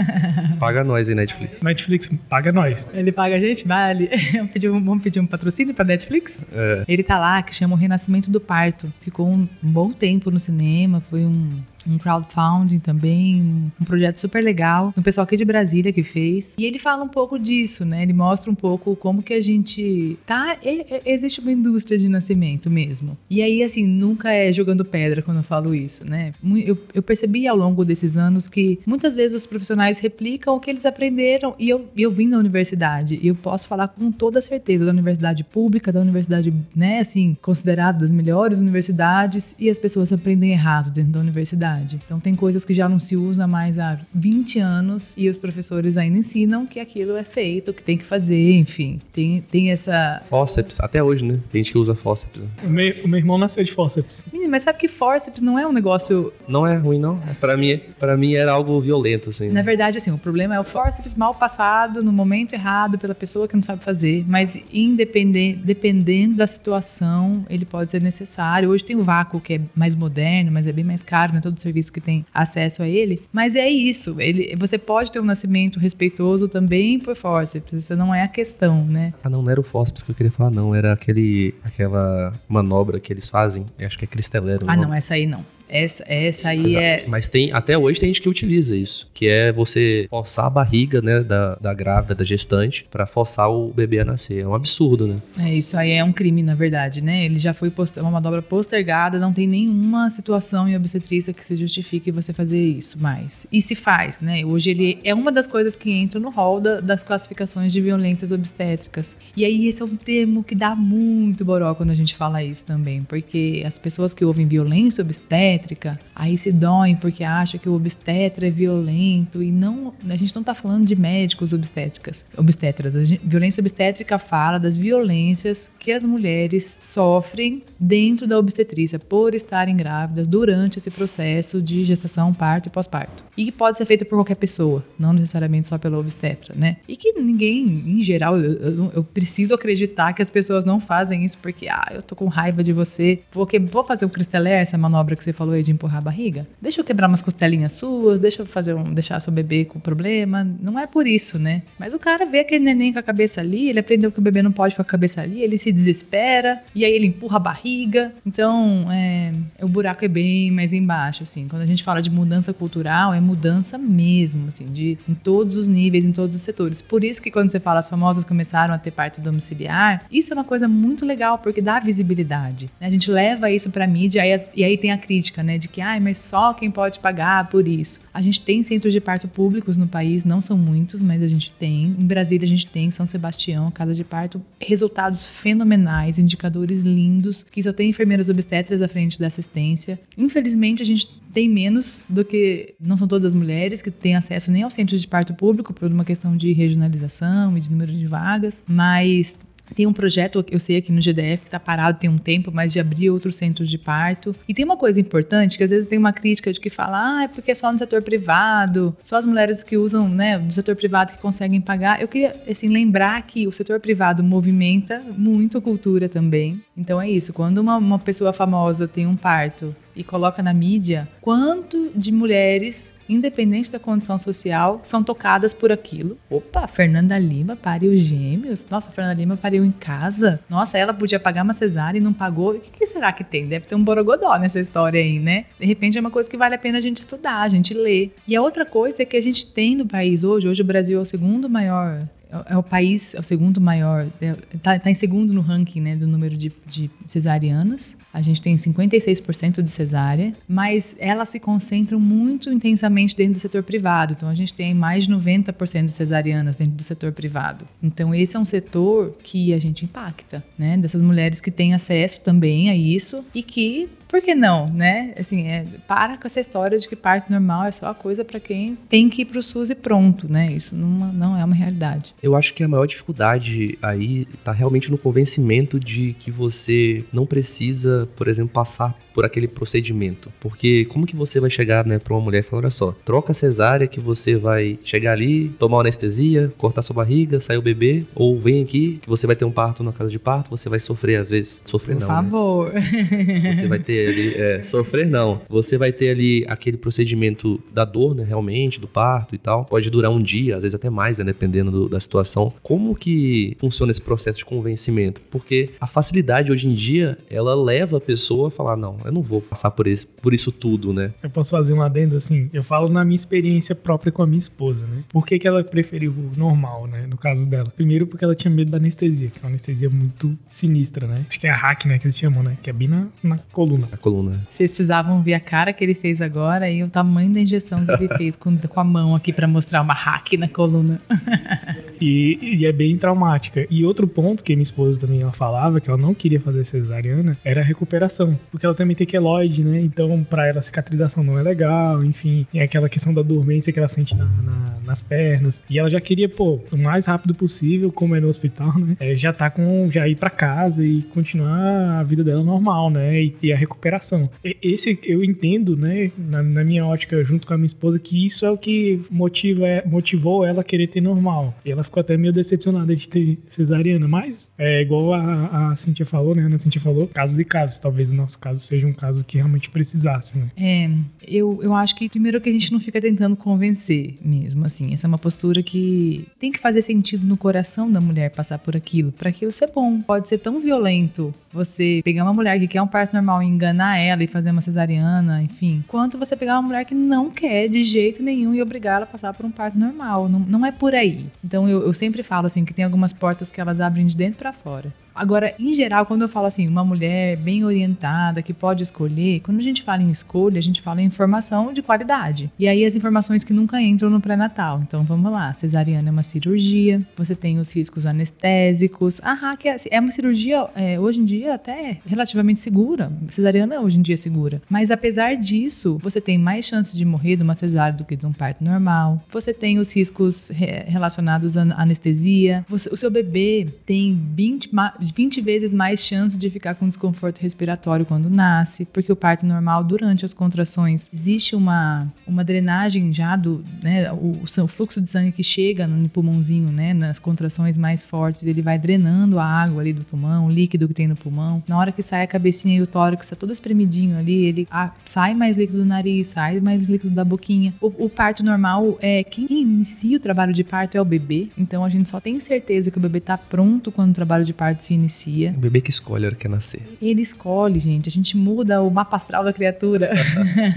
paga 0.58 0.82
nós 0.82 1.08
aí, 1.08 1.14
Netflix. 1.14 1.60
Netflix, 1.60 2.10
paga 2.28 2.50
nós. 2.50 2.88
Ele 2.92 3.12
paga 3.12 3.36
a 3.36 3.38
gente? 3.38 3.66
Vale. 3.66 4.08
Vamos 4.32 4.52
pedir 4.52 4.70
um, 4.70 4.82
vamos 4.82 5.02
pedir 5.02 5.20
um 5.20 5.26
patrocínio 5.26 5.74
pra 5.74 5.84
Netflix? 5.84 6.46
É. 6.52 6.84
Ele 6.88 7.02
tá 7.02 7.18
lá, 7.18 7.42
que 7.42 7.54
chama 7.54 7.74
O 7.74 7.78
Renascimento 7.78 8.30
do 8.30 8.40
Parto. 8.40 8.92
Ficou 9.00 9.28
um 9.28 9.46
um 9.62 9.70
bom 9.70 9.92
tempo 9.92 10.30
no 10.30 10.40
cinema, 10.40 11.00
foi 11.00 11.24
um 11.24 11.60
um 11.88 11.98
crowdfunding 11.98 12.78
também, 12.78 13.70
um 13.80 13.84
projeto 13.84 14.20
super 14.20 14.42
legal, 14.42 14.92
um 14.96 15.02
pessoal 15.02 15.24
aqui 15.24 15.36
de 15.36 15.44
Brasília 15.44 15.92
que 15.92 16.02
fez. 16.02 16.54
E 16.58 16.64
ele 16.64 16.78
fala 16.78 17.04
um 17.04 17.08
pouco 17.08 17.38
disso, 17.38 17.84
né? 17.84 18.02
Ele 18.02 18.12
mostra 18.12 18.50
um 18.50 18.54
pouco 18.54 18.94
como 18.96 19.22
que 19.22 19.32
a 19.32 19.40
gente 19.40 20.18
tá, 20.26 20.56
existe 21.04 21.40
uma 21.40 21.52
indústria 21.52 21.98
de 21.98 22.08
nascimento 22.08 22.68
mesmo. 22.68 23.16
E 23.28 23.42
aí 23.42 23.62
assim, 23.62 23.86
nunca 23.86 24.30
é 24.30 24.52
jogando 24.52 24.84
pedra 24.84 25.22
quando 25.22 25.38
eu 25.38 25.42
falo 25.42 25.74
isso, 25.74 26.04
né? 26.04 26.32
Eu, 26.64 26.78
eu 26.94 27.02
percebi 27.02 27.46
ao 27.46 27.56
longo 27.56 27.84
desses 27.84 28.16
anos 28.16 28.48
que 28.48 28.80
muitas 28.84 29.14
vezes 29.14 29.36
os 29.36 29.46
profissionais 29.46 29.98
replicam 29.98 30.54
o 30.54 30.60
que 30.60 30.70
eles 30.70 30.84
aprenderam 30.84 31.54
e 31.58 31.68
eu, 31.68 31.88
eu 31.96 32.10
vim 32.10 32.28
da 32.28 32.38
universidade 32.38 33.18
e 33.22 33.28
eu 33.28 33.34
posso 33.34 33.68
falar 33.68 33.88
com 33.88 34.10
toda 34.10 34.40
certeza 34.40 34.84
da 34.84 34.90
universidade 34.90 35.44
pública, 35.44 35.92
da 35.92 36.00
universidade, 36.00 36.52
né, 36.74 37.00
assim, 37.00 37.36
considerada 37.40 38.00
das 38.00 38.10
melhores 38.10 38.60
universidades 38.60 39.29
e 39.58 39.68
as 39.70 39.78
pessoas 39.78 40.12
aprendem 40.12 40.52
errado 40.52 40.90
dentro 40.90 41.12
da 41.12 41.20
universidade. 41.20 41.98
Então 42.04 42.20
tem 42.20 42.34
coisas 42.34 42.64
que 42.64 42.74
já 42.74 42.88
não 42.88 42.98
se 42.98 43.16
usa 43.16 43.46
mais 43.46 43.78
há 43.78 43.98
20 44.14 44.58
anos 44.58 45.12
e 45.16 45.28
os 45.28 45.36
professores 45.36 45.96
ainda 45.96 46.18
ensinam 46.18 46.66
que 46.66 46.80
aquilo 46.80 47.16
é 47.16 47.24
feito, 47.24 47.72
que 47.72 47.82
tem 47.82 47.96
que 47.96 48.04
fazer, 48.04 48.52
enfim. 48.52 49.00
Tem, 49.12 49.42
tem 49.42 49.70
essa. 49.70 50.20
Fórceps, 50.28 50.78
até 50.80 51.02
hoje, 51.02 51.24
né? 51.24 51.38
Tem 51.50 51.62
gente 51.62 51.72
que 51.72 51.78
usa 51.78 51.94
fórceps. 51.94 52.42
Né? 52.42 52.48
O, 52.64 52.68
meu, 52.68 53.04
o 53.04 53.08
meu 53.08 53.18
irmão 53.18 53.38
nasceu 53.38 53.62
de 53.62 53.72
fórceps. 53.72 54.24
Menina, 54.32 54.50
mas 54.50 54.62
sabe 54.62 54.78
que 54.78 54.88
fórceps 54.88 55.40
não 55.40 55.58
é 55.58 55.66
um 55.66 55.72
negócio. 55.72 56.32
Não 56.48 56.66
é 56.66 56.76
ruim, 56.76 56.98
não. 56.98 57.20
É, 57.28 57.34
para 57.34 57.56
mim, 57.56 57.80
para 57.98 58.16
mim 58.16 58.34
era 58.34 58.52
algo 58.52 58.80
violento, 58.80 59.30
assim. 59.30 59.50
Na 59.50 59.62
verdade, 59.62 59.98
assim, 59.98 60.10
o 60.10 60.18
problema 60.18 60.54
é 60.54 60.60
o 60.60 60.64
fórceps 60.64 61.14
mal 61.14 61.34
passado, 61.34 62.02
no 62.02 62.12
momento 62.12 62.52
errado, 62.52 62.98
pela 62.98 63.14
pessoa 63.14 63.46
que 63.46 63.54
não 63.54 63.62
sabe 63.62 63.82
fazer. 63.82 64.24
Mas 64.28 64.58
independente, 64.72 65.58
dependendo 65.58 66.36
da 66.36 66.46
situação, 66.46 67.44
ele 67.48 67.64
pode 67.64 67.90
ser 67.90 68.02
necessário. 68.02 68.70
Hoje 68.70 68.84
tem 68.84 68.96
o 68.96 69.04
vácuo, 69.20 69.40
que 69.40 69.54
é 69.54 69.60
mais 69.74 69.94
moderno, 69.94 70.50
mas 70.50 70.66
é 70.66 70.72
bem 70.72 70.84
mais 70.84 71.02
caro, 71.02 71.32
né? 71.32 71.40
Todo 71.40 71.60
serviço 71.60 71.92
que 71.92 72.00
tem 72.00 72.24
acesso 72.32 72.82
a 72.82 72.88
ele. 72.88 73.22
Mas 73.32 73.54
é 73.54 73.68
isso. 73.68 74.20
Ele, 74.20 74.54
você 74.56 74.78
pode 74.78 75.12
ter 75.12 75.20
um 75.20 75.24
nascimento 75.24 75.78
respeitoso 75.78 76.48
também 76.48 76.98
por 76.98 77.14
fórceps. 77.14 77.72
Isso 77.72 77.96
não 77.96 78.14
é 78.14 78.22
a 78.22 78.28
questão, 78.28 78.84
né? 78.84 79.12
Ah, 79.22 79.28
não, 79.28 79.42
não 79.42 79.50
era 79.50 79.60
o 79.60 79.64
fórceps 79.64 80.02
que 80.02 80.10
eu 80.10 80.14
queria 80.14 80.32
falar, 80.32 80.50
não. 80.50 80.74
Era 80.74 80.92
aquele, 80.92 81.54
aquela 81.62 82.32
manobra 82.48 82.98
que 82.98 83.12
eles 83.12 83.28
fazem. 83.28 83.66
Eu 83.78 83.86
acho 83.86 83.98
que 83.98 84.04
é 84.04 84.08
cristelero. 84.08 84.64
Ah, 84.66 84.76
não, 84.76 84.92
essa 84.92 85.14
aí 85.14 85.26
não. 85.26 85.44
Essa, 85.70 86.04
essa 86.08 86.48
aí 86.48 86.66
Exato. 86.66 86.84
é. 86.84 87.04
Mas 87.06 87.28
tem, 87.28 87.52
até 87.52 87.78
hoje 87.78 88.00
tem 88.00 88.08
gente 88.08 88.20
que 88.20 88.28
utiliza 88.28 88.76
isso, 88.76 89.08
que 89.14 89.28
é 89.28 89.52
você 89.52 90.06
forçar 90.10 90.46
a 90.46 90.50
barriga, 90.50 91.00
né, 91.00 91.20
da, 91.20 91.54
da 91.54 91.72
grávida, 91.72 92.14
da 92.14 92.24
gestante, 92.24 92.84
para 92.90 93.06
forçar 93.06 93.48
o 93.48 93.68
bebê 93.68 94.00
a 94.00 94.04
nascer. 94.04 94.40
É 94.40 94.46
um 94.46 94.54
absurdo, 94.54 95.06
né? 95.06 95.16
É, 95.38 95.54
isso 95.54 95.76
aí 95.76 95.92
é 95.92 96.02
um 96.02 96.12
crime, 96.12 96.42
na 96.42 96.54
verdade, 96.54 97.02
né? 97.02 97.24
Ele 97.24 97.38
já 97.38 97.54
foi 97.54 97.70
poster... 97.70 98.02
uma 98.02 98.10
manobra 98.10 98.42
postergada, 98.42 99.18
não 99.18 99.32
tem 99.32 99.46
nenhuma 99.46 100.10
situação 100.10 100.68
em 100.68 100.76
obstetrícia 100.76 101.32
que 101.32 101.46
se 101.46 101.54
justifique 101.54 102.10
você 102.10 102.32
fazer 102.32 102.60
isso 102.60 102.98
mais. 102.98 103.46
E 103.52 103.62
se 103.62 103.76
faz, 103.76 104.18
né? 104.20 104.44
Hoje 104.44 104.70
ele 104.70 104.98
é 105.04 105.14
uma 105.14 105.30
das 105.30 105.46
coisas 105.46 105.76
que 105.76 105.90
entra 105.90 106.18
no 106.18 106.30
rol 106.30 106.60
da, 106.60 106.80
das 106.80 107.04
classificações 107.04 107.72
de 107.72 107.80
violências 107.80 108.32
obstétricas. 108.32 109.16
E 109.36 109.44
aí 109.44 109.68
esse 109.68 109.80
é 109.80 109.84
um 109.84 109.94
termo 109.94 110.42
que 110.42 110.54
dá 110.54 110.74
muito 110.74 111.44
boró 111.44 111.74
quando 111.74 111.90
a 111.90 111.94
gente 111.94 112.16
fala 112.16 112.42
isso 112.42 112.64
também, 112.64 113.04
porque 113.04 113.62
as 113.64 113.78
pessoas 113.78 114.12
que 114.12 114.24
ouvem 114.24 114.46
violência 114.46 115.02
obstétrica 115.02 115.59
obstétrica, 115.60 115.98
aí 116.14 116.36
se 116.38 116.50
doem 116.50 116.96
porque 116.96 117.22
acha 117.22 117.58
que 117.58 117.68
o 117.68 117.74
obstetra 117.74 118.46
é 118.46 118.50
violento 118.50 119.42
e 119.42 119.52
não, 119.52 119.92
a 120.08 120.16
gente 120.16 120.34
não 120.34 120.40
está 120.40 120.54
falando 120.54 120.86
de 120.86 120.96
médicos 120.96 121.52
obstétricas, 121.52 122.24
obstetras. 122.36 122.96
A 122.96 123.04
gente, 123.04 123.20
violência 123.24 123.60
obstétrica 123.60 124.18
fala 124.18 124.58
das 124.58 124.78
violências 124.78 125.72
que 125.78 125.92
as 125.92 126.02
mulheres 126.02 126.78
sofrem 126.80 127.62
dentro 127.78 128.26
da 128.26 128.38
obstetrícia 128.38 128.98
por 128.98 129.34
estarem 129.34 129.76
grávidas 129.76 130.26
durante 130.26 130.78
esse 130.78 130.90
processo 130.90 131.62
de 131.62 131.84
gestação, 131.84 132.32
parto 132.32 132.66
e 132.66 132.70
pós-parto. 132.70 133.24
E 133.36 133.46
que 133.46 133.52
pode 133.52 133.78
ser 133.78 133.84
feito 133.84 134.04
por 134.04 134.16
qualquer 134.16 134.34
pessoa, 134.34 134.84
não 134.98 135.12
necessariamente 135.12 135.68
só 135.68 135.78
pela 135.78 135.98
obstetra, 135.98 136.54
né? 136.54 136.76
E 136.86 136.96
que 136.96 137.12
ninguém, 137.14 137.64
em 137.64 138.00
geral, 138.00 138.38
eu, 138.38 138.52
eu, 138.52 138.92
eu 138.96 139.04
preciso 139.04 139.54
acreditar 139.54 140.12
que 140.12 140.22
as 140.22 140.30
pessoas 140.30 140.64
não 140.64 140.78
fazem 140.78 141.24
isso 141.24 141.38
porque, 141.38 141.68
ah, 141.68 141.90
eu 141.92 142.02
tô 142.02 142.14
com 142.14 142.26
raiva 142.26 142.62
de 142.62 142.72
você, 142.72 143.20
vou, 143.32 143.48
vou 143.70 143.84
fazer 143.84 144.04
o 144.04 144.08
cristelé, 144.08 144.60
essa 144.60 144.76
manobra 144.76 145.16
que 145.16 145.24
você 145.24 145.32
falou 145.32 145.49
falou 145.50 145.62
de 145.62 145.72
empurrar 145.72 145.98
a 145.98 146.02
barriga? 146.02 146.46
Deixa 146.60 146.80
eu 146.80 146.84
quebrar 146.84 147.08
umas 147.08 147.22
costelinhas 147.22 147.72
suas, 147.72 148.20
deixa 148.20 148.42
eu 148.42 148.46
fazer 148.46 148.74
um, 148.74 148.94
deixar 148.94 149.20
seu 149.20 149.32
bebê 149.32 149.64
com 149.64 149.80
problema. 149.80 150.46
Não 150.60 150.78
é 150.78 150.86
por 150.86 151.06
isso, 151.06 151.38
né? 151.38 151.62
Mas 151.78 151.92
o 151.92 151.98
cara 151.98 152.24
vê 152.24 152.40
aquele 152.40 152.64
neném 152.64 152.92
com 152.92 152.98
a 152.98 153.02
cabeça 153.02 153.40
ali, 153.40 153.68
ele 153.68 153.80
aprendeu 153.80 154.12
que 154.12 154.18
o 154.18 154.22
bebê 154.22 154.42
não 154.42 154.52
pode 154.52 154.76
com 154.76 154.82
a 154.82 154.84
cabeça 154.84 155.20
ali, 155.20 155.42
ele 155.42 155.58
se 155.58 155.72
desespera 155.72 156.62
e 156.74 156.84
aí 156.84 156.92
ele 156.92 157.06
empurra 157.06 157.36
a 157.36 157.40
barriga. 157.40 158.12
Então, 158.24 158.86
é, 158.90 159.32
o 159.62 159.68
buraco 159.68 160.04
é 160.04 160.08
bem 160.08 160.50
mais 160.50 160.72
embaixo, 160.72 161.22
assim. 161.22 161.48
Quando 161.48 161.62
a 161.62 161.66
gente 161.66 161.82
fala 161.82 162.00
de 162.00 162.10
mudança 162.10 162.52
cultural, 162.52 163.12
é 163.12 163.20
mudança 163.20 163.76
mesmo, 163.76 164.48
assim, 164.48 164.66
de 164.66 164.98
em 165.08 165.14
todos 165.14 165.56
os 165.56 165.66
níveis, 165.66 166.04
em 166.04 166.12
todos 166.12 166.36
os 166.36 166.42
setores. 166.42 166.80
Por 166.80 167.02
isso 167.02 167.20
que 167.20 167.30
quando 167.30 167.50
você 167.50 167.60
fala 167.60 167.80
as 167.80 167.88
famosas 167.88 168.24
começaram 168.24 168.72
a 168.74 168.78
ter 168.78 168.90
parto 168.90 169.20
domiciliar, 169.20 170.04
isso 170.10 170.32
é 170.32 170.34
uma 170.34 170.44
coisa 170.44 170.68
muito 170.68 171.04
legal 171.04 171.38
porque 171.38 171.60
dá 171.60 171.80
visibilidade. 171.80 172.70
Né? 172.80 172.86
A 172.86 172.90
gente 172.90 173.10
leva 173.10 173.50
isso 173.50 173.70
para 173.70 173.86
mídia 173.86 174.22
e 174.54 174.64
aí 174.64 174.76
tem 174.76 174.92
a 174.92 174.98
crítica 174.98 175.29
né? 175.42 175.58
De 175.58 175.68
que, 175.68 175.80
ai, 175.80 176.00
mas 176.00 176.20
só 176.20 176.52
quem 176.52 176.70
pode 176.70 176.98
pagar 176.98 177.48
por 177.48 177.66
isso. 177.68 178.00
A 178.12 178.20
gente 178.20 178.40
tem 178.42 178.62
centros 178.62 178.92
de 178.92 179.00
parto 179.00 179.28
públicos 179.28 179.76
no 179.76 179.86
país, 179.86 180.24
não 180.24 180.40
são 180.40 180.56
muitos, 180.56 181.00
mas 181.02 181.22
a 181.22 181.28
gente 181.28 181.52
tem. 181.52 181.96
Em 181.98 182.06
Brasília 182.06 182.44
a 182.44 182.48
gente 182.48 182.66
tem, 182.66 182.90
São 182.90 183.06
Sebastião, 183.06 183.70
casa 183.70 183.94
de 183.94 184.04
parto, 184.04 184.42
resultados 184.60 185.26
fenomenais, 185.26 186.18
indicadores 186.18 186.82
lindos, 186.82 187.44
que 187.44 187.62
só 187.62 187.72
tem 187.72 187.90
enfermeiras 187.90 188.28
obstetras 188.28 188.82
à 188.82 188.88
frente 188.88 189.18
da 189.18 189.26
assistência. 189.26 189.98
Infelizmente 190.16 190.82
a 190.82 190.86
gente 190.86 191.08
tem 191.32 191.48
menos 191.48 192.04
do 192.08 192.24
que 192.24 192.74
não 192.80 192.96
são 192.96 193.06
todas 193.06 193.26
as 193.26 193.34
mulheres 193.34 193.80
que 193.80 193.90
têm 193.90 194.16
acesso 194.16 194.50
nem 194.50 194.62
ao 194.62 194.70
centro 194.70 194.98
de 194.98 195.06
parto 195.06 195.32
público 195.34 195.72
por 195.72 195.90
uma 195.90 196.04
questão 196.04 196.36
de 196.36 196.52
regionalização 196.52 197.56
e 197.56 197.60
de 197.60 197.70
número 197.70 197.92
de 197.92 198.06
vagas, 198.06 198.62
mas 198.66 199.36
tem 199.74 199.86
um 199.86 199.92
projeto, 199.92 200.44
eu 200.50 200.58
sei 200.58 200.76
aqui 200.76 200.92
no 200.92 201.00
GDF, 201.00 201.42
que 201.42 201.48
está 201.48 201.60
parado 201.60 201.98
tem 201.98 202.10
um 202.10 202.18
tempo, 202.18 202.50
mas 202.52 202.72
de 202.72 202.80
abrir 202.80 203.10
outros 203.10 203.36
centros 203.36 203.68
de 203.68 203.78
parto. 203.78 204.34
E 204.48 204.54
tem 204.54 204.64
uma 204.64 204.76
coisa 204.76 205.00
importante, 205.00 205.56
que 205.56 205.64
às 205.64 205.70
vezes 205.70 205.86
tem 205.86 205.98
uma 205.98 206.12
crítica 206.12 206.52
de 206.52 206.60
que 206.60 206.70
fala, 206.70 207.18
ah, 207.18 207.22
é 207.24 207.28
porque 207.28 207.50
é 207.50 207.54
só 207.54 207.72
no 207.72 207.78
setor 207.78 208.02
privado, 208.02 208.96
só 209.02 209.16
as 209.16 209.26
mulheres 209.26 209.62
que 209.62 209.76
usam, 209.76 210.08
né, 210.08 210.38
do 210.38 210.52
setor 210.52 210.76
privado 210.76 211.12
que 211.12 211.18
conseguem 211.18 211.60
pagar. 211.60 212.00
Eu 212.00 212.08
queria, 212.08 212.34
assim, 212.48 212.68
lembrar 212.68 213.22
que 213.22 213.46
o 213.46 213.52
setor 213.52 213.80
privado 213.80 214.22
movimenta 214.22 215.02
muito 215.16 215.60
cultura 215.60 216.08
também. 216.08 216.60
Então 216.76 217.00
é 217.00 217.10
isso, 217.10 217.32
quando 217.32 217.58
uma, 217.58 217.76
uma 217.76 217.98
pessoa 217.98 218.32
famosa 218.32 218.88
tem 218.88 219.06
um 219.06 219.16
parto 219.16 219.74
e 219.94 220.04
coloca 220.04 220.42
na 220.42 220.52
mídia 220.52 221.08
quanto 221.20 221.90
de 221.94 222.12
mulheres, 222.12 222.94
independente 223.08 223.70
da 223.70 223.78
condição 223.78 224.18
social, 224.18 224.80
são 224.82 225.02
tocadas 225.02 225.52
por 225.52 225.72
aquilo. 225.72 226.18
Opa, 226.28 226.66
Fernanda 226.66 227.18
Lima 227.18 227.56
pariu 227.56 227.96
gêmeos. 227.96 228.66
Nossa, 228.70 228.90
Fernanda 228.90 229.20
Lima 229.20 229.36
pariu 229.36 229.64
em 229.64 229.72
casa. 229.72 230.40
Nossa, 230.48 230.78
ela 230.78 230.94
podia 230.94 231.20
pagar 231.20 231.44
uma 231.44 231.54
cesárea 231.54 231.98
e 231.98 232.02
não 232.02 232.12
pagou. 232.12 232.52
O 232.52 232.60
que, 232.60 232.70
que 232.70 232.86
será 232.86 233.12
que 233.12 233.24
tem? 233.24 233.46
Deve 233.46 233.66
ter 233.66 233.74
um 233.74 233.84
borogodó 233.84 234.36
nessa 234.38 234.60
história 234.60 235.00
aí, 235.00 235.18
né? 235.18 235.46
De 235.58 235.66
repente 235.66 235.98
é 235.98 236.00
uma 236.00 236.10
coisa 236.10 236.28
que 236.28 236.36
vale 236.36 236.54
a 236.54 236.58
pena 236.58 236.78
a 236.78 236.80
gente 236.80 236.98
estudar, 236.98 237.40
a 237.42 237.48
gente 237.48 237.74
ler. 237.74 238.14
E 238.26 238.34
a 238.36 238.42
outra 238.42 238.64
coisa 238.64 239.02
é 239.02 239.04
que 239.04 239.16
a 239.16 239.22
gente 239.22 239.46
tem 239.46 239.76
no 239.76 239.86
país 239.86 240.24
hoje, 240.24 240.48
hoje 240.48 240.62
o 240.62 240.64
Brasil 240.64 240.98
é 240.98 241.02
o 241.02 241.06
segundo 241.06 241.48
maior 241.48 242.06
é, 242.30 242.54
é 242.54 242.56
o 242.56 242.62
país, 242.62 243.14
é 243.14 243.20
o 243.20 243.22
segundo 243.22 243.60
maior, 243.60 244.06
está 244.54 244.74
é, 244.74 244.78
tá 244.78 244.90
em 244.90 244.94
segundo 244.94 245.34
no 245.34 245.40
ranking 245.40 245.80
né, 245.80 245.96
do 245.96 246.06
número 246.06 246.36
de, 246.36 246.52
de 246.66 246.90
cesarianas. 247.06 247.96
A 248.12 248.20
gente 248.22 248.42
tem 248.42 248.56
56% 248.56 249.62
de 249.62 249.70
cesárea, 249.70 250.34
mas 250.48 250.96
elas 250.98 251.28
se 251.28 251.38
concentram 251.38 252.00
muito 252.00 252.50
intensamente 252.50 253.16
dentro 253.16 253.34
do 253.34 253.40
setor 253.40 253.62
privado. 253.62 254.14
Então 254.16 254.28
a 254.28 254.34
gente 254.34 254.52
tem 254.52 254.74
mais 254.74 255.06
de 255.06 255.12
90% 255.12 255.86
de 255.86 255.92
cesarianas 255.92 256.56
dentro 256.56 256.74
do 256.74 256.82
setor 256.82 257.12
privado. 257.12 257.66
Então 257.82 258.14
esse 258.14 258.36
é 258.36 258.40
um 258.40 258.44
setor 258.44 259.16
que 259.22 259.52
a 259.54 259.58
gente 259.58 259.84
impacta, 259.84 260.42
né? 260.58 260.76
Dessas 260.76 261.02
mulheres 261.02 261.40
que 261.40 261.50
têm 261.50 261.74
acesso 261.74 262.20
também 262.20 262.68
a 262.68 262.76
isso 262.76 263.24
e 263.34 263.42
que 263.42 263.88
por 264.10 264.20
que 264.20 264.34
não, 264.34 264.66
né? 264.66 265.14
Assim, 265.16 265.46
é, 265.46 265.64
para 265.86 266.16
com 266.16 266.26
essa 266.26 266.40
história 266.40 266.76
de 266.76 266.88
que 266.88 266.96
parto 266.96 267.30
normal 267.30 267.66
é 267.66 267.70
só 267.70 267.86
a 267.86 267.94
coisa 267.94 268.24
para 268.24 268.40
quem 268.40 268.76
tem 268.88 269.08
que 269.08 269.22
ir 269.22 269.24
para 269.24 269.38
o 269.38 269.42
SUS 269.42 269.70
e 269.70 269.74
pronto, 269.74 270.30
né? 270.30 270.52
Isso 270.52 270.74
não, 270.74 271.12
não 271.12 271.38
é 271.38 271.44
uma 271.44 271.54
realidade. 271.54 272.12
Eu 272.20 272.34
acho 272.34 272.52
que 272.52 272.64
a 272.64 272.68
maior 272.68 272.86
dificuldade 272.86 273.78
aí 273.80 274.26
está 274.34 274.50
realmente 274.50 274.90
no 274.90 274.98
convencimento 274.98 275.78
de 275.78 276.14
que 276.18 276.30
você 276.30 277.04
não 277.12 277.24
precisa, 277.24 277.99
por 278.06 278.28
exemplo, 278.28 278.52
passar 278.52 278.98
por 279.12 279.24
aquele 279.24 279.48
procedimento. 279.48 280.30
Porque 280.40 280.84
como 280.86 281.06
que 281.06 281.16
você 281.16 281.40
vai 281.40 281.50
chegar, 281.50 281.84
né, 281.84 281.98
para 281.98 282.14
uma 282.14 282.20
mulher 282.20 282.40
e 282.40 282.42
falar, 282.42 282.62
olha 282.62 282.70
só, 282.70 282.92
troca 283.04 283.32
a 283.32 283.34
cesárea 283.34 283.86
que 283.86 284.00
você 284.00 284.36
vai 284.36 284.78
chegar 284.82 285.12
ali, 285.12 285.48
tomar 285.58 285.76
uma 285.76 285.82
anestesia, 285.82 286.52
cortar 286.56 286.82
sua 286.82 286.94
barriga, 286.94 287.40
sair 287.40 287.58
o 287.58 287.62
bebê, 287.62 288.04
ou 288.14 288.38
vem 288.38 288.62
aqui 288.62 288.98
que 289.02 289.08
você 289.08 289.26
vai 289.26 289.36
ter 289.36 289.44
um 289.44 289.50
parto 289.50 289.82
na 289.82 289.92
casa 289.92 290.10
de 290.10 290.18
parto, 290.18 290.50
você 290.50 290.68
vai 290.68 290.80
sofrer 290.80 291.16
às 291.16 291.30
vezes. 291.30 291.60
Sofrer 291.64 291.96
por 291.96 292.00
não. 292.00 292.06
Por 292.06 292.14
né? 292.14 292.22
favor. 292.22 292.72
Né? 292.72 293.54
Você 293.54 293.66
vai 293.66 293.78
ter 293.78 294.08
ali, 294.08 294.34
é, 294.34 294.62
sofrer 294.62 295.06
não. 295.06 295.40
Você 295.48 295.76
vai 295.76 295.92
ter 295.92 296.10
ali 296.10 296.44
aquele 296.48 296.76
procedimento 296.76 297.60
da 297.72 297.84
dor, 297.84 298.14
né, 298.14 298.24
realmente, 298.24 298.80
do 298.80 298.88
parto 298.88 299.34
e 299.34 299.38
tal. 299.38 299.64
Pode 299.64 299.90
durar 299.90 300.10
um 300.10 300.22
dia, 300.22 300.56
às 300.56 300.62
vezes 300.62 300.74
até 300.74 300.88
mais, 300.88 301.18
né, 301.18 301.24
dependendo 301.24 301.70
do, 301.70 301.88
da 301.88 302.00
situação. 302.00 302.52
Como 302.62 302.94
que 302.94 303.56
funciona 303.58 303.90
esse 303.90 304.00
processo 304.00 304.38
de 304.38 304.44
convencimento? 304.44 305.20
Porque 305.30 305.70
a 305.80 305.86
facilidade 305.86 306.52
hoje 306.52 306.68
em 306.68 306.74
dia, 306.74 307.18
ela 307.28 307.54
leva 307.54 307.89
leva 307.90 307.96
a 307.96 308.00
pessoa 308.00 308.48
a 308.48 308.50
falar, 308.50 308.76
não, 308.76 308.96
eu 309.04 309.12
não 309.12 309.20
vou 309.20 309.42
passar 309.42 309.70
por, 309.72 309.86
esse, 309.86 310.06
por 310.06 310.32
isso 310.32 310.52
tudo, 310.52 310.92
né? 310.92 311.12
Eu 311.22 311.28
posso 311.28 311.50
fazer 311.50 311.72
um 311.72 311.82
adendo 311.82 312.16
assim? 312.16 312.48
Eu 312.52 312.62
falo 312.62 312.88
na 312.88 313.04
minha 313.04 313.16
experiência 313.16 313.74
própria 313.74 314.12
com 314.12 314.22
a 314.22 314.26
minha 314.26 314.38
esposa, 314.38 314.86
né? 314.86 315.02
Por 315.08 315.26
que, 315.26 315.38
que 315.38 315.48
ela 315.48 315.64
preferiu 315.64 316.12
o 316.12 316.38
normal, 316.38 316.86
né? 316.86 317.06
No 317.08 317.16
caso 317.16 317.46
dela. 317.46 317.70
Primeiro 317.74 318.06
porque 318.06 318.24
ela 318.24 318.34
tinha 318.34 318.52
medo 318.52 318.70
da 318.70 318.78
anestesia, 318.78 319.28
que 319.28 319.38
é 319.38 319.42
uma 319.42 319.48
anestesia 319.48 319.90
muito 319.90 320.38
sinistra, 320.48 321.06
né? 321.06 321.24
Acho 321.28 321.40
que 321.40 321.46
é 321.46 321.50
a 321.50 321.56
hack, 321.56 321.86
né? 321.86 321.98
Que 321.98 322.06
eles 322.06 322.16
chamam, 322.16 322.42
né? 322.42 322.56
Que 322.62 322.70
é 322.70 322.72
bem 322.72 322.88
na, 322.88 323.06
na 323.22 323.38
coluna. 323.50 323.88
A 323.90 323.96
coluna. 323.96 324.46
Vocês 324.48 324.70
precisavam 324.70 325.22
ver 325.22 325.34
a 325.34 325.40
cara 325.40 325.72
que 325.72 325.82
ele 325.82 325.94
fez 325.94 326.20
agora 326.20 326.70
e 326.70 326.82
o 326.82 326.90
tamanho 326.90 327.32
da 327.32 327.40
injeção 327.40 327.84
que 327.84 327.92
ele 327.92 328.08
fez 328.16 328.36
com, 328.36 328.56
com 328.56 328.80
a 328.80 328.84
mão 328.84 329.14
aqui 329.14 329.32
para 329.32 329.48
mostrar 329.48 329.82
uma 329.82 329.94
hack 329.94 330.34
na 330.34 330.48
coluna. 330.48 331.00
e, 332.00 332.38
e, 332.60 332.66
é 332.66 332.72
bem 332.72 332.96
traumática. 332.96 333.66
E 333.70 333.84
outro 333.84 334.06
ponto 334.06 334.42
que 334.42 334.54
minha 334.54 334.62
esposa 334.62 335.00
também 335.00 335.22
ela 335.22 335.32
falava, 335.32 335.80
que 335.80 335.88
ela 335.88 335.98
não 335.98 336.14
queria 336.14 336.40
fazer 336.40 336.64
cesariana, 336.64 337.36
era 337.44 337.60
a 337.60 337.64
recuperação. 337.64 338.38
Porque 338.50 338.66
ela 338.66 338.74
também 338.74 338.96
tem 338.96 339.06
queloide, 339.06 339.64
né? 339.64 339.80
Então, 339.80 340.22
para 340.24 340.46
ela, 340.46 340.58
a 340.58 340.62
cicatrização 340.62 341.22
não 341.22 341.38
é 341.38 341.42
legal. 341.42 342.04
Enfim, 342.04 342.46
tem 342.50 342.60
aquela 342.60 342.88
questão 342.88 343.12
da 343.12 343.22
dormência 343.22 343.72
que 343.72 343.78
ela 343.78 343.88
sente 343.88 344.16
na, 344.16 344.24
na, 344.24 344.78
nas 344.84 345.02
pernas. 345.02 345.62
E 345.68 345.78
ela 345.78 345.88
já 345.88 346.00
queria, 346.00 346.28
pô, 346.28 346.60
o 346.72 346.76
mais 346.76 347.06
rápido 347.06 347.34
possível, 347.34 347.92
como 347.92 348.14
é 348.14 348.20
no 348.20 348.28
hospital, 348.28 348.78
né? 348.78 348.96
É, 349.00 349.14
já 349.14 349.32
tá 349.32 349.50
com. 349.50 349.90
Já 349.90 350.08
ir 350.08 350.16
para 350.16 350.30
casa 350.30 350.84
e 350.84 351.02
continuar 351.02 352.00
a 352.00 352.02
vida 352.02 352.24
dela 352.24 352.42
normal, 352.42 352.90
né? 352.90 353.22
E 353.22 353.30
ter 353.30 353.52
a 353.52 353.56
recuperação. 353.56 354.30
E, 354.44 354.56
esse 354.62 354.98
eu 355.02 355.22
entendo, 355.24 355.76
né? 355.76 356.10
Na, 356.16 356.42
na, 356.42 356.64
minha 356.64 356.84
ótica, 356.84 357.22
junto 357.24 357.46
com 357.46 357.54
a 357.54 357.56
minha 357.56 357.66
esposa, 357.66 357.98
que 357.98 358.24
isso 358.24 358.44
é 358.46 358.50
o 358.50 358.58
que 358.58 359.00
motiva, 359.10 359.66
motivou 359.86 360.44
ela 360.44 360.60
a 360.60 360.64
querer 360.64 360.86
ter 360.86 361.00
normal. 361.00 361.54
E 361.64 361.70
ela 361.70 361.82
ficou 361.90 362.00
até 362.00 362.16
meio 362.16 362.32
decepcionada 362.32 362.94
de 362.94 363.08
ter 363.08 363.38
cesariana. 363.48 364.08
Mas 364.08 364.50
é 364.56 364.80
igual 364.80 365.12
a, 365.12 365.72
a 365.72 365.76
Cintia 365.76 366.06
falou, 366.06 366.34
né? 366.34 366.48
A 366.54 366.58
Cintia 366.58 366.80
falou, 366.80 367.08
casos 367.08 367.38
e 367.38 367.44
casos. 367.44 367.78
Talvez 367.78 368.10
o 368.10 368.14
nosso 368.14 368.38
caso 368.38 368.60
seja 368.60 368.86
um 368.86 368.92
caso 368.92 369.24
que 369.24 369.36
realmente 369.36 369.68
precisasse, 369.68 370.38
né? 370.38 370.50
É, 370.56 370.90
eu, 371.26 371.60
eu 371.62 371.74
acho 371.74 371.94
que 371.96 372.08
primeiro 372.08 372.40
que 372.40 372.48
a 372.48 372.52
gente 372.52 372.72
não 372.72 372.80
fica 372.80 373.00
tentando 373.00 373.36
convencer 373.36 374.14
mesmo, 374.24 374.64
assim. 374.64 374.94
Essa 374.94 375.06
é 375.06 375.08
uma 375.08 375.18
postura 375.18 375.62
que 375.62 376.26
tem 376.38 376.52
que 376.52 376.58
fazer 376.58 376.82
sentido 376.82 377.26
no 377.26 377.36
coração 377.36 377.90
da 377.90 378.00
mulher 378.00 378.30
passar 378.30 378.58
por 378.58 378.76
aquilo, 378.76 379.12
para 379.12 379.30
aquilo 379.30 379.50
ser 379.50 379.70
bom. 379.74 380.00
Pode 380.00 380.28
ser 380.28 380.38
tão 380.38 380.60
violento 380.60 381.34
você 381.52 382.00
pegar 382.04 382.22
uma 382.22 382.32
mulher 382.32 382.58
que 382.58 382.68
quer 382.68 382.80
um 382.80 382.86
parto 382.86 383.12
normal 383.12 383.42
e 383.42 383.46
enganar 383.46 383.98
ela 383.98 384.22
e 384.22 384.26
fazer 384.26 384.50
uma 384.50 384.60
cesariana, 384.60 385.42
enfim, 385.42 385.82
quanto 385.88 386.16
você 386.18 386.36
pegar 386.36 386.54
uma 386.54 386.68
mulher 386.68 386.84
que 386.84 386.94
não 386.94 387.30
quer 387.30 387.68
de 387.68 387.82
jeito 387.82 388.22
nenhum 388.22 388.54
e 388.54 388.62
obrigar 388.62 388.96
ela 388.96 389.04
a 389.04 389.06
passar 389.06 389.34
por 389.34 389.44
um 389.44 389.50
parto 389.50 389.78
normal. 389.78 390.28
Não, 390.28 390.40
não 390.40 390.66
é 390.66 390.70
por 390.70 390.94
aí. 390.94 391.26
Então 391.44 391.68
eu, 391.68 391.79
eu 391.82 391.92
sempre 391.92 392.22
falo 392.22 392.46
assim 392.46 392.64
que 392.64 392.74
tem 392.74 392.84
algumas 392.84 393.12
portas 393.12 393.50
que 393.50 393.60
elas 393.60 393.80
abrem 393.80 394.06
de 394.06 394.16
dentro 394.16 394.38
para 394.38 394.52
fora. 394.52 394.92
Agora, 395.14 395.54
em 395.58 395.72
geral, 395.72 396.06
quando 396.06 396.22
eu 396.22 396.28
falo 396.28 396.46
assim, 396.46 396.66
uma 396.68 396.84
mulher 396.84 397.36
bem 397.36 397.64
orientada, 397.64 398.42
que 398.42 398.52
pode 398.52 398.82
escolher, 398.82 399.40
quando 399.40 399.58
a 399.58 399.62
gente 399.62 399.82
fala 399.82 400.02
em 400.02 400.10
escolha, 400.10 400.58
a 400.58 400.62
gente 400.62 400.80
fala 400.80 401.02
em 401.02 401.06
informação 401.06 401.72
de 401.72 401.82
qualidade. 401.82 402.50
E 402.58 402.68
aí 402.68 402.84
as 402.84 402.96
informações 402.96 403.44
que 403.44 403.52
nunca 403.52 403.80
entram 403.80 404.10
no 404.10 404.20
pré-natal. 404.20 404.80
Então 404.82 405.02
vamos 405.02 405.30
lá, 405.30 405.52
cesariana 405.52 406.08
é 406.08 406.12
uma 406.12 406.22
cirurgia, 406.22 407.00
você 407.16 407.34
tem 407.34 407.58
os 407.58 407.74
riscos 407.74 408.06
anestésicos. 408.06 409.20
A 409.22 409.34
hack 409.34 409.66
é, 409.66 409.76
é 409.90 410.00
uma 410.00 410.10
cirurgia, 410.10 410.66
é, 410.74 410.98
hoje 410.98 411.20
em 411.20 411.24
dia, 411.24 411.54
até 411.54 411.98
relativamente 412.06 412.60
segura. 412.60 413.12
Cesariana 413.30 413.80
hoje 413.80 413.98
em 413.98 414.02
dia 414.02 414.14
é 414.14 414.18
segura. 414.18 414.62
Mas 414.68 414.90
apesar 414.90 415.34
disso, 415.36 415.98
você 416.02 416.20
tem 416.20 416.38
mais 416.38 416.64
chances 416.64 416.96
de 416.96 417.04
morrer 417.04 417.36
de 417.36 417.42
uma 417.42 417.54
cesárea 417.54 417.96
do 417.96 418.04
que 418.04 418.16
de 418.16 418.26
um 418.26 418.32
parto 418.32 418.62
normal. 418.62 419.22
Você 419.30 419.52
tem 419.52 419.78
os 419.78 419.92
riscos 419.92 420.48
re 420.50 420.84
relacionados 420.86 421.56
à 421.56 421.62
anestesia. 421.76 422.64
Você, 422.68 422.88
o 422.90 422.96
seu 422.96 423.10
bebê 423.10 423.68
tem 423.84 424.18
20, 424.34 424.70
20 425.00 425.40
vezes 425.40 425.72
mais 425.72 426.04
chance 426.04 426.38
de 426.38 426.50
ficar 426.50 426.74
com 426.74 426.88
desconforto 426.88 427.40
respiratório 427.40 428.04
quando 428.04 428.28
nasce, 428.28 428.84
porque 428.84 429.10
o 429.10 429.16
parto 429.16 429.46
normal, 429.46 429.82
durante 429.84 430.24
as 430.24 430.34
contrações, 430.34 431.08
existe 431.12 431.54
uma, 431.56 432.06
uma 432.26 432.44
drenagem 432.44 433.12
já 433.12 433.36
do, 433.36 433.64
né, 433.82 434.12
o, 434.12 434.42
o 434.42 434.66
fluxo 434.66 435.00
de 435.00 435.08
sangue 435.08 435.32
que 435.32 435.42
chega 435.42 435.86
no 435.86 436.08
pulmãozinho, 436.08 436.70
né, 436.70 436.92
nas 436.92 437.18
contrações 437.18 437.78
mais 437.78 438.04
fortes, 438.04 438.44
ele 438.44 438.62
vai 438.62 438.78
drenando 438.78 439.38
a 439.38 439.44
água 439.44 439.80
ali 439.80 439.92
do 439.92 440.04
pulmão, 440.04 440.46
o 440.46 440.50
líquido 440.50 440.88
que 440.88 440.94
tem 440.94 441.08
no 441.08 441.16
pulmão. 441.16 441.62
Na 441.68 441.78
hora 441.78 441.92
que 441.92 442.02
sai 442.02 442.22
a 442.22 442.26
cabecinha 442.26 442.76
e 442.76 442.82
o 442.82 442.86
tórax 442.86 443.26
está 443.26 443.36
todo 443.36 443.52
espremidinho 443.52 444.18
ali, 444.18 444.44
ele 444.44 444.66
sai 445.04 445.34
mais 445.34 445.56
líquido 445.56 445.78
do 445.78 445.84
nariz, 445.84 446.28
sai 446.28 446.60
mais 446.60 446.88
líquido 446.88 447.14
da 447.14 447.24
boquinha. 447.24 447.74
O, 447.80 448.06
o 448.06 448.08
parto 448.08 448.42
normal 448.42 448.98
é 449.00 449.22
quem 449.24 449.46
inicia 449.50 450.16
o 450.16 450.20
trabalho 450.20 450.52
de 450.52 450.64
parto 450.64 450.96
é 450.96 451.00
o 451.00 451.04
bebê, 451.04 451.48
então 451.56 451.84
a 451.84 451.88
gente 451.88 452.08
só 452.08 452.20
tem 452.20 452.38
certeza 452.40 452.90
que 452.90 452.98
o 452.98 453.00
bebê 453.00 453.18
está 453.18 453.38
pronto 453.38 453.90
quando 453.92 454.10
o 454.10 454.14
trabalho 454.14 454.44
de 454.44 454.52
parto 454.52 454.84
se 454.84 454.89
inicia. 454.94 455.52
O 455.56 455.60
bebê 455.60 455.80
que 455.80 455.90
escolhe 455.90 456.24
a 456.24 456.28
hora 456.28 456.34
que 456.34 456.42
quer 456.42 456.48
nascer. 456.48 456.82
Ele 457.00 457.22
escolhe, 457.22 457.78
gente. 457.78 458.08
A 458.08 458.12
gente 458.12 458.36
muda 458.36 458.82
o 458.82 458.90
mapa 458.90 459.16
astral 459.16 459.44
da 459.44 459.52
criatura. 459.52 460.10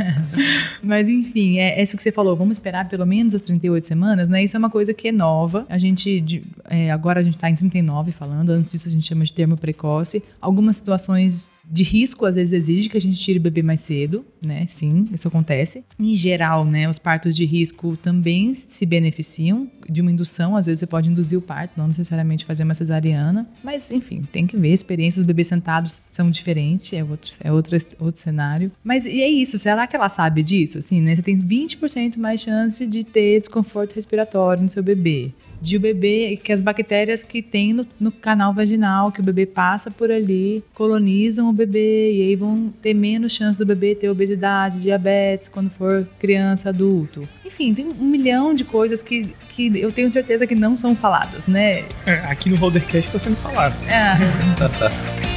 Mas 0.82 1.10
enfim, 1.10 1.58
é, 1.58 1.80
é, 1.80 1.84
isso 1.84 1.95
que 1.97 2.04
você 2.04 2.12
falou. 2.12 2.36
Vamos 2.36 2.58
esperar 2.58 2.88
pelo 2.88 3.06
menos 3.06 3.34
as 3.34 3.41
38 3.41 3.88
semanas, 3.88 4.30
né? 4.30 4.43
Isso 4.43 4.56
é 4.56 4.60
uma 4.60 4.69
coisa 4.69 4.93
que 4.93 5.08
é 5.08 5.12
nova. 5.12 5.65
A 5.69 5.78
gente, 5.78 6.21
de, 6.21 6.43
é, 6.69 6.91
agora 6.91 7.19
a 7.19 7.23
gente 7.23 7.36
está 7.36 7.49
em 7.49 7.56
39 7.56 8.12
falando. 8.12 8.49
Antes 8.49 8.71
disso 8.71 8.88
a 8.88 8.91
gente 8.91 9.08
chama 9.08 9.23
de 9.26 9.34
termo 9.34 9.58
precoce. 9.58 10.23
Algumas 10.41 10.78
situações 10.78 11.49
de 11.69 11.84
risco 11.84 12.26
às 12.26 12.36
vezes 12.36 12.54
exige 12.54 12.89
que 12.89 12.97
a 12.97 13.02
gente 13.02 13.19
tire 13.19 13.39
o 13.39 13.41
bebê 13.41 13.62
mais 13.62 13.82
cedo, 13.82 14.26
né? 14.41 14.65
Sim, 14.67 15.08
isso 15.13 15.28
acontece. 15.28 15.84
Em 15.99 16.15
geral, 16.15 16.65
né, 16.65 16.89
os 16.89 16.99
partos 16.99 17.36
de 17.36 17.45
risco 17.45 17.97
também 17.97 18.54
se 18.54 18.86
beneficiam 18.86 19.69
de 19.89 20.02
uma 20.02 20.12
indução, 20.12 20.56
às 20.56 20.65
vezes 20.65 20.80
você 20.80 20.88
pode 20.88 21.10
induzir 21.10 21.38
o 21.38 21.41
parto, 21.41 21.73
não 21.78 21.88
necessariamente 21.88 22.45
fazer 22.45 22.63
uma 22.63 22.73
cesariana, 22.73 23.47
mas 23.63 23.91
enfim, 23.91 24.23
tem 24.32 24.45
que 24.45 24.58
ver, 24.58 24.73
experiências 24.73 25.23
dos 25.23 25.28
bebês 25.28 25.47
sentados 25.47 26.02
são 26.12 26.30
diferentes, 26.30 26.93
é 26.93 27.04
outro, 27.04 27.32
é 27.39 27.52
outro, 27.52 27.78
outro 27.99 28.21
cenário. 28.21 28.71
Mas 28.84 29.06
e 29.06 29.21
é 29.21 29.30
isso, 29.30 29.58
será 29.58 29.88
que 29.88 29.95
ela 29.95 30.10
sabe 30.10 30.43
disso? 30.43 30.78
Assim, 30.78 31.02
né? 31.02 31.15
Você 31.15 31.21
tem 31.21 31.38
20% 31.38 32.17
mais 32.17 32.41
chance 32.41 32.86
de 32.88 33.04
ter 33.04 33.39
desconforto 33.39 33.95
respiratório 33.95 34.63
no 34.63 34.69
seu 34.69 34.84
bebê 34.84 35.32
de 35.63 35.78
o 35.78 35.80
bebê, 35.80 36.38
que 36.43 36.52
as 36.52 36.62
bactérias 36.62 37.23
que 37.23 37.41
tem 37.41 37.71
no, 37.71 37.88
no, 37.97 38.12
canal 38.12 38.54
vaginal, 38.54 39.13
que 39.13 39.21
o 39.21 39.23
bebê 39.23 39.45
passa 39.45 39.89
por 39.89 40.12
ali, 40.12 40.62
colonizam 40.73 41.49
o 41.49 41.54
bebê 41.54 42.12
e 42.12 42.21
aí 42.21 42.36
vão 42.36 42.71
ter 42.82 42.93
menos 42.93 43.32
chance 43.32 43.58
do 43.58 43.65
bebê 43.65 43.95
ter 43.95 44.10
obesidade, 44.10 44.82
diabetes 44.82 45.47
quando 45.47 45.69
for 45.69 46.06
criança, 46.19 46.67
adulto. 46.67 47.21
Enfim, 47.45 47.73
tem 47.73 47.88
um 47.88 48.06
milhão 48.06 48.54
de 48.54 48.65
coisas 48.65 49.02
que, 49.02 49.34
que 49.49 49.71
eu 49.80 49.89
tenho 49.89 50.12
certeza 50.12 50.45
que 50.45 50.54
não 50.54 50.76
são 50.76 50.93
faladas, 50.93 51.47
né? 51.47 51.86
É, 52.06 52.15
aqui 52.26 52.49
no 52.49 52.58
Rodercast 52.58 53.06
está 53.06 53.19
sendo 53.19 53.38
falado. 53.38 53.73
É. 53.88 55.23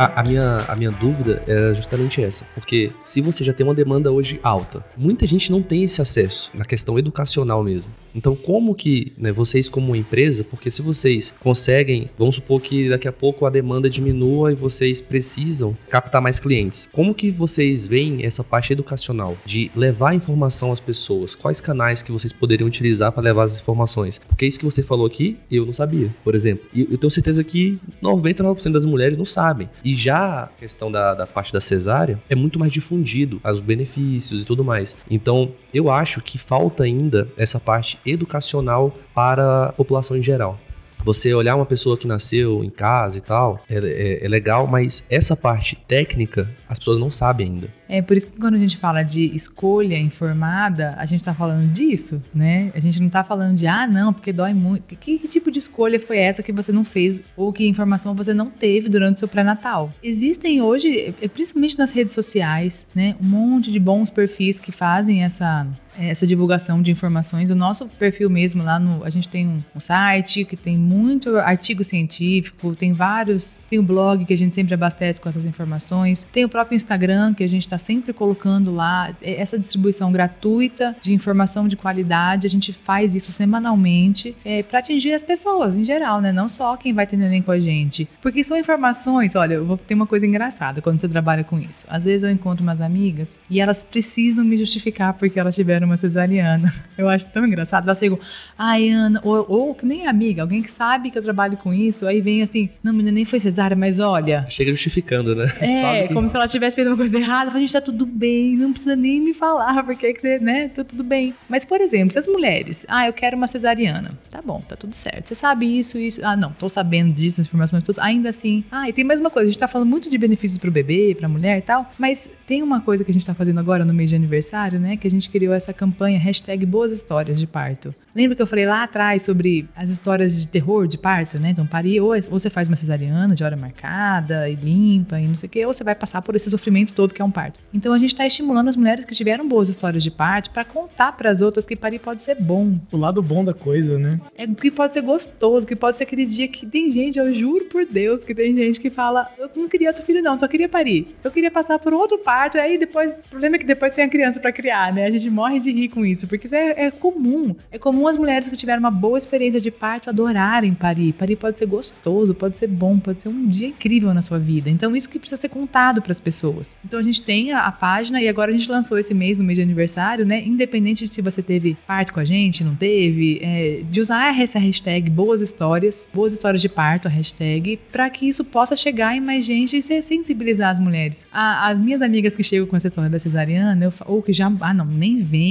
A, 0.00 0.22
a, 0.22 0.24
minha, 0.24 0.56
a 0.66 0.74
minha 0.74 0.90
dúvida 0.90 1.42
era 1.46 1.74
justamente 1.74 2.22
essa. 2.22 2.46
Porque 2.54 2.90
se 3.02 3.20
você 3.20 3.44
já 3.44 3.52
tem 3.52 3.66
uma 3.66 3.74
demanda 3.74 4.10
hoje 4.10 4.40
alta, 4.42 4.82
muita 4.96 5.26
gente 5.26 5.52
não 5.52 5.60
tem 5.60 5.84
esse 5.84 6.00
acesso 6.00 6.50
na 6.54 6.64
questão 6.64 6.98
educacional 6.98 7.62
mesmo. 7.62 7.92
Então, 8.14 8.34
como 8.34 8.74
que 8.74 9.12
né, 9.18 9.30
vocês, 9.30 9.68
como 9.68 9.94
empresa, 9.94 10.42
porque 10.42 10.70
se 10.70 10.80
vocês 10.80 11.34
conseguem, 11.38 12.08
vamos 12.18 12.36
supor 12.36 12.62
que 12.62 12.88
daqui 12.88 13.06
a 13.06 13.12
pouco 13.12 13.44
a 13.44 13.50
demanda 13.50 13.90
diminua 13.90 14.52
e 14.52 14.54
vocês 14.54 15.02
precisam 15.02 15.76
captar 15.90 16.22
mais 16.22 16.40
clientes, 16.40 16.88
como 16.92 17.14
que 17.14 17.30
vocês 17.30 17.86
veem 17.86 18.24
essa 18.24 18.42
parte 18.42 18.72
educacional 18.72 19.36
de 19.44 19.70
levar 19.76 20.14
informação 20.14 20.72
às 20.72 20.80
pessoas? 20.80 21.34
Quais 21.34 21.60
canais 21.60 22.02
que 22.02 22.10
vocês 22.10 22.32
poderiam 22.32 22.66
utilizar 22.66 23.12
para 23.12 23.22
levar 23.22 23.44
as 23.44 23.60
informações? 23.60 24.18
Porque 24.26 24.46
isso 24.46 24.58
que 24.58 24.64
você 24.64 24.82
falou 24.82 25.06
aqui, 25.06 25.36
eu 25.50 25.66
não 25.66 25.74
sabia, 25.74 26.14
por 26.24 26.34
exemplo. 26.34 26.66
E 26.72 26.88
eu 26.90 26.96
tenho 26.96 27.10
certeza 27.10 27.44
que 27.44 27.78
99% 28.02 28.72
das 28.72 28.86
mulheres 28.86 29.18
não 29.18 29.26
sabem. 29.26 29.68
E 29.84 29.89
já 29.94 30.44
a 30.44 30.46
questão 30.48 30.90
da, 30.90 31.14
da 31.14 31.26
parte 31.26 31.52
da 31.52 31.60
cesárea 31.60 32.20
é 32.28 32.34
muito 32.34 32.58
mais 32.58 32.72
difundido, 32.72 33.40
os 33.44 33.60
benefícios 33.60 34.42
e 34.42 34.44
tudo 34.44 34.64
mais. 34.64 34.96
Então, 35.10 35.52
eu 35.72 35.90
acho 35.90 36.20
que 36.20 36.38
falta 36.38 36.84
ainda 36.84 37.28
essa 37.36 37.58
parte 37.58 37.98
educacional 38.04 38.94
para 39.14 39.66
a 39.66 39.72
população 39.72 40.16
em 40.16 40.22
geral. 40.22 40.58
Você 41.04 41.32
olhar 41.34 41.56
uma 41.56 41.66
pessoa 41.66 41.96
que 41.96 42.06
nasceu 42.06 42.62
em 42.62 42.70
casa 42.70 43.18
e 43.18 43.20
tal, 43.20 43.62
é, 43.68 43.78
é, 43.78 44.24
é, 44.24 44.28
legal, 44.28 44.66
mas 44.66 45.04
essa 45.08 45.36
parte 45.36 45.76
técnica 45.88 46.48
as 46.68 46.78
pessoas 46.78 46.98
não 46.98 47.10
sabem 47.10 47.48
ainda. 47.48 47.68
É 47.88 48.00
por 48.00 48.16
isso 48.16 48.28
que 48.28 48.38
quando 48.38 48.54
a 48.54 48.58
gente 48.58 48.76
fala 48.76 49.02
de 49.02 49.34
escolha 49.34 49.98
informada, 49.98 50.94
a 50.96 51.04
gente 51.04 51.18
está 51.18 51.34
falando 51.34 51.68
disso, 51.72 52.22
né? 52.32 52.70
A 52.76 52.78
gente 52.78 53.00
não 53.00 53.08
está 53.08 53.24
falando 53.24 53.56
de, 53.56 53.66
ah, 53.66 53.88
não, 53.88 54.12
porque 54.12 54.32
dói 54.32 54.54
muito. 54.54 54.94
Que, 54.94 55.18
que, 55.18 55.26
tipo 55.26 55.50
de 55.50 55.58
escolha 55.58 55.98
foi 55.98 56.18
essa 56.18 56.44
que 56.44 56.52
você 56.52 56.70
não 56.70 56.84
fez 56.84 57.20
ou 57.36 57.52
que 57.52 57.66
informação 57.66 58.14
você 58.14 58.32
não 58.32 58.48
teve 58.48 58.88
durante 58.88 59.16
o 59.16 59.18
seu 59.18 59.26
pré-natal? 59.26 59.92
Existem 60.00 60.62
hoje, 60.62 61.12
principalmente 61.34 61.76
nas 61.76 61.90
redes 61.90 62.14
sociais, 62.14 62.86
né, 62.94 63.16
um 63.20 63.26
monte 63.26 63.72
de 63.72 63.80
bons 63.80 64.10
perfis 64.10 64.60
que 64.60 64.70
fazem 64.70 65.24
essa 65.24 65.66
essa 66.08 66.26
divulgação 66.26 66.80
de 66.80 66.90
informações. 66.90 67.50
O 67.50 67.54
nosso 67.54 67.86
perfil 67.86 68.30
mesmo 68.30 68.62
lá 68.62 68.78
no. 68.78 69.04
A 69.04 69.10
gente 69.10 69.28
tem 69.28 69.46
um, 69.46 69.62
um 69.74 69.80
site 69.80 70.44
que 70.44 70.56
tem 70.56 70.78
muito 70.78 71.36
artigo 71.36 71.84
científico, 71.84 72.74
tem 72.74 72.92
vários. 72.92 73.60
Tem 73.68 73.78
o 73.78 73.82
blog 73.82 74.24
que 74.24 74.32
a 74.32 74.38
gente 74.38 74.54
sempre 74.54 74.74
abastece 74.74 75.20
com 75.20 75.28
essas 75.28 75.44
informações. 75.44 76.26
Tem 76.32 76.44
o 76.44 76.48
próprio 76.48 76.76
Instagram 76.76 77.34
que 77.34 77.44
a 77.44 77.48
gente 77.48 77.62
está 77.62 77.78
sempre 77.78 78.12
colocando 78.12 78.72
lá. 78.72 79.14
Essa 79.22 79.58
distribuição 79.58 80.10
gratuita 80.10 80.96
de 81.00 81.12
informação 81.12 81.68
de 81.68 81.76
qualidade. 81.76 82.46
A 82.46 82.50
gente 82.50 82.72
faz 82.72 83.14
isso 83.14 83.32
semanalmente 83.32 84.34
é, 84.44 84.62
para 84.62 84.78
atingir 84.78 85.12
as 85.12 85.22
pessoas 85.22 85.76
em 85.76 85.84
geral, 85.84 86.20
né? 86.20 86.32
Não 86.32 86.48
só 86.48 86.76
quem 86.76 86.92
vai 86.92 87.06
ter 87.06 87.16
neném 87.16 87.42
com 87.42 87.50
a 87.50 87.58
gente. 87.58 88.08
Porque 88.22 88.42
são 88.42 88.56
informações. 88.56 89.34
Olha, 89.34 89.54
eu 89.54 89.66
vou 89.66 89.76
ter 89.76 89.94
uma 89.94 90.06
coisa 90.06 90.26
engraçada 90.26 90.80
quando 90.80 91.00
você 91.00 91.08
trabalha 91.08 91.44
com 91.44 91.58
isso. 91.58 91.86
Às 91.88 92.04
vezes 92.04 92.22
eu 92.22 92.30
encontro 92.30 92.62
umas 92.62 92.80
amigas 92.80 93.38
e 93.48 93.60
elas 93.60 93.82
precisam 93.82 94.44
me 94.44 94.56
justificar 94.56 95.14
porque 95.14 95.38
elas 95.38 95.54
tiveram 95.54 95.89
uma 95.90 95.96
cesariana. 95.96 96.72
Eu 96.96 97.08
acho 97.08 97.26
tão 97.26 97.46
engraçado. 97.46 97.84
Elas 97.84 97.98
chegam, 97.98 98.18
ai, 98.58 98.88
Ana, 98.88 99.20
ou, 99.24 99.44
ou 99.48 99.74
que 99.74 99.84
nem 99.84 100.06
amiga, 100.06 100.42
alguém 100.42 100.62
que 100.62 100.70
sabe 100.70 101.10
que 101.10 101.18
eu 101.18 101.22
trabalho 101.22 101.56
com 101.56 101.72
isso, 101.72 102.06
aí 102.06 102.20
vem 102.20 102.42
assim, 102.42 102.70
não, 102.82 102.92
menina, 102.92 103.12
nem 103.12 103.24
foi 103.24 103.40
cesárea, 103.40 103.76
mas 103.76 103.98
olha. 103.98 104.46
Chega 104.48 104.70
justificando, 104.70 105.34
né? 105.34 105.52
É, 105.60 106.08
que... 106.08 106.14
como 106.14 106.30
se 106.30 106.36
ela 106.36 106.46
tivesse 106.46 106.76
feito 106.76 106.88
uma 106.88 106.96
coisa 106.96 107.18
errada. 107.18 107.50
A 107.50 107.58
gente 107.58 107.72
tá 107.72 107.80
tudo 107.80 108.06
bem, 108.06 108.56
não 108.56 108.72
precisa 108.72 108.96
nem 108.96 109.20
me 109.20 109.34
falar, 109.34 109.82
porque 109.84 110.06
é 110.06 110.12
que 110.12 110.20
você, 110.20 110.38
né, 110.38 110.68
tá 110.68 110.84
tudo 110.84 111.02
bem. 111.02 111.34
Mas, 111.48 111.64
por 111.64 111.80
exemplo, 111.80 112.12
se 112.12 112.18
as 112.18 112.26
mulheres, 112.26 112.86
ah, 112.88 113.06
eu 113.06 113.12
quero 113.12 113.36
uma 113.36 113.48
cesariana. 113.48 114.12
Tá 114.30 114.40
bom, 114.42 114.62
tá 114.66 114.76
tudo 114.76 114.94
certo. 114.94 115.28
Você 115.28 115.34
sabe 115.34 115.78
isso, 115.78 115.98
isso. 115.98 116.20
Ah, 116.22 116.36
não, 116.36 116.52
tô 116.52 116.68
sabendo 116.68 117.12
disso, 117.12 117.40
informações 117.40 117.82
tudo. 117.82 118.00
Ainda 118.00 118.30
assim, 118.30 118.64
ah, 118.70 118.88
e 118.88 118.92
tem 118.92 119.04
mais 119.04 119.18
uma 119.18 119.30
coisa, 119.30 119.48
a 119.48 119.50
gente 119.50 119.58
tá 119.58 119.68
falando 119.68 119.88
muito 119.88 120.08
de 120.08 120.16
benefícios 120.16 120.58
pro 120.58 120.70
bebê, 120.70 121.14
pra 121.18 121.28
mulher 121.28 121.58
e 121.58 121.62
tal, 121.62 121.90
mas 121.98 122.30
tem 122.46 122.62
uma 122.62 122.80
coisa 122.80 123.04
que 123.04 123.10
a 123.10 123.14
gente 123.14 123.26
tá 123.26 123.34
fazendo 123.34 123.58
agora 123.58 123.84
no 123.84 123.92
mês 123.92 124.10
de 124.10 124.16
aniversário, 124.16 124.78
né, 124.78 124.96
que 124.96 125.06
a 125.06 125.10
gente 125.10 125.28
criou 125.28 125.52
essa 125.54 125.69
campanha, 125.72 126.18
hashtag 126.18 126.64
Boas 126.66 126.92
Histórias 126.92 127.38
de 127.38 127.46
Parto. 127.46 127.94
Lembra 128.14 128.34
que 128.34 128.42
eu 128.42 128.46
falei 128.46 128.66
lá 128.66 128.82
atrás 128.82 129.22
sobre 129.22 129.68
as 129.76 129.88
histórias 129.88 130.38
de 130.38 130.48
terror 130.48 130.88
de 130.88 130.98
parto, 130.98 131.38
né? 131.38 131.50
Então, 131.50 131.64
parir, 131.64 132.00
ou, 132.00 132.12
ou 132.12 132.38
você 132.38 132.50
faz 132.50 132.66
uma 132.66 132.74
cesariana 132.74 133.34
de 133.36 133.44
hora 133.44 133.56
marcada 133.56 134.48
e 134.48 134.56
limpa 134.56 135.20
e 135.20 135.28
não 135.28 135.36
sei 135.36 135.46
o 135.46 135.50
quê, 135.50 135.64
ou 135.64 135.72
você 135.72 135.84
vai 135.84 135.94
passar 135.94 136.20
por 136.20 136.34
esse 136.34 136.50
sofrimento 136.50 136.92
todo 136.92 137.14
que 137.14 137.22
é 137.22 137.24
um 137.24 137.30
parto. 137.30 137.60
Então, 137.72 137.92
a 137.92 137.98
gente 137.98 138.10
está 138.10 138.26
estimulando 138.26 138.66
as 138.66 138.76
mulheres 138.76 139.04
que 139.04 139.14
tiveram 139.14 139.46
boas 139.46 139.68
histórias 139.68 140.02
de 140.02 140.10
parto 140.10 140.50
para 140.50 140.64
contar 140.64 141.12
para 141.12 141.30
as 141.30 141.40
outras 141.40 141.66
que 141.66 141.76
parir 141.76 142.00
pode 142.00 142.22
ser 142.22 142.34
bom. 142.34 142.80
O 142.90 142.96
lado 142.96 143.22
bom 143.22 143.44
da 143.44 143.54
coisa, 143.54 143.96
né? 143.96 144.20
É 144.36 144.44
que 144.46 144.72
pode 144.72 144.92
ser 144.92 145.02
gostoso, 145.02 145.64
que 145.64 145.76
pode 145.76 145.96
ser 145.96 146.04
aquele 146.04 146.26
dia 146.26 146.48
que 146.48 146.66
tem 146.66 146.90
gente, 146.90 147.16
eu 147.16 147.32
juro 147.32 147.66
por 147.66 147.86
Deus, 147.86 148.24
que 148.24 148.34
tem 148.34 148.56
gente 148.56 148.80
que 148.80 148.90
fala: 148.90 149.30
eu 149.38 149.48
não 149.54 149.68
queria 149.68 149.88
outro 149.88 150.04
filho, 150.04 150.20
não, 150.20 150.36
só 150.36 150.48
queria 150.48 150.68
parir. 150.68 151.14
Eu 151.22 151.30
queria 151.30 151.50
passar 151.50 151.78
por 151.78 151.92
outro 151.92 152.18
parto, 152.18 152.58
aí 152.58 152.76
depois. 152.76 153.12
O 153.12 153.30
problema 153.30 153.54
é 153.54 153.58
que 153.60 153.66
depois 153.66 153.94
tem 153.94 154.04
a 154.04 154.08
criança 154.08 154.40
para 154.40 154.52
criar, 154.52 154.92
né? 154.92 155.06
A 155.06 155.10
gente 155.10 155.30
morre 155.30 155.59
de 155.60 155.70
rir 155.72 155.88
com 155.88 156.04
isso, 156.04 156.26
porque 156.26 156.46
isso 156.46 156.54
é, 156.54 156.86
é 156.86 156.90
comum. 156.90 157.54
É 157.70 157.78
comum 157.78 158.08
as 158.08 158.16
mulheres 158.16 158.48
que 158.48 158.56
tiveram 158.56 158.80
uma 158.80 158.90
boa 158.90 159.18
experiência 159.18 159.60
de 159.60 159.70
parto 159.70 160.10
adorarem 160.10 160.74
parir. 160.74 161.12
Parir 161.12 161.36
pode 161.36 161.58
ser 161.58 161.66
gostoso, 161.66 162.34
pode 162.34 162.58
ser 162.58 162.66
bom, 162.66 162.98
pode 162.98 163.22
ser 163.22 163.28
um 163.28 163.46
dia 163.46 163.68
incrível 163.68 164.12
na 164.14 164.22
sua 164.22 164.38
vida. 164.38 164.70
Então, 164.70 164.94
isso 164.96 165.08
que 165.08 165.18
precisa 165.18 165.40
ser 165.40 165.48
contado 165.48 166.02
para 166.02 166.12
as 166.12 166.20
pessoas. 166.20 166.78
Então, 166.84 166.98
a 166.98 167.02
gente 167.02 167.22
tem 167.22 167.52
a, 167.52 167.60
a, 167.66 167.72
página 167.72 168.20
e 168.20 168.28
agora 168.28 168.50
a 168.50 168.54
gente 168.54 168.70
lançou 168.70 168.98
esse 168.98 169.14
mês, 169.14 169.38
no 169.38 169.44
mês 169.44 169.56
de 169.56 169.62
aniversário, 169.62 170.26
né? 170.26 170.42
Independente 170.44 171.04
de 171.04 171.14
se 171.14 171.22
você 171.22 171.42
teve 171.42 171.76
parto 171.86 172.12
com 172.12 172.20
a 172.20 172.24
gente, 172.24 172.64
não 172.64 172.74
teve, 172.74 173.40
é, 173.42 173.82
de 173.88 174.00
usar 174.00 174.38
essa 174.40 174.58
hashtag 174.58 175.10
Boas 175.10 175.40
Histórias, 175.40 176.08
Boas 176.12 176.32
Histórias 176.32 176.62
de 176.62 176.68
Parto, 176.68 177.08
a 177.08 177.10
hashtag, 177.10 177.78
para 177.90 178.08
que 178.10 178.28
isso 178.28 178.44
possa 178.44 178.74
chegar 178.76 179.16
em 179.16 179.20
mais 179.20 179.44
gente 179.44 179.76
e 179.76 179.82
sensibilizar 180.02 180.70
as 180.70 180.78
mulheres. 180.78 181.26
A, 181.32 181.70
as 181.70 181.78
minhas 181.78 182.02
amigas 182.02 182.34
que 182.34 182.42
chegam 182.42 182.66
com 182.66 182.76
essa 182.76 182.86
história 182.88 183.10
da 183.10 183.18
cesariana, 183.18 183.84
eu, 183.84 183.92
ou 184.06 184.22
que 184.22 184.32
já, 184.32 184.52
ah, 184.60 184.74
não, 184.74 184.84
nem 184.84 185.22
vem, 185.22 185.49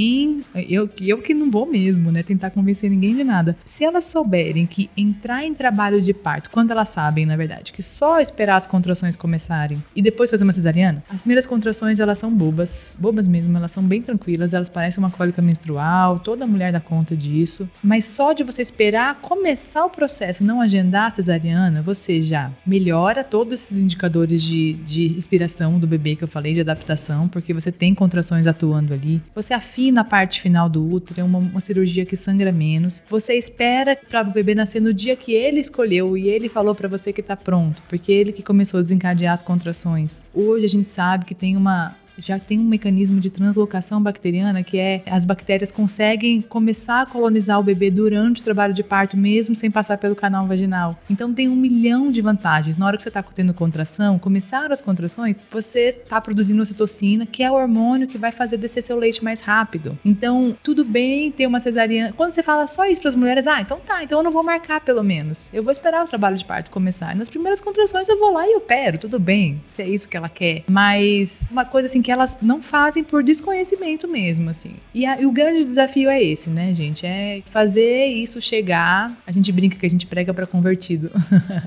eu, 0.70 0.90
eu 1.02 1.22
que 1.22 1.34
não 1.34 1.50
vou 1.50 1.66
mesmo, 1.66 2.12
né? 2.12 2.24
Tentar 2.24 2.52
convencer 2.52 2.90
ninguém 2.90 3.16
de 3.16 3.24
nada. 3.24 3.58
Se 3.66 3.84
elas 3.84 4.06
souberem 4.06 4.66
que 4.66 4.90
entrar 4.96 5.46
em 5.46 5.54
trabalho 5.54 6.02
de 6.02 6.14
parto, 6.14 6.50
quando 6.50 6.72
elas 6.72 6.90
sabem, 6.90 7.26
na 7.26 7.36
verdade, 7.36 7.72
que 7.72 7.84
só 7.84 8.20
esperar 8.20 8.56
as 8.56 8.68
contrações 8.68 9.16
começarem 9.16 9.84
e 9.96 10.02
depois 10.02 10.30
fazer 10.32 10.44
uma 10.44 10.54
cesariana, 10.54 11.04
as 11.10 11.22
primeiras 11.22 11.46
contrações 11.46 12.00
elas 12.00 12.18
são 12.18 12.32
bobas, 12.34 12.94
bobas 12.98 13.28
mesmo, 13.28 13.56
elas 13.58 13.72
são 13.72 13.84
bem 13.84 14.02
tranquilas, 14.02 14.54
elas 14.54 14.70
parecem 14.70 15.04
uma 15.04 15.10
cólica 15.10 15.42
menstrual, 15.42 16.20
toda 16.20 16.48
mulher 16.48 16.72
dá 16.72 16.80
conta 16.80 17.16
disso, 17.16 17.70
mas 17.84 18.06
só 18.06 18.34
de 18.34 18.44
você 18.44 18.62
esperar 18.62 19.16
começar 19.16 19.86
o 19.86 19.90
processo, 19.90 20.44
não 20.44 20.62
agendar 20.62 21.08
a 21.08 21.12
cesariana, 21.12 21.82
você 21.82 22.22
já 22.22 22.52
melhora 22.66 23.24
todos 23.24 23.54
esses 23.54 23.80
indicadores 23.80 24.42
de, 24.42 24.74
de 24.74 25.08
respiração 25.08 25.80
do 25.80 25.88
bebê 25.88 26.16
que 26.16 26.24
eu 26.24 26.28
falei, 26.28 26.54
de 26.54 26.62
adaptação, 26.62 27.28
porque 27.28 27.54
você 27.54 27.72
tem 27.72 27.94
contrações 27.94 28.48
atuando 28.48 28.94
ali, 28.94 29.22
você 29.34 29.54
afina 29.54 29.89
a 29.98 30.04
parte 30.04 30.42
final 30.42 30.70
do 30.70 30.88
útero, 30.88 31.22
é 31.22 31.24
uma, 31.24 31.40
uma 31.40 31.60
cirurgia 31.60 32.06
que 32.06 32.16
sangra 32.16 32.52
menos, 32.52 33.04
você 33.10 33.34
espera 33.34 33.96
para 33.96 34.22
o 34.22 34.32
bebê 34.32 34.54
nascer 34.54 34.82
no 34.82 34.94
dia 34.94 35.16
que 35.16 35.34
ele 35.34 35.60
escolheu 35.60 36.18
e 36.18 36.28
ele 36.28 36.50
falou 36.50 36.76
para 36.76 36.88
você 36.88 37.12
que 37.12 37.22
está 37.22 37.36
pronto, 37.36 37.82
porque 37.90 38.12
ele 38.12 38.32
que 38.32 38.44
começou 38.44 38.80
a 38.80 38.84
desencadear 38.84 39.34
as 39.34 39.42
contrações. 39.42 40.22
Hoje 40.34 40.66
a 40.66 40.70
gente 40.70 40.88
sabe 40.88 41.26
que 41.26 41.34
tem 41.34 41.58
uma 41.58 41.96
já 42.20 42.40
tem 42.40 42.60
um 42.60 42.64
mecanismo 42.64 43.20
de 43.20 43.30
translocação 43.30 44.02
bacteriana 44.02 44.64
que 44.64 44.78
é 44.78 45.04
as 45.06 45.26
bactérias 45.26 45.72
conseguem 45.72 46.42
começar 46.42 47.02
a 47.02 47.06
colonizar 47.06 47.60
o 47.60 47.64
bebê 47.64 47.90
durante 47.90 48.42
o 48.42 48.44
trabalho 48.44 48.74
de 48.74 48.84
parto, 48.84 49.18
mesmo 49.18 49.56
sem 49.56 49.70
passar 49.70 49.98
pelo 49.98 50.16
canal 50.16 50.48
vaginal. 50.48 51.00
Então 51.10 51.34
tem 51.34 51.48
um 51.48 51.56
milhão 51.56 52.12
de 52.12 52.22
vantagens. 52.22 52.78
Na 52.78 52.86
hora 52.86 52.98
que 52.98 53.04
você 53.04 53.10
está 53.10 53.24
tendo 53.24 53.54
contração, 53.54 54.20
começaram 54.20 54.74
as 54.74 54.82
contrações, 54.82 55.38
você 55.52 55.90
está 55.90 56.20
produzindo 56.20 56.62
ocitocina, 56.62 57.26
que 57.26 57.44
é 57.44 57.52
o 57.52 57.56
hormônio 57.56 58.08
que 58.08 58.18
vai 58.18 58.32
fazer 58.32 58.58
descer 58.58 58.82
seu 58.82 58.98
leite 58.98 59.24
mais 59.24 59.42
rápido. 59.42 59.98
Então, 60.04 60.56
tudo 60.64 60.84
bem 60.84 61.32
ter 61.32 61.48
uma 61.48 61.60
cesariana. 61.60 62.14
Quando 62.14 62.34
você 62.34 62.44
fala 62.44 62.68
só 62.68 62.86
isso 62.86 63.02
para 63.02 63.10
as 63.10 63.16
mulheres, 63.16 63.48
ah, 63.48 63.62
então 63.62 63.80
tá, 63.80 64.04
então 64.04 64.20
eu 64.20 64.24
não 64.24 64.32
vou 64.32 64.44
marcar 64.44 64.82
pelo 64.82 65.04
menos. 65.04 65.50
Eu 65.54 65.64
vou 65.64 65.72
esperar 65.72 66.04
o 66.04 66.08
trabalho 66.08 66.38
de 66.38 66.46
parto 66.46 66.72
começar. 66.72 67.16
Nas 67.16 67.30
primeiras 67.30 67.62
contrações 67.62 68.08
eu 68.10 68.20
vou 68.20 68.34
lá 68.34 68.48
e 68.48 68.56
opero, 68.56 68.98
tudo 68.98 69.20
bem, 69.20 69.62
se 69.68 69.82
é 69.82 69.88
isso 69.88 70.08
que 70.08 70.18
ela 70.18 70.30
quer. 70.30 70.64
Mas 70.70 71.48
uma 71.52 71.66
coisa 71.66 71.86
assim 71.88 72.02
que 72.02 72.09
que 72.10 72.14
elas 72.14 72.40
não 72.42 72.60
fazem 72.60 73.04
por 73.04 73.22
desconhecimento 73.22 74.08
mesmo, 74.08 74.50
assim. 74.50 74.72
E, 74.96 75.06
a, 75.06 75.22
e, 75.22 75.28
o 75.28 75.32
grande 75.32 75.64
desafio 75.64 76.10
é 76.10 76.20
esse, 76.20 76.50
né, 76.50 76.74
gente? 76.74 77.06
É 77.06 77.44
fazer 77.52 78.08
isso 78.08 78.42
chegar. 78.42 79.16
A 79.28 79.32
gente 79.32 79.52
brinca 79.52 79.78
que 79.78 79.86
a 79.86 79.90
gente 79.90 80.08
prega 80.08 80.34
para 80.34 80.48
convertido. 80.48 81.12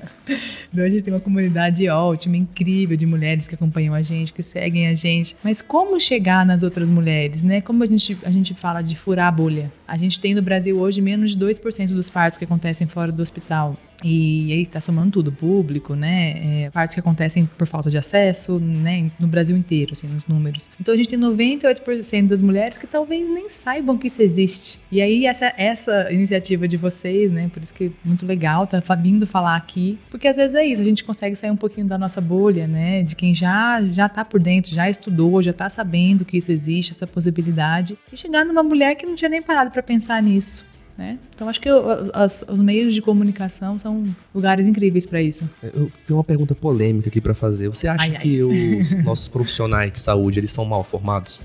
então 0.73 0.85
a 0.85 0.89
gente 0.89 1.05
tem 1.05 1.15
uma 1.15 1.21
comunidade 1.21 1.89
ótima, 1.89 2.37
incrível 2.37 2.97
de 2.97 3.07
mulheres 3.07 3.47
que 3.47 3.55
acompanham 3.55 3.95
a 3.95 4.03
gente, 4.03 4.33
que 4.33 4.43
seguem 4.43 4.89
a 4.89 4.97
gente. 4.97 5.37
Mas 5.45 5.63
como 5.63 6.01
chegar 6.01 6.45
nas 6.45 6.65
outras 6.65 6.89
mulheres, 6.89 7.45
né? 7.45 7.61
Como 7.61 7.85
a 7.85 7.87
gente, 7.87 8.19
a 8.25 8.31
gente 8.33 8.53
fala 8.53 8.83
de 8.83 8.97
furar 8.97 9.29
a 9.29 9.31
bolha? 9.31 9.71
A 9.87 9.97
gente 9.97 10.19
tem 10.19 10.35
no 10.35 10.43
Brasil 10.43 10.77
hoje 10.77 11.01
menos 11.01 11.37
de 11.37 11.47
2% 11.47 11.91
dos 11.91 12.11
partos 12.11 12.37
que 12.37 12.45
acontecem 12.45 12.89
fora 12.89 13.13
do 13.13 13.23
hospital. 13.23 13.77
E 14.03 14.53
aí 14.53 14.63
está 14.63 14.81
somando 14.81 15.11
tudo, 15.11 15.33
público, 15.33 15.95
né? 15.95 16.65
É, 16.65 16.71
partes 16.71 16.95
que 16.95 17.01
acontecem 17.01 17.47
por 17.47 17.67
falta 17.67 17.91
de 17.91 17.99
acesso, 17.99 18.59
né? 18.59 19.11
No 19.19 19.27
Brasil 19.27 19.57
inteiro, 19.57 19.93
assim, 19.93 20.07
nos 20.07 20.27
números. 20.27 20.71
Então 20.81 20.95
a 20.95 20.97
gente 20.97 21.09
tem 21.09 21.19
98% 21.19 22.27
das 22.27 22.43
mulheres 22.43 22.79
que 22.79 22.87
talvez 22.87 23.29
nem 23.29 23.49
saibam 23.49 23.97
que 23.99 24.07
isso 24.07 24.23
existe. 24.23 24.81
E 24.91 25.01
aí 25.01 25.27
essa, 25.27 25.53
essa 25.57 26.13
iniciativa 26.13 26.67
de 26.67 26.77
vocês, 26.77 27.31
né? 27.31 27.49
Por 27.53 27.63
isso 27.63 27.75
que 27.75 27.85
é 27.85 27.91
muito 28.05 28.27
legal 28.27 28.67
tá 28.67 28.81
vindo 28.95 29.27
falar 29.27 29.57
aqui, 29.57 29.99
porque 30.11 30.29
às 30.29 30.37
vezes 30.37 30.55
é 30.55 30.65
isso, 30.65 30.81
a 30.81 30.85
gente 30.85 31.05
consegue 31.05 31.37
sair 31.37 31.51
um 31.51 31.57
pouquinho 31.57 31.87
da 31.87 31.99
nossa 31.99 32.21
bolha, 32.21 32.67
né? 32.67 33.03
De 33.03 33.15
quem 33.15 33.35
já 33.35 33.83
já 33.91 34.09
tá 34.09 34.25
por 34.25 34.41
dentro, 34.41 34.75
já 34.75 34.89
estudou, 34.89 35.43
já 35.43 35.53
tá 35.53 35.69
sabendo 35.69 36.25
que 36.25 36.37
isso 36.37 36.51
existe, 36.53 36.93
essa 36.93 37.07
possibilidade, 37.07 37.99
e 38.13 38.17
chegar 38.17 38.45
numa 38.45 38.63
mulher 38.63 38.95
que 38.95 39.07
não 39.07 39.15
tinha 39.15 39.29
nem 39.29 39.43
parado 39.43 39.71
para 39.71 39.83
pensar 39.83 40.23
nisso. 40.23 40.65
Né? 40.97 41.19
Então 41.35 41.49
acho 41.49 41.61
que 41.61 41.69
as, 42.13 42.45
os 42.47 42.61
meios 42.61 42.93
de 42.93 43.01
comunicação 43.01 43.79
são 43.79 44.05
lugares 44.35 44.67
incríveis 44.67 45.07
para 45.07 45.23
isso. 45.23 45.49
Eu 45.63 45.91
tenho 46.07 46.19
uma 46.19 46.25
pergunta 46.25 46.55
polêmica 46.55 47.09
aqui 47.09 47.21
para 47.21 47.35
fazer. 47.35 47.69
Você 47.69 47.89
acha 47.89 48.05
ai, 48.05 48.19
que 48.19 48.37
ai. 48.37 48.43
os 48.43 48.95
nossos 49.05 49.29
profissionais 49.29 49.93
de 49.93 50.01
saúde 50.01 50.39
eles 50.39 50.53
são 50.53 50.65
mal 50.65 50.85
formados? 50.85 51.41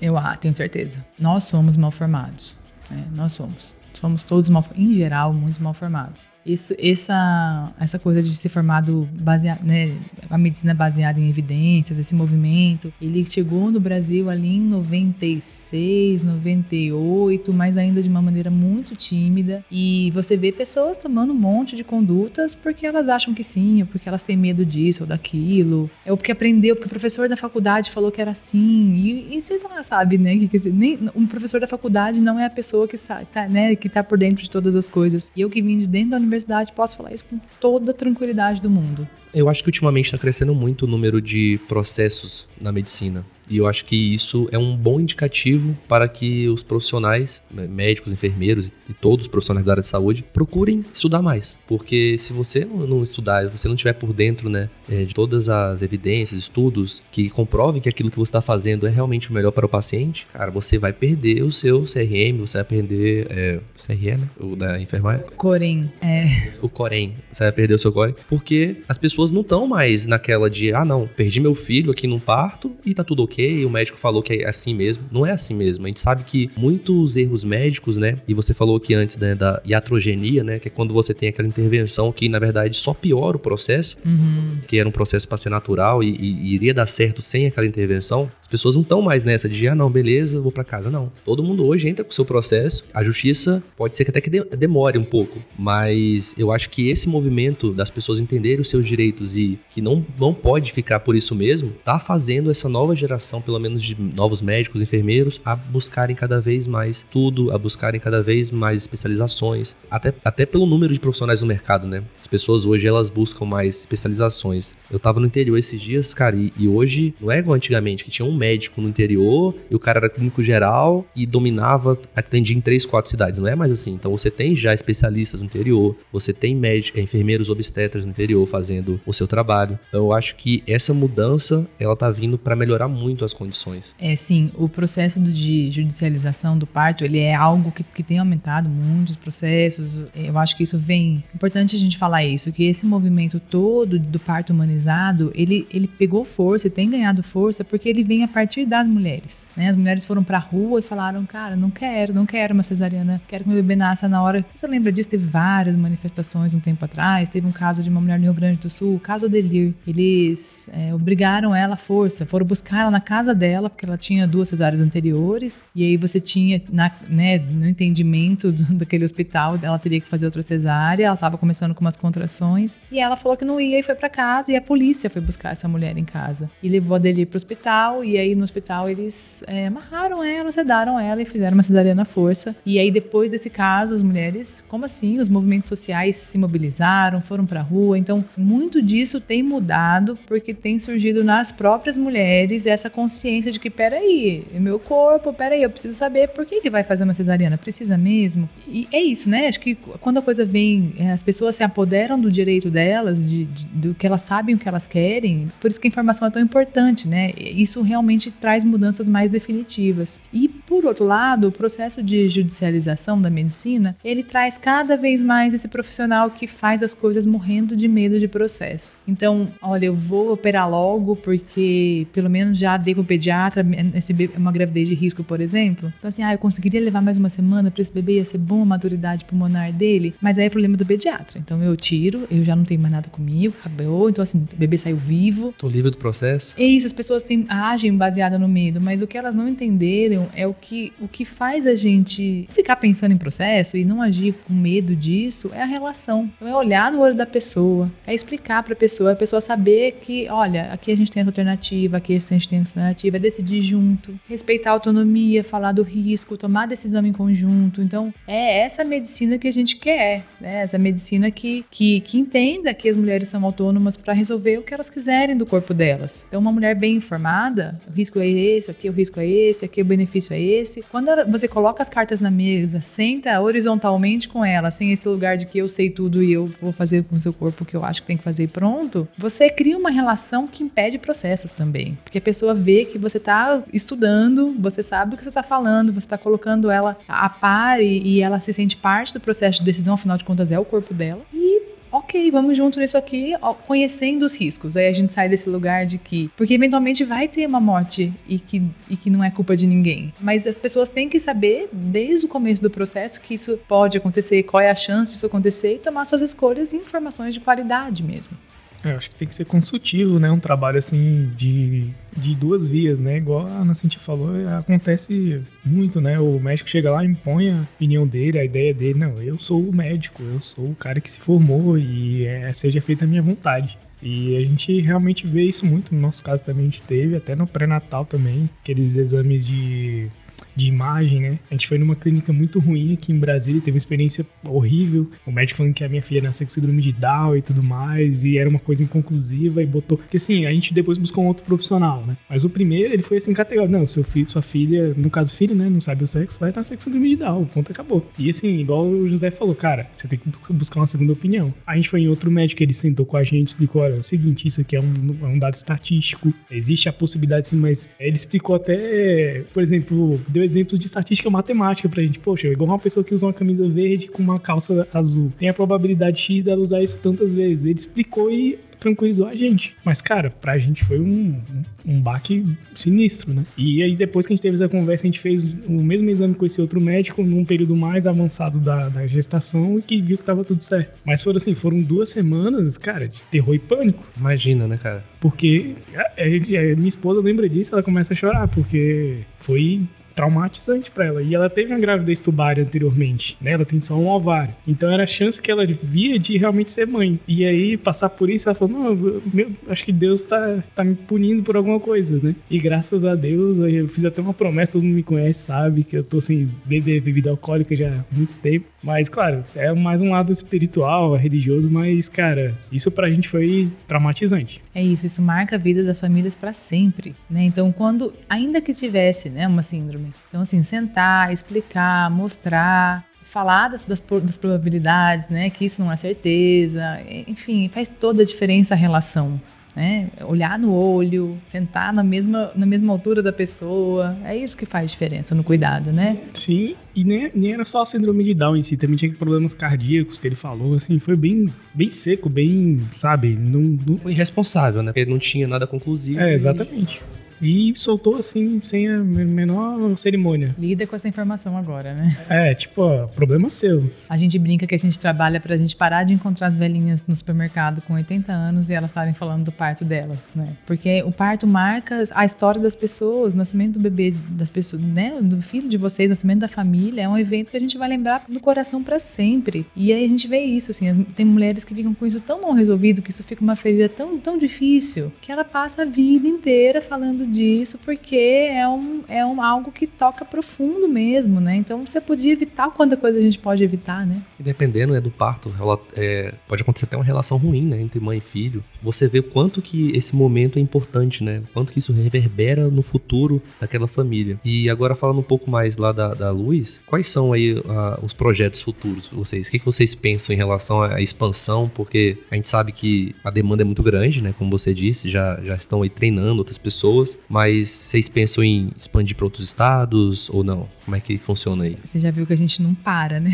Eu 0.00 0.16
ah, 0.16 0.36
tenho 0.36 0.54
certeza. 0.54 1.04
Nós 1.18 1.44
somos 1.44 1.76
mal 1.76 1.90
formados. 1.90 2.56
Né? 2.90 3.04
Nós 3.12 3.32
somos. 3.32 3.74
Somos 3.92 4.24
todos, 4.24 4.48
mal, 4.48 4.64
em 4.74 4.94
geral, 4.94 5.32
muito 5.34 5.62
mal 5.62 5.74
formados. 5.74 6.31
Isso, 6.44 6.74
essa, 6.78 7.72
essa 7.78 7.98
coisa 7.98 8.22
de 8.22 8.34
ser 8.34 8.48
formado 8.48 9.08
baseado, 9.12 9.62
né, 9.62 9.96
a 10.28 10.36
medicina 10.36 10.74
baseada 10.74 11.20
em 11.20 11.28
evidências, 11.28 11.98
esse 11.98 12.14
movimento, 12.14 12.92
ele 13.00 13.24
chegou 13.24 13.70
no 13.70 13.78
Brasil 13.78 14.28
ali 14.28 14.56
em 14.56 14.60
96, 14.60 16.22
98, 16.22 17.52
mas 17.52 17.76
ainda 17.76 18.02
de 18.02 18.08
uma 18.08 18.20
maneira 18.20 18.50
muito 18.50 18.96
tímida. 18.96 19.64
E 19.70 20.10
você 20.12 20.36
vê 20.36 20.50
pessoas 20.50 20.96
tomando 20.96 21.32
um 21.32 21.38
monte 21.38 21.76
de 21.76 21.84
condutas 21.84 22.54
porque 22.54 22.86
elas 22.86 23.08
acham 23.08 23.32
que 23.34 23.44
sim, 23.44 23.82
ou 23.82 23.86
porque 23.86 24.08
elas 24.08 24.22
têm 24.22 24.36
medo 24.36 24.64
disso 24.64 25.04
ou 25.04 25.06
daquilo, 25.06 25.90
ou 26.06 26.16
porque 26.16 26.32
aprendeu, 26.32 26.74
porque 26.74 26.86
o 26.86 26.90
professor 26.90 27.28
da 27.28 27.36
faculdade 27.36 27.90
falou 27.90 28.10
que 28.10 28.20
era 28.20 28.32
assim. 28.32 28.94
E, 28.94 29.36
e 29.36 29.40
vocês 29.40 29.62
não 29.62 29.82
sabem, 29.82 30.18
né? 30.18 30.36
Que, 30.36 30.48
que, 30.48 30.70
nem, 30.70 30.98
um 31.14 31.26
professor 31.26 31.60
da 31.60 31.66
faculdade 31.66 32.20
não 32.20 32.38
é 32.38 32.46
a 32.46 32.50
pessoa 32.50 32.88
que, 32.88 32.96
tá, 32.98 33.48
né, 33.48 33.76
que 33.76 33.88
tá 33.88 34.02
por 34.02 34.18
dentro 34.18 34.42
de 34.42 34.50
todas 34.50 34.74
as 34.74 34.88
coisas. 34.88 35.30
E 35.36 35.40
eu 35.40 35.50
que 35.50 35.62
vim 35.62 35.78
de 35.78 35.86
dentro 35.86 36.10
da 36.10 36.18
universidade, 36.32 36.72
posso 36.72 36.96
falar 36.96 37.12
isso 37.12 37.24
com 37.24 37.38
toda 37.60 37.90
a 37.90 37.94
tranquilidade 37.94 38.60
do 38.60 38.70
mundo. 38.70 39.08
Eu 39.34 39.48
acho 39.48 39.62
que 39.62 39.68
ultimamente 39.68 40.06
está 40.06 40.18
crescendo 40.18 40.54
muito 40.54 40.82
o 40.82 40.88
número 40.88 41.20
de 41.20 41.58
processos 41.68 42.48
na 42.60 42.72
medicina. 42.72 43.24
E 43.52 43.58
eu 43.58 43.66
acho 43.66 43.84
que 43.84 44.14
isso 44.14 44.48
é 44.50 44.56
um 44.56 44.74
bom 44.74 44.98
indicativo 44.98 45.76
para 45.86 46.08
que 46.08 46.48
os 46.48 46.62
profissionais, 46.62 47.42
né, 47.50 47.66
médicos, 47.66 48.10
enfermeiros 48.10 48.72
e 48.88 48.94
todos 48.94 49.26
os 49.26 49.30
profissionais 49.30 49.62
da 49.66 49.72
área 49.72 49.82
de 49.82 49.86
saúde 49.86 50.24
procurem 50.32 50.82
estudar 50.90 51.20
mais. 51.20 51.58
Porque 51.66 52.16
se 52.18 52.32
você 52.32 52.64
não 52.64 53.02
estudar, 53.02 53.44
se 53.44 53.58
você 53.58 53.68
não 53.68 53.76
tiver 53.76 53.92
por 53.92 54.14
dentro 54.14 54.48
né, 54.48 54.70
é, 54.90 55.04
de 55.04 55.14
todas 55.14 55.50
as 55.50 55.82
evidências, 55.82 56.40
estudos 56.40 57.02
que 57.12 57.28
comprovem 57.28 57.82
que 57.82 57.90
aquilo 57.90 58.10
que 58.10 58.16
você 58.16 58.30
está 58.30 58.40
fazendo 58.40 58.86
é 58.86 58.90
realmente 58.90 59.28
o 59.28 59.34
melhor 59.34 59.50
para 59.50 59.66
o 59.66 59.68
paciente, 59.68 60.26
cara, 60.32 60.50
você 60.50 60.78
vai 60.78 60.94
perder 60.94 61.42
o 61.42 61.52
seu 61.52 61.82
CRM, 61.82 62.38
você 62.38 62.56
vai 62.56 62.64
perder 62.64 63.26
é, 63.28 63.60
CRE, 63.76 64.16
né? 64.16 64.30
O 64.40 64.56
da 64.56 64.80
enfermagem. 64.80 65.26
Corém, 65.36 65.92
é. 66.00 66.54
O 66.62 66.70
Corém, 66.70 67.16
você 67.30 67.44
vai 67.44 67.52
perder 67.52 67.74
o 67.74 67.78
seu 67.78 67.92
Corém, 67.92 68.14
porque 68.30 68.76
as 68.88 68.96
pessoas 68.96 69.30
não 69.30 69.42
estão 69.42 69.66
mais 69.66 70.06
naquela 70.06 70.48
de, 70.48 70.72
ah, 70.72 70.86
não, 70.86 71.06
perdi 71.06 71.38
meu 71.38 71.54
filho 71.54 71.90
aqui 71.90 72.06
no 72.06 72.18
parto 72.18 72.72
e 72.84 72.94
tá 72.94 73.04
tudo 73.04 73.22
ok, 73.22 73.41
o 73.64 73.70
médico 73.70 73.98
falou 73.98 74.22
que 74.22 74.34
é 74.34 74.48
assim 74.48 74.74
mesmo. 74.74 75.04
Não 75.10 75.26
é 75.26 75.32
assim 75.32 75.54
mesmo. 75.54 75.84
A 75.84 75.88
gente 75.88 76.00
sabe 76.00 76.24
que 76.24 76.50
muitos 76.56 77.16
erros 77.16 77.44
médicos, 77.44 77.96
né? 77.96 78.16
E 78.26 78.34
você 78.34 78.54
falou 78.54 78.76
aqui 78.76 78.94
antes, 78.94 79.16
né, 79.16 79.34
da 79.34 79.60
iatrogenia, 79.64 80.42
né? 80.44 80.58
Que 80.58 80.68
é 80.68 80.70
quando 80.70 80.92
você 80.94 81.12
tem 81.14 81.28
aquela 81.28 81.48
intervenção 81.48 82.12
que, 82.12 82.28
na 82.28 82.38
verdade, 82.38 82.76
só 82.76 82.94
piora 82.94 83.36
o 83.36 83.40
processo, 83.40 83.96
uhum. 84.04 84.58
que 84.66 84.78
era 84.78 84.88
um 84.88 84.92
processo 84.92 85.28
para 85.28 85.38
ser 85.38 85.50
natural 85.50 86.02
e, 86.02 86.10
e, 86.10 86.50
e 86.50 86.54
iria 86.54 86.74
dar 86.74 86.86
certo 86.86 87.22
sem 87.22 87.46
aquela 87.46 87.66
intervenção 87.66 88.30
pessoas 88.52 88.74
não 88.74 88.82
estão 88.82 89.00
mais 89.00 89.24
nessa 89.24 89.48
de, 89.48 89.66
ah, 89.66 89.74
não, 89.74 89.90
beleza, 89.90 90.38
vou 90.38 90.52
para 90.52 90.62
casa. 90.62 90.90
Não. 90.90 91.10
Todo 91.24 91.42
mundo 91.42 91.64
hoje 91.64 91.88
entra 91.88 92.04
com 92.04 92.10
o 92.10 92.14
seu 92.14 92.24
processo. 92.24 92.84
A 92.92 93.02
justiça 93.02 93.62
pode 93.78 93.96
ser 93.96 94.04
que 94.04 94.10
até 94.10 94.20
que 94.20 94.28
demore 94.54 94.98
um 94.98 95.04
pouco, 95.04 95.42
mas 95.58 96.34
eu 96.36 96.52
acho 96.52 96.68
que 96.68 96.90
esse 96.90 97.08
movimento 97.08 97.72
das 97.72 97.88
pessoas 97.88 98.20
entenderem 98.20 98.60
os 98.60 98.68
seus 98.68 98.86
direitos 98.86 99.38
e 99.38 99.58
que 99.70 99.80
não, 99.80 100.04
não 100.20 100.34
pode 100.34 100.70
ficar 100.70 101.00
por 101.00 101.16
isso 101.16 101.34
mesmo, 101.34 101.72
tá 101.82 101.98
fazendo 101.98 102.50
essa 102.50 102.68
nova 102.68 102.94
geração, 102.94 103.40
pelo 103.40 103.58
menos 103.58 103.82
de 103.82 103.96
novos 103.98 104.42
médicos, 104.42 104.82
enfermeiros, 104.82 105.40
a 105.42 105.56
buscarem 105.56 106.14
cada 106.14 106.38
vez 106.38 106.66
mais 106.66 107.06
tudo, 107.10 107.50
a 107.52 107.58
buscarem 107.58 107.98
cada 107.98 108.22
vez 108.22 108.50
mais 108.50 108.82
especializações, 108.82 109.74
até, 109.90 110.12
até 110.22 110.44
pelo 110.44 110.66
número 110.66 110.92
de 110.92 111.00
profissionais 111.00 111.40
no 111.40 111.46
mercado, 111.46 111.86
né? 111.86 112.02
As 112.20 112.26
pessoas 112.26 112.66
hoje, 112.66 112.86
elas 112.86 113.08
buscam 113.08 113.46
mais 113.46 113.78
especializações. 113.78 114.76
Eu 114.90 114.98
tava 114.98 115.20
no 115.20 115.26
interior 115.26 115.56
esses 115.56 115.80
dias, 115.80 116.12
cara, 116.12 116.36
e, 116.36 116.52
e 116.58 116.68
hoje 116.68 117.14
não 117.18 117.30
é 117.30 117.38
igual 117.38 117.56
antigamente, 117.56 118.04
que 118.04 118.10
tinha 118.10 118.26
um 118.26 118.41
médico 118.42 118.80
no 118.80 118.88
interior 118.88 119.54
e 119.70 119.76
o 119.76 119.78
cara 119.78 120.00
era 120.00 120.10
clínico 120.10 120.42
geral 120.42 121.06
e 121.14 121.24
dominava, 121.24 121.96
atendia 122.16 122.56
em 122.56 122.60
três, 122.60 122.84
quatro 122.84 123.08
cidades. 123.08 123.38
Não 123.38 123.46
é 123.46 123.54
mais 123.54 123.70
assim. 123.70 123.94
Então 123.94 124.10
você 124.10 124.30
tem 124.32 124.56
já 124.56 124.74
especialistas 124.74 125.40
no 125.40 125.46
interior, 125.46 125.96
você 126.12 126.32
tem 126.32 126.56
médicos, 126.56 127.00
enfermeiros 127.00 127.48
obstetras 127.48 128.04
no 128.04 128.10
interior 128.10 128.44
fazendo 128.46 129.00
o 129.06 129.12
seu 129.12 129.28
trabalho. 129.28 129.78
Então 129.88 130.00
eu 130.00 130.12
acho 130.12 130.34
que 130.34 130.62
essa 130.66 130.92
mudança 130.92 131.66
ela 131.78 131.96
tá 131.96 132.10
vindo 132.10 132.36
para 132.36 132.56
melhorar 132.56 132.88
muito 132.88 133.24
as 133.24 133.32
condições. 133.32 133.94
É 134.00 134.16
sim, 134.16 134.50
o 134.56 134.68
processo 134.68 135.20
de 135.20 135.70
judicialização 135.70 136.58
do 136.58 136.66
parto 136.66 137.04
ele 137.04 137.18
é 137.18 137.34
algo 137.34 137.70
que, 137.70 137.84
que 137.84 138.02
tem 138.02 138.18
aumentado 138.18 138.68
muitos 138.68 139.14
processos. 139.14 140.00
Eu 140.14 140.36
acho 140.36 140.56
que 140.56 140.64
isso 140.64 140.76
vem 140.76 141.22
importante 141.32 141.76
a 141.76 141.78
gente 141.78 141.96
falar 141.96 142.24
isso, 142.24 142.50
que 142.50 142.64
esse 142.64 142.84
movimento 142.84 143.38
todo 143.38 143.98
do 143.98 144.18
parto 144.18 144.52
humanizado 144.52 145.30
ele 145.34 145.66
ele 145.70 145.86
pegou 145.86 146.24
força 146.24 146.66
e 146.66 146.70
tem 146.70 146.90
ganhado 146.90 147.22
força 147.22 147.64
porque 147.64 147.88
ele 147.88 148.02
vem 148.02 148.24
partir 148.32 148.66
das 148.66 148.88
mulheres. 148.88 149.46
Né? 149.56 149.68
As 149.68 149.76
mulheres 149.76 150.04
foram 150.04 150.24
pra 150.24 150.38
rua 150.38 150.80
e 150.80 150.82
falaram, 150.82 151.24
cara, 151.26 151.54
não 151.54 151.70
quero, 151.70 152.12
não 152.12 152.26
quero 152.26 152.54
uma 152.54 152.62
cesariana, 152.62 153.20
quero 153.28 153.44
que 153.44 153.50
meu 153.50 153.62
bebê 153.62 153.76
nasça 153.76 154.08
na 154.08 154.22
hora. 154.22 154.44
Você 154.54 154.66
lembra 154.66 154.90
disso? 154.90 155.10
Teve 155.10 155.26
várias 155.26 155.76
manifestações 155.76 156.54
um 156.54 156.60
tempo 156.60 156.84
atrás. 156.84 157.28
Teve 157.28 157.46
um 157.46 157.52
caso 157.52 157.82
de 157.82 157.90
uma 157.90 158.00
mulher 158.00 158.18
no 158.18 158.24
Rio 158.24 158.34
Grande 158.34 158.58
do 158.58 158.70
Sul, 158.70 158.96
o 158.96 159.00
caso 159.00 159.28
Delir. 159.28 159.74
Eles 159.86 160.68
é, 160.72 160.94
obrigaram 160.94 161.54
ela 161.54 161.74
à 161.74 161.76
força, 161.76 162.24
foram 162.24 162.46
buscar 162.46 162.82
ela 162.82 162.90
na 162.90 163.00
casa 163.00 163.34
dela, 163.34 163.68
porque 163.68 163.84
ela 163.84 163.98
tinha 163.98 164.26
duas 164.26 164.48
cesáreas 164.48 164.80
anteriores. 164.80 165.64
E 165.74 165.84
aí 165.84 165.96
você 165.96 166.20
tinha, 166.20 166.62
na, 166.70 166.90
né, 167.08 167.38
no 167.38 167.68
entendimento 167.68 168.50
do, 168.52 168.74
daquele 168.74 169.04
hospital, 169.04 169.58
ela 169.62 169.78
teria 169.78 170.00
que 170.00 170.08
fazer 170.08 170.26
outra 170.26 170.42
cesárea. 170.42 171.06
Ela 171.06 171.14
estava 171.14 171.38
começando 171.38 171.74
com 171.74 171.80
umas 171.80 171.96
contrações. 171.96 172.80
E 172.90 172.98
ela 172.98 173.16
falou 173.16 173.36
que 173.36 173.44
não 173.44 173.60
ia 173.60 173.78
e 173.78 173.82
foi 173.82 173.94
para 173.94 174.08
casa. 174.08 174.52
E 174.52 174.56
a 174.56 174.62
polícia 174.62 175.10
foi 175.10 175.20
buscar 175.20 175.50
essa 175.50 175.68
mulher 175.68 175.96
em 175.96 176.04
casa. 176.04 176.50
E 176.62 176.68
levou 176.68 176.96
a 176.96 176.98
Delir 176.98 177.26
pro 177.26 177.36
hospital. 177.36 178.04
E 178.04 178.18
aí 178.22 178.34
no 178.34 178.44
hospital 178.44 178.88
eles 178.88 179.44
é, 179.46 179.66
amarraram 179.66 180.22
ela, 180.22 180.50
sedaram 180.52 180.98
ela 180.98 181.20
e 181.20 181.24
fizeram 181.24 181.54
uma 181.54 181.62
cesariana 181.62 182.02
à 182.02 182.04
força. 182.04 182.54
E 182.64 182.78
aí 182.78 182.90
depois 182.90 183.30
desse 183.30 183.50
caso, 183.50 183.94
as 183.94 184.02
mulheres, 184.02 184.64
como 184.66 184.84
assim? 184.84 185.18
Os 185.18 185.28
movimentos 185.28 185.68
sociais 185.68 186.16
se 186.16 186.38
mobilizaram, 186.38 187.20
foram 187.20 187.46
pra 187.46 187.60
rua. 187.60 187.98
Então, 187.98 188.24
muito 188.36 188.80
disso 188.82 189.20
tem 189.20 189.42
mudado 189.42 190.18
porque 190.26 190.54
tem 190.54 190.78
surgido 190.78 191.24
nas 191.24 191.50
próprias 191.50 191.96
mulheres 191.96 192.66
essa 192.66 192.88
consciência 192.88 193.50
de 193.50 193.58
que, 193.58 193.70
peraí, 193.70 194.44
é 194.54 194.60
meu 194.60 194.78
corpo, 194.78 195.32
peraí, 195.32 195.62
eu 195.62 195.70
preciso 195.70 195.94
saber 195.94 196.28
por 196.28 196.44
que, 196.44 196.60
que 196.60 196.70
vai 196.70 196.84
fazer 196.84 197.04
uma 197.04 197.14
cesariana. 197.14 197.58
Precisa 197.58 197.96
mesmo? 197.96 198.48
E 198.68 198.86
é 198.92 199.00
isso, 199.00 199.28
né? 199.28 199.48
Acho 199.48 199.60
que 199.60 199.74
quando 199.74 200.18
a 200.18 200.22
coisa 200.22 200.44
vem, 200.44 200.92
é, 200.98 201.12
as 201.12 201.22
pessoas 201.22 201.56
se 201.56 201.64
apoderam 201.64 202.20
do 202.20 202.30
direito 202.30 202.70
delas, 202.70 203.18
de, 203.28 203.44
de, 203.44 203.66
do 203.66 203.94
que 203.94 204.06
elas 204.06 204.22
sabem 204.22 204.54
o 204.54 204.58
que 204.58 204.68
elas 204.68 204.86
querem, 204.86 205.48
por 205.60 205.70
isso 205.70 205.80
que 205.80 205.86
a 205.86 205.90
informação 205.90 206.28
é 206.28 206.30
tão 206.30 206.42
importante, 206.42 207.08
né? 207.08 207.32
Isso 207.36 207.82
realmente 207.82 208.11
realmente 208.12 208.30
traz 208.30 208.64
mudanças 208.64 209.08
mais 209.08 209.30
definitivas. 209.30 210.20
E, 210.32 210.48
por 210.48 210.84
outro 210.84 211.04
lado, 211.04 211.48
o 211.48 211.52
processo 211.52 212.02
de 212.02 212.28
judicialização 212.28 213.20
da 213.20 213.30
medicina, 213.30 213.96
ele 214.04 214.22
traz 214.22 214.58
cada 214.58 214.96
vez 214.96 215.20
mais 215.20 215.54
esse 215.54 215.68
profissional 215.68 216.30
que 216.30 216.46
faz 216.46 216.82
as 216.82 216.94
coisas 216.94 217.24
morrendo 217.24 217.74
de 217.74 217.88
medo 217.88 218.18
de 218.18 218.28
processo. 218.28 218.98
Então, 219.08 219.48
olha, 219.60 219.86
eu 219.86 219.94
vou 219.94 220.32
operar 220.32 220.68
logo 220.68 221.16
porque 221.16 222.06
pelo 222.12 222.28
menos 222.28 222.58
já 222.58 222.76
dei 222.76 222.94
pro 222.94 223.04
pediatra 223.04 223.64
esse 223.94 224.12
bebê, 224.12 224.34
uma 224.36 224.52
gravidez 224.52 224.88
de 224.88 224.94
risco, 224.94 225.24
por 225.24 225.40
exemplo. 225.40 225.92
Então, 225.98 226.08
assim, 226.08 226.22
ah, 226.22 226.32
eu 226.32 226.38
conseguiria 226.38 226.80
levar 226.80 227.00
mais 227.00 227.16
uma 227.16 227.30
semana 227.30 227.70
para 227.70 227.82
esse 227.82 227.92
bebê, 227.92 228.16
ia 228.16 228.24
ser 228.24 228.38
bom 228.38 228.62
a 228.62 228.64
maturidade 228.64 229.24
pulmonar 229.24 229.72
dele, 229.72 230.14
mas 230.20 230.38
aí 230.38 230.46
é 230.46 230.50
problema 230.50 230.76
do 230.76 230.84
pediatra. 230.84 231.38
Então, 231.38 231.62
eu 231.62 231.76
tiro, 231.76 232.26
eu 232.30 232.44
já 232.44 232.54
não 232.54 232.64
tenho 232.64 232.80
mais 232.80 232.92
nada 232.92 233.08
comigo, 233.08 233.54
acabou. 233.60 234.10
Então, 234.10 234.22
assim, 234.22 234.42
o 234.52 234.56
bebê 234.56 234.76
saiu 234.76 234.96
vivo. 234.96 235.54
Tô 235.56 235.68
livre 235.68 235.90
do 235.90 235.96
processo. 235.96 236.54
É 236.58 236.64
isso, 236.64 236.86
as 236.86 236.92
pessoas 236.92 237.22
têm, 237.22 237.46
agem 237.48 237.91
baseada 237.96 238.38
no 238.38 238.48
medo, 238.48 238.80
mas 238.80 239.02
o 239.02 239.06
que 239.06 239.16
elas 239.16 239.34
não 239.34 239.48
entenderam 239.48 240.28
é 240.34 240.46
o 240.46 240.54
que, 240.54 240.92
o 241.00 241.08
que 241.08 241.24
faz 241.24 241.66
a 241.66 241.74
gente 241.74 242.46
ficar 242.50 242.76
pensando 242.76 243.12
em 243.12 243.18
processo 243.18 243.76
e 243.76 243.84
não 243.84 244.02
agir 244.02 244.34
com 244.46 244.52
medo 244.52 244.94
disso 244.94 245.50
é 245.54 245.62
a 245.62 245.66
relação. 245.66 246.30
Então, 246.36 246.48
é 246.48 246.56
olhar 246.56 246.92
no 246.92 247.00
olho 247.00 247.14
da 247.14 247.26
pessoa, 247.26 247.90
é 248.06 248.14
explicar 248.14 248.62
para 248.62 248.72
a 248.72 248.76
pessoa, 248.76 249.12
a 249.12 249.16
pessoa 249.16 249.40
saber 249.40 249.98
que, 250.02 250.28
olha, 250.28 250.72
aqui 250.72 250.92
a 250.92 250.96
gente 250.96 251.10
tem 251.10 251.20
essa 251.20 251.30
alternativa, 251.30 251.96
aqui 251.96 252.16
a 252.16 252.20
gente 252.20 252.48
tem 252.48 252.60
essa 252.60 252.78
alternativa, 252.78 253.16
é 253.16 253.20
decidir 253.20 253.62
junto, 253.62 254.18
respeitar 254.28 254.70
a 254.70 254.72
autonomia, 254.74 255.44
falar 255.44 255.72
do 255.72 255.82
risco, 255.82 256.36
tomar 256.36 256.66
decisão 256.66 257.04
em 257.04 257.12
conjunto. 257.12 257.82
Então, 257.82 258.12
é 258.26 258.60
essa 258.60 258.84
medicina 258.84 259.38
que 259.38 259.48
a 259.48 259.52
gente 259.52 259.76
quer, 259.76 260.24
né? 260.40 260.62
Essa 260.62 260.78
medicina 260.78 261.30
que, 261.30 261.64
que, 261.70 262.00
que 262.00 262.18
entenda 262.18 262.72
que 262.74 262.88
as 262.88 262.96
mulheres 262.96 263.28
são 263.28 263.44
autônomas 263.44 263.96
para 263.96 264.12
resolver 264.12 264.58
o 264.58 264.62
que 264.62 264.74
elas 264.74 264.90
quiserem 264.90 265.36
do 265.36 265.46
corpo 265.46 265.74
delas. 265.74 266.24
Então, 266.28 266.40
uma 266.40 266.52
mulher 266.52 266.74
bem 266.74 266.96
informada, 266.96 267.80
o 267.88 267.92
risco 267.92 268.18
é 268.18 268.28
esse, 268.28 268.70
aqui 268.70 268.88
o 268.88 268.92
risco 268.92 269.18
é 269.20 269.26
esse, 269.26 269.64
aqui 269.64 269.80
o 269.80 269.84
benefício 269.84 270.34
é 270.34 270.40
esse. 270.40 270.82
Quando 270.90 271.08
você 271.30 271.48
coloca 271.48 271.82
as 271.82 271.88
cartas 271.88 272.20
na 272.20 272.30
mesa, 272.30 272.80
senta 272.80 273.40
horizontalmente 273.40 274.28
com 274.28 274.44
ela, 274.44 274.70
sem 274.70 274.92
esse 274.92 275.08
lugar 275.08 275.36
de 275.36 275.46
que 275.46 275.58
eu 275.58 275.68
sei 275.68 275.90
tudo 275.90 276.22
e 276.22 276.32
eu 276.32 276.50
vou 276.60 276.72
fazer 276.72 277.04
com 277.04 277.16
o 277.16 277.20
seu 277.20 277.32
corpo 277.32 277.64
o 277.64 277.66
que 277.66 277.76
eu 277.76 277.84
acho 277.84 278.02
que 278.02 278.06
tem 278.06 278.16
que 278.16 278.22
fazer 278.22 278.44
e 278.44 278.48
pronto, 278.48 279.08
você 279.16 279.50
cria 279.50 279.76
uma 279.76 279.90
relação 279.90 280.46
que 280.46 280.62
impede 280.62 280.98
processos 280.98 281.52
também. 281.52 281.98
Porque 282.04 282.18
a 282.18 282.20
pessoa 282.20 282.54
vê 282.54 282.84
que 282.84 282.98
você 282.98 283.18
está 283.18 283.62
estudando, 283.72 284.54
você 284.58 284.82
sabe 284.82 285.14
o 285.14 285.18
que 285.18 285.24
você 285.24 285.30
está 285.30 285.42
falando, 285.42 285.92
você 285.92 286.06
está 286.06 286.18
colocando 286.18 286.70
ela 286.70 286.96
a 287.08 287.28
par 287.28 287.82
e, 287.82 288.02
e 288.02 288.20
ela 288.20 288.40
se 288.40 288.52
sente 288.52 288.76
parte 288.76 289.12
do 289.12 289.20
processo 289.20 289.58
de 289.58 289.64
decisão, 289.64 289.94
afinal 289.94 290.16
de 290.16 290.24
contas 290.24 290.52
é 290.52 290.58
o 290.58 290.64
corpo 290.64 290.94
dela. 290.94 291.22
E 291.32 291.71
ok, 291.92 292.30
vamos 292.30 292.56
junto 292.56 292.80
nisso 292.80 292.96
aqui, 292.96 293.34
conhecendo 293.66 294.24
os 294.24 294.34
riscos. 294.34 294.76
Aí 294.76 294.88
a 294.88 294.92
gente 294.92 295.12
sai 295.12 295.28
desse 295.28 295.48
lugar 295.48 295.84
de 295.84 295.98
que. 295.98 296.30
Porque 296.36 296.54
eventualmente 296.54 297.04
vai 297.04 297.28
ter 297.28 297.46
uma 297.46 297.60
morte 297.60 298.12
e 298.26 298.38
que, 298.38 298.62
e 298.88 298.96
que 298.96 299.10
não 299.10 299.22
é 299.22 299.30
culpa 299.30 299.54
de 299.54 299.66
ninguém. 299.66 300.12
Mas 300.20 300.46
as 300.46 300.56
pessoas 300.56 300.88
têm 300.88 301.08
que 301.08 301.20
saber, 301.20 301.68
desde 301.72 302.26
o 302.26 302.28
começo 302.28 302.62
do 302.62 302.70
processo, 302.70 303.20
que 303.20 303.34
isso 303.34 303.58
pode 303.68 303.98
acontecer, 303.98 304.42
qual 304.44 304.60
é 304.60 304.70
a 304.70 304.74
chance 304.74 305.12
disso 305.12 305.26
acontecer 305.26 305.74
e 305.74 305.78
tomar 305.78 306.06
suas 306.06 306.22
escolhas 306.22 306.72
e 306.72 306.76
informações 306.76 307.34
de 307.34 307.40
qualidade 307.40 308.02
mesmo. 308.02 308.36
É, 308.84 308.92
eu 308.92 308.96
acho 308.96 309.10
que 309.10 309.16
tem 309.16 309.28
que 309.28 309.34
ser 309.34 309.44
consultivo, 309.44 310.18
né? 310.18 310.30
Um 310.30 310.40
trabalho 310.40 310.78
assim 310.78 311.30
de, 311.36 311.88
de 312.16 312.34
duas 312.34 312.66
vias, 312.66 312.98
né? 312.98 313.16
Igual 313.16 313.46
a 313.46 313.50
Ana 313.50 313.74
falou, 313.98 314.30
acontece 314.58 315.42
muito, 315.64 316.00
né? 316.00 316.18
O 316.18 316.38
médico 316.40 316.68
chega 316.68 316.90
lá, 316.90 317.04
impõe 317.04 317.50
a 317.50 317.62
opinião 317.74 318.06
dele, 318.06 318.38
a 318.38 318.44
ideia 318.44 318.74
dele. 318.74 318.98
Não, 318.98 319.22
eu 319.22 319.38
sou 319.38 319.62
o 319.62 319.74
médico, 319.74 320.22
eu 320.22 320.40
sou 320.40 320.70
o 320.70 320.74
cara 320.74 321.00
que 321.00 321.10
se 321.10 321.20
formou 321.20 321.78
e 321.78 322.26
é, 322.26 322.52
seja 322.52 322.80
feita 322.80 323.04
a 323.04 323.08
minha 323.08 323.22
vontade. 323.22 323.78
E 324.02 324.36
a 324.36 324.40
gente 324.40 324.80
realmente 324.80 325.26
vê 325.26 325.44
isso 325.44 325.64
muito. 325.64 325.94
No 325.94 326.00
nosso 326.00 326.22
caso 326.22 326.42
também 326.42 326.64
a 326.64 326.70
gente 326.70 326.82
teve, 326.82 327.14
até 327.14 327.36
no 327.36 327.46
pré-natal 327.46 328.04
também, 328.04 328.50
aqueles 328.60 328.96
exames 328.96 329.46
de 329.46 330.10
de 330.54 330.66
imagem, 330.66 331.20
né? 331.20 331.38
A 331.50 331.54
gente 331.54 331.68
foi 331.68 331.78
numa 331.78 331.96
clínica 331.96 332.32
muito 332.32 332.58
ruim 332.58 332.92
aqui 332.94 333.12
em 333.12 333.18
Brasília, 333.18 333.60
teve 333.60 333.72
uma 333.76 333.78
experiência 333.78 334.26
horrível. 334.44 335.10
O 335.26 335.32
médico 335.32 335.58
falando 335.58 335.74
que 335.74 335.84
a 335.84 335.88
minha 335.88 336.02
filha 336.02 336.20
nasceu 336.22 336.46
com 336.46 336.52
síndrome 336.52 336.82
de 336.82 336.92
Down 336.92 337.36
e 337.36 337.42
tudo 337.42 337.62
mais, 337.62 338.24
e 338.24 338.38
era 338.38 338.48
uma 338.48 338.58
coisa 338.58 338.82
inconclusiva 338.82 339.62
e 339.62 339.66
botou. 339.66 339.98
Porque 339.98 340.16
assim, 340.16 340.46
a 340.46 340.50
gente 340.50 340.74
depois 340.74 340.98
buscou 340.98 341.24
um 341.24 341.28
outro 341.28 341.44
profissional, 341.44 342.04
né? 342.06 342.16
Mas 342.28 342.44
o 342.44 342.50
primeiro, 342.50 342.92
ele 342.92 343.02
foi 343.02 343.16
assim, 343.16 343.32
categórico: 343.32 343.72
não, 343.72 343.86
seu 343.86 344.04
filho, 344.04 344.28
sua 344.28 344.42
filha, 344.42 344.94
no 344.94 345.10
caso 345.10 345.34
filho, 345.34 345.54
né? 345.54 345.68
Não 345.68 345.80
sabe 345.80 346.04
o 346.04 346.08
sexo, 346.08 346.38
vai 346.38 346.52
nascer 346.54 346.76
com 346.76 346.82
síndrome 346.82 347.10
de 347.10 347.16
Down, 347.16 347.42
o 347.42 347.46
ponto 347.46 347.70
acabou. 347.72 348.06
E 348.18 348.30
assim, 348.30 348.58
igual 348.58 348.86
o 348.86 349.08
José 349.08 349.30
falou, 349.30 349.54
cara, 349.54 349.88
você 349.94 350.08
tem 350.08 350.18
que 350.18 350.52
buscar 350.52 350.80
uma 350.80 350.86
segunda 350.86 351.12
opinião. 351.12 351.52
A 351.66 351.76
gente 351.76 351.88
foi 351.88 352.00
em 352.00 352.08
outro 352.08 352.30
médico, 352.30 352.62
ele 352.62 352.74
sentou 352.74 353.06
com 353.06 353.16
a 353.16 353.24
gente, 353.24 353.48
explicou: 353.48 353.82
olha, 353.82 353.94
é 353.94 353.98
o 353.98 354.02
seguinte, 354.02 354.48
isso 354.48 354.60
aqui 354.60 354.76
é 354.76 354.80
um, 354.80 355.16
é 355.22 355.26
um 355.26 355.38
dado 355.38 355.54
estatístico, 355.54 356.32
existe 356.50 356.88
a 356.88 356.92
possibilidade 356.92 357.48
sim, 357.48 357.56
mas 357.56 357.88
ele 357.98 358.14
explicou 358.14 358.56
até, 358.56 359.44
por 359.52 359.62
exemplo, 359.62 360.20
deu 360.28 360.41
exemplos 360.42 360.78
de 360.78 360.86
estatística 360.86 361.28
matemática 361.30 361.88
pra 361.88 362.02
gente. 362.02 362.18
Poxa, 362.18 362.48
igual 362.48 362.70
uma 362.70 362.78
pessoa 362.78 363.04
que 363.04 363.14
usa 363.14 363.26
uma 363.26 363.32
camisa 363.32 363.68
verde 363.68 364.08
com 364.08 364.22
uma 364.22 364.38
calça 364.38 364.86
azul. 364.92 365.32
Tem 365.38 365.48
a 365.48 365.54
probabilidade 365.54 366.20
X 366.20 366.44
dela 366.44 366.60
usar 366.60 366.82
isso 366.82 366.98
tantas 367.00 367.32
vezes. 367.32 367.64
Ele 367.64 367.78
explicou 367.78 368.30
e 368.30 368.58
tranquilizou 368.82 369.28
a 369.28 369.34
gente. 369.36 369.76
Mas, 369.84 370.02
cara, 370.02 370.28
pra 370.28 370.58
gente 370.58 370.84
foi 370.84 370.98
um, 370.98 371.40
um 371.86 372.00
baque 372.00 372.44
sinistro, 372.74 373.32
né? 373.32 373.44
E 373.56 373.80
aí, 373.80 373.94
depois 373.94 374.26
que 374.26 374.32
a 374.32 374.34
gente 374.34 374.42
teve 374.42 374.56
essa 374.56 374.68
conversa, 374.68 375.04
a 375.04 375.08
gente 375.08 375.20
fez 375.20 375.44
o 375.44 375.72
mesmo 375.72 376.10
exame 376.10 376.34
com 376.34 376.44
esse 376.44 376.60
outro 376.60 376.80
médico 376.80 377.22
num 377.22 377.44
período 377.44 377.76
mais 377.76 378.06
avançado 378.06 378.58
da, 378.58 378.88
da 378.88 379.06
gestação 379.06 379.78
e 379.78 379.82
que 379.82 380.02
viu 380.02 380.18
que 380.18 380.24
tava 380.24 380.44
tudo 380.44 380.62
certo. 380.62 380.98
Mas 381.04 381.22
foram 381.22 381.36
assim, 381.36 381.54
foram 381.54 381.80
duas 381.80 382.10
semanas, 382.10 382.76
cara, 382.76 383.06
de 383.06 383.22
terror 383.30 383.54
e 383.54 383.58
pânico. 383.60 384.04
Imagina, 384.16 384.66
né, 384.66 384.76
cara? 384.76 385.04
Porque 385.20 385.74
a, 385.94 386.00
a, 386.00 386.24
a 386.24 386.76
minha 386.76 386.88
esposa 386.88 387.20
lembra 387.20 387.48
disso, 387.48 387.72
ela 387.72 387.82
começa 387.82 388.12
a 388.12 388.16
chorar, 388.16 388.48
porque 388.48 389.18
foi 389.38 389.86
traumatizante 390.14 390.90
para 390.90 391.06
ela. 391.06 391.22
E 391.22 391.34
ela 391.34 391.50
teve 391.50 391.72
uma 391.72 391.80
gravidez 391.80 392.20
tubária 392.20 392.62
anteriormente, 392.62 393.36
né? 393.40 393.52
Ela 393.52 393.64
tem 393.64 393.80
só 393.80 393.94
um 393.94 394.08
ovário. 394.08 394.54
Então 394.66 394.90
era 394.90 395.04
a 395.04 395.06
chance 395.06 395.40
que 395.40 395.50
ela 395.50 395.64
via 395.64 396.18
de 396.18 396.36
realmente 396.36 396.72
ser 396.72 396.86
mãe. 396.86 397.18
E 397.26 397.44
aí, 397.44 397.76
passar 397.76 398.10
por 398.10 398.30
isso, 398.30 398.48
ela 398.48 398.54
falou: 398.54 398.78
Não, 398.78 399.22
meu, 399.32 399.50
acho 399.68 399.84
que 399.84 399.92
Deus 399.92 400.22
tá, 400.24 400.62
tá 400.74 400.84
me 400.84 400.94
punindo 400.94 401.42
por 401.42 401.56
alguma 401.56 401.80
coisa, 401.80 402.20
né? 402.22 402.34
E 402.50 402.58
graças 402.58 403.04
a 403.04 403.14
Deus, 403.14 403.58
eu 403.58 403.88
fiz 403.88 404.04
até 404.04 404.20
uma 404.20 404.34
promessa, 404.34 404.72
todo 404.72 404.82
mundo 404.82 404.94
me 404.94 405.02
conhece, 405.02 405.42
sabe? 405.42 405.84
Que 405.84 405.96
eu 405.96 406.04
tô 406.04 406.20
sem 406.20 406.48
beber 406.64 407.00
bebida 407.00 407.30
alcoólica 407.30 407.74
já 407.74 407.88
há 407.88 408.16
muito 408.16 408.38
tempo. 408.38 408.66
Mas, 408.82 409.08
claro, 409.08 409.44
é 409.54 409.72
mais 409.72 410.00
um 410.00 410.10
lado 410.10 410.32
espiritual, 410.32 411.14
religioso, 411.14 411.70
mas, 411.70 412.08
cara, 412.08 412.54
isso 412.70 412.90
pra 412.90 413.08
gente 413.08 413.28
foi 413.28 413.70
traumatizante. 413.86 414.62
É 414.74 414.82
isso, 414.82 415.06
isso 415.06 415.22
marca 415.22 415.56
a 415.56 415.58
vida 415.58 415.84
das 415.84 416.00
famílias 416.00 416.34
para 416.34 416.52
sempre, 416.52 417.14
né? 417.30 417.44
Então, 417.44 417.70
quando, 417.70 418.12
ainda 418.28 418.60
que 418.60 418.74
tivesse, 418.74 419.28
né, 419.28 419.46
uma 419.46 419.62
síndrome, 419.62 420.01
então, 420.28 420.42
assim, 420.42 420.62
sentar, 420.62 421.32
explicar, 421.32 422.10
mostrar, 422.10 423.04
falar 423.32 423.68
das, 423.68 423.84
das, 423.84 424.00
das, 424.00 424.36
probabilidades, 424.36 425.28
né? 425.28 425.48
Que 425.48 425.64
isso 425.64 425.82
não 425.82 425.90
é 425.90 425.96
certeza. 425.96 427.00
Enfim, 427.26 427.68
faz 427.72 427.88
toda 427.88 428.22
a 428.22 428.26
diferença 428.26 428.74
a 428.74 428.76
relação. 428.76 429.40
Né? 429.74 430.10
Olhar 430.26 430.58
no 430.58 430.70
olho, 430.70 431.38
sentar 431.48 431.94
na 431.94 432.02
mesma, 432.02 432.52
na 432.54 432.66
mesma 432.66 432.92
altura 432.92 433.22
da 433.22 433.32
pessoa. 433.32 434.14
É 434.22 434.36
isso 434.36 434.54
que 434.54 434.66
faz 434.66 434.90
diferença 434.90 435.34
no 435.34 435.42
cuidado, 435.42 435.90
né? 435.90 436.18
Sim, 436.34 436.74
e 436.94 437.02
nem, 437.02 437.30
nem 437.34 437.52
era 437.54 437.64
só 437.64 437.80
a 437.80 437.86
síndrome 437.86 438.22
de 438.22 438.34
Down 438.34 438.54
em 438.54 438.62
si, 438.62 438.76
também 438.76 438.96
tinha 438.96 439.10
problemas 439.14 439.54
cardíacos 439.54 440.18
que 440.18 440.28
ele 440.28 440.34
falou, 440.34 440.74
assim, 440.74 440.98
foi 440.98 441.16
bem, 441.16 441.46
bem 441.72 441.90
seco, 441.90 442.28
bem, 442.28 442.80
sabe? 442.92 443.34
Não, 443.34 443.78
não... 443.86 443.96
Foi 443.96 444.12
irresponsável, 444.12 444.82
né? 444.82 444.92
Porque 444.92 445.10
não 445.10 445.18
tinha 445.18 445.48
nada 445.48 445.66
conclusivo. 445.66 446.20
É, 446.20 446.34
exatamente. 446.34 447.00
E 447.00 447.21
e 447.42 447.72
soltou 447.76 448.16
assim, 448.16 448.60
sem 448.62 448.88
a 448.88 448.98
menor 448.98 449.96
cerimônia. 449.96 450.54
Lida 450.58 450.86
com 450.86 450.94
essa 450.94 451.08
informação 451.08 451.56
agora, 451.56 451.92
né? 451.92 452.16
É, 452.28 452.54
tipo, 452.54 452.82
ó, 452.82 453.06
problema 453.06 453.50
seu. 453.50 453.90
A 454.08 454.16
gente 454.16 454.38
brinca 454.38 454.66
que 454.66 454.74
a 454.74 454.78
gente 454.78 454.98
trabalha 454.98 455.40
pra 455.40 455.56
gente 455.56 455.74
parar 455.74 456.04
de 456.04 456.12
encontrar 456.12 456.46
as 456.46 456.56
velhinhas 456.56 457.04
no 457.06 457.16
supermercado 457.16 457.82
com 457.82 457.94
80 457.94 458.32
anos 458.32 458.70
e 458.70 458.74
elas 458.74 458.90
estarem 458.90 459.14
falando 459.14 459.44
do 459.44 459.52
parto 459.52 459.84
delas, 459.84 460.28
né? 460.34 460.56
Porque 460.66 461.02
o 461.02 461.12
parto 461.12 461.46
marca 461.46 462.04
a 462.12 462.24
história 462.24 462.60
das 462.60 462.76
pessoas, 462.76 463.34
o 463.34 463.36
nascimento 463.36 463.74
do 463.74 463.80
bebê 463.80 464.14
das 464.30 464.50
pessoas, 464.50 464.82
né? 464.82 465.18
Do 465.20 465.40
filho 465.42 465.68
de 465.68 465.76
vocês, 465.76 466.08
o 466.08 466.10
nascimento 466.10 466.40
da 466.40 466.48
família, 466.48 467.02
é 467.02 467.08
um 467.08 467.18
evento 467.18 467.50
que 467.50 467.56
a 467.56 467.60
gente 467.60 467.76
vai 467.76 467.88
lembrar 467.88 468.24
no 468.28 468.40
coração 468.40 468.82
para 468.82 468.98
sempre. 468.98 469.66
E 469.74 469.92
aí 469.92 470.04
a 470.04 470.08
gente 470.08 470.28
vê 470.28 470.40
isso, 470.40 470.70
assim, 470.70 471.04
tem 471.16 471.26
mulheres 471.26 471.64
que 471.64 471.74
ficam 471.74 471.94
com 471.94 472.06
isso 472.06 472.20
tão 472.20 472.42
mal 472.42 472.52
resolvido, 472.52 473.02
que 473.02 473.10
isso 473.10 473.24
fica 473.24 473.42
uma 473.42 473.56
ferida 473.56 473.88
tão, 473.88 474.18
tão 474.18 474.38
difícil, 474.38 475.12
que 475.20 475.32
ela 475.32 475.44
passa 475.44 475.82
a 475.82 475.84
vida 475.84 476.26
inteira 476.28 476.80
falando 476.80 477.26
disso 477.32 477.78
porque 477.78 478.16
é, 478.16 478.68
um, 478.68 479.02
é 479.08 479.24
um, 479.24 479.42
algo 479.42 479.72
que 479.72 479.86
toca 479.86 480.24
profundo 480.24 480.88
mesmo, 480.88 481.40
né? 481.40 481.56
Então 481.56 481.84
você 481.84 482.00
podia 482.00 482.32
evitar 482.32 482.70
quanta 482.70 482.96
coisa 482.96 483.18
a 483.18 483.22
gente 483.22 483.38
pode 483.38 483.64
evitar, 483.64 484.06
né? 484.06 484.22
E 484.38 484.42
dependendo 484.42 484.92
né, 484.92 485.00
do 485.00 485.10
parto, 485.10 485.52
é, 485.96 486.34
pode 486.46 486.62
acontecer 486.62 486.84
até 486.84 486.96
uma 486.96 487.04
relação 487.04 487.38
ruim, 487.38 487.62
né? 487.62 487.80
Entre 487.80 487.98
mãe 487.98 488.18
e 488.18 488.20
filho. 488.20 488.62
Você 488.82 489.08
vê 489.08 489.20
o 489.20 489.22
quanto 489.22 489.62
que 489.62 489.90
esse 489.96 490.14
momento 490.14 490.58
é 490.58 490.62
importante, 490.62 491.24
né? 491.24 491.42
Quanto 491.52 491.72
que 491.72 491.78
isso 491.78 491.92
reverbera 491.92 492.68
no 492.68 492.82
futuro 492.82 493.42
daquela 493.60 493.88
família. 493.88 494.38
E 494.44 494.68
agora 494.68 494.94
falando 494.94 495.20
um 495.20 495.24
pouco 495.24 495.50
mais 495.50 495.76
lá 495.76 495.92
da, 495.92 496.14
da 496.14 496.30
Luz, 496.30 496.80
quais 496.86 497.08
são 497.08 497.32
aí 497.32 497.54
uh, 497.54 497.62
os 498.02 498.12
projetos 498.12 498.60
futuros 498.60 499.08
para 499.08 499.18
vocês? 499.18 499.48
O 499.48 499.50
que, 499.50 499.58
que 499.58 499.64
vocês 499.64 499.94
pensam 499.94 500.34
em 500.34 500.36
relação 500.36 500.82
à 500.82 501.00
expansão? 501.00 501.70
Porque 501.72 502.18
a 502.30 502.34
gente 502.34 502.48
sabe 502.48 502.72
que 502.72 503.14
a 503.24 503.30
demanda 503.30 503.62
é 503.62 503.64
muito 503.64 503.82
grande, 503.82 504.20
né? 504.20 504.34
Como 504.38 504.50
você 504.50 504.74
disse, 504.74 505.08
já, 505.08 505.40
já 505.42 505.54
estão 505.54 505.82
aí 505.82 505.88
treinando 505.88 506.38
outras 506.38 506.58
pessoas 506.58 507.16
mas 507.28 507.70
vocês 507.70 508.08
pensam 508.08 508.44
em 508.44 508.70
expandir 508.78 509.16
para 509.16 509.24
outros 509.24 509.46
estados 509.46 510.28
ou 510.30 510.44
não? 510.44 510.68
Como 510.84 510.96
é 510.96 511.00
que 511.00 511.16
funciona 511.16 511.64
aí? 511.64 511.78
Você 511.84 512.00
já 512.00 512.10
viu 512.10 512.26
que 512.26 512.32
a 512.32 512.36
gente 512.36 512.60
não 512.60 512.74
para, 512.74 513.20
né? 513.20 513.30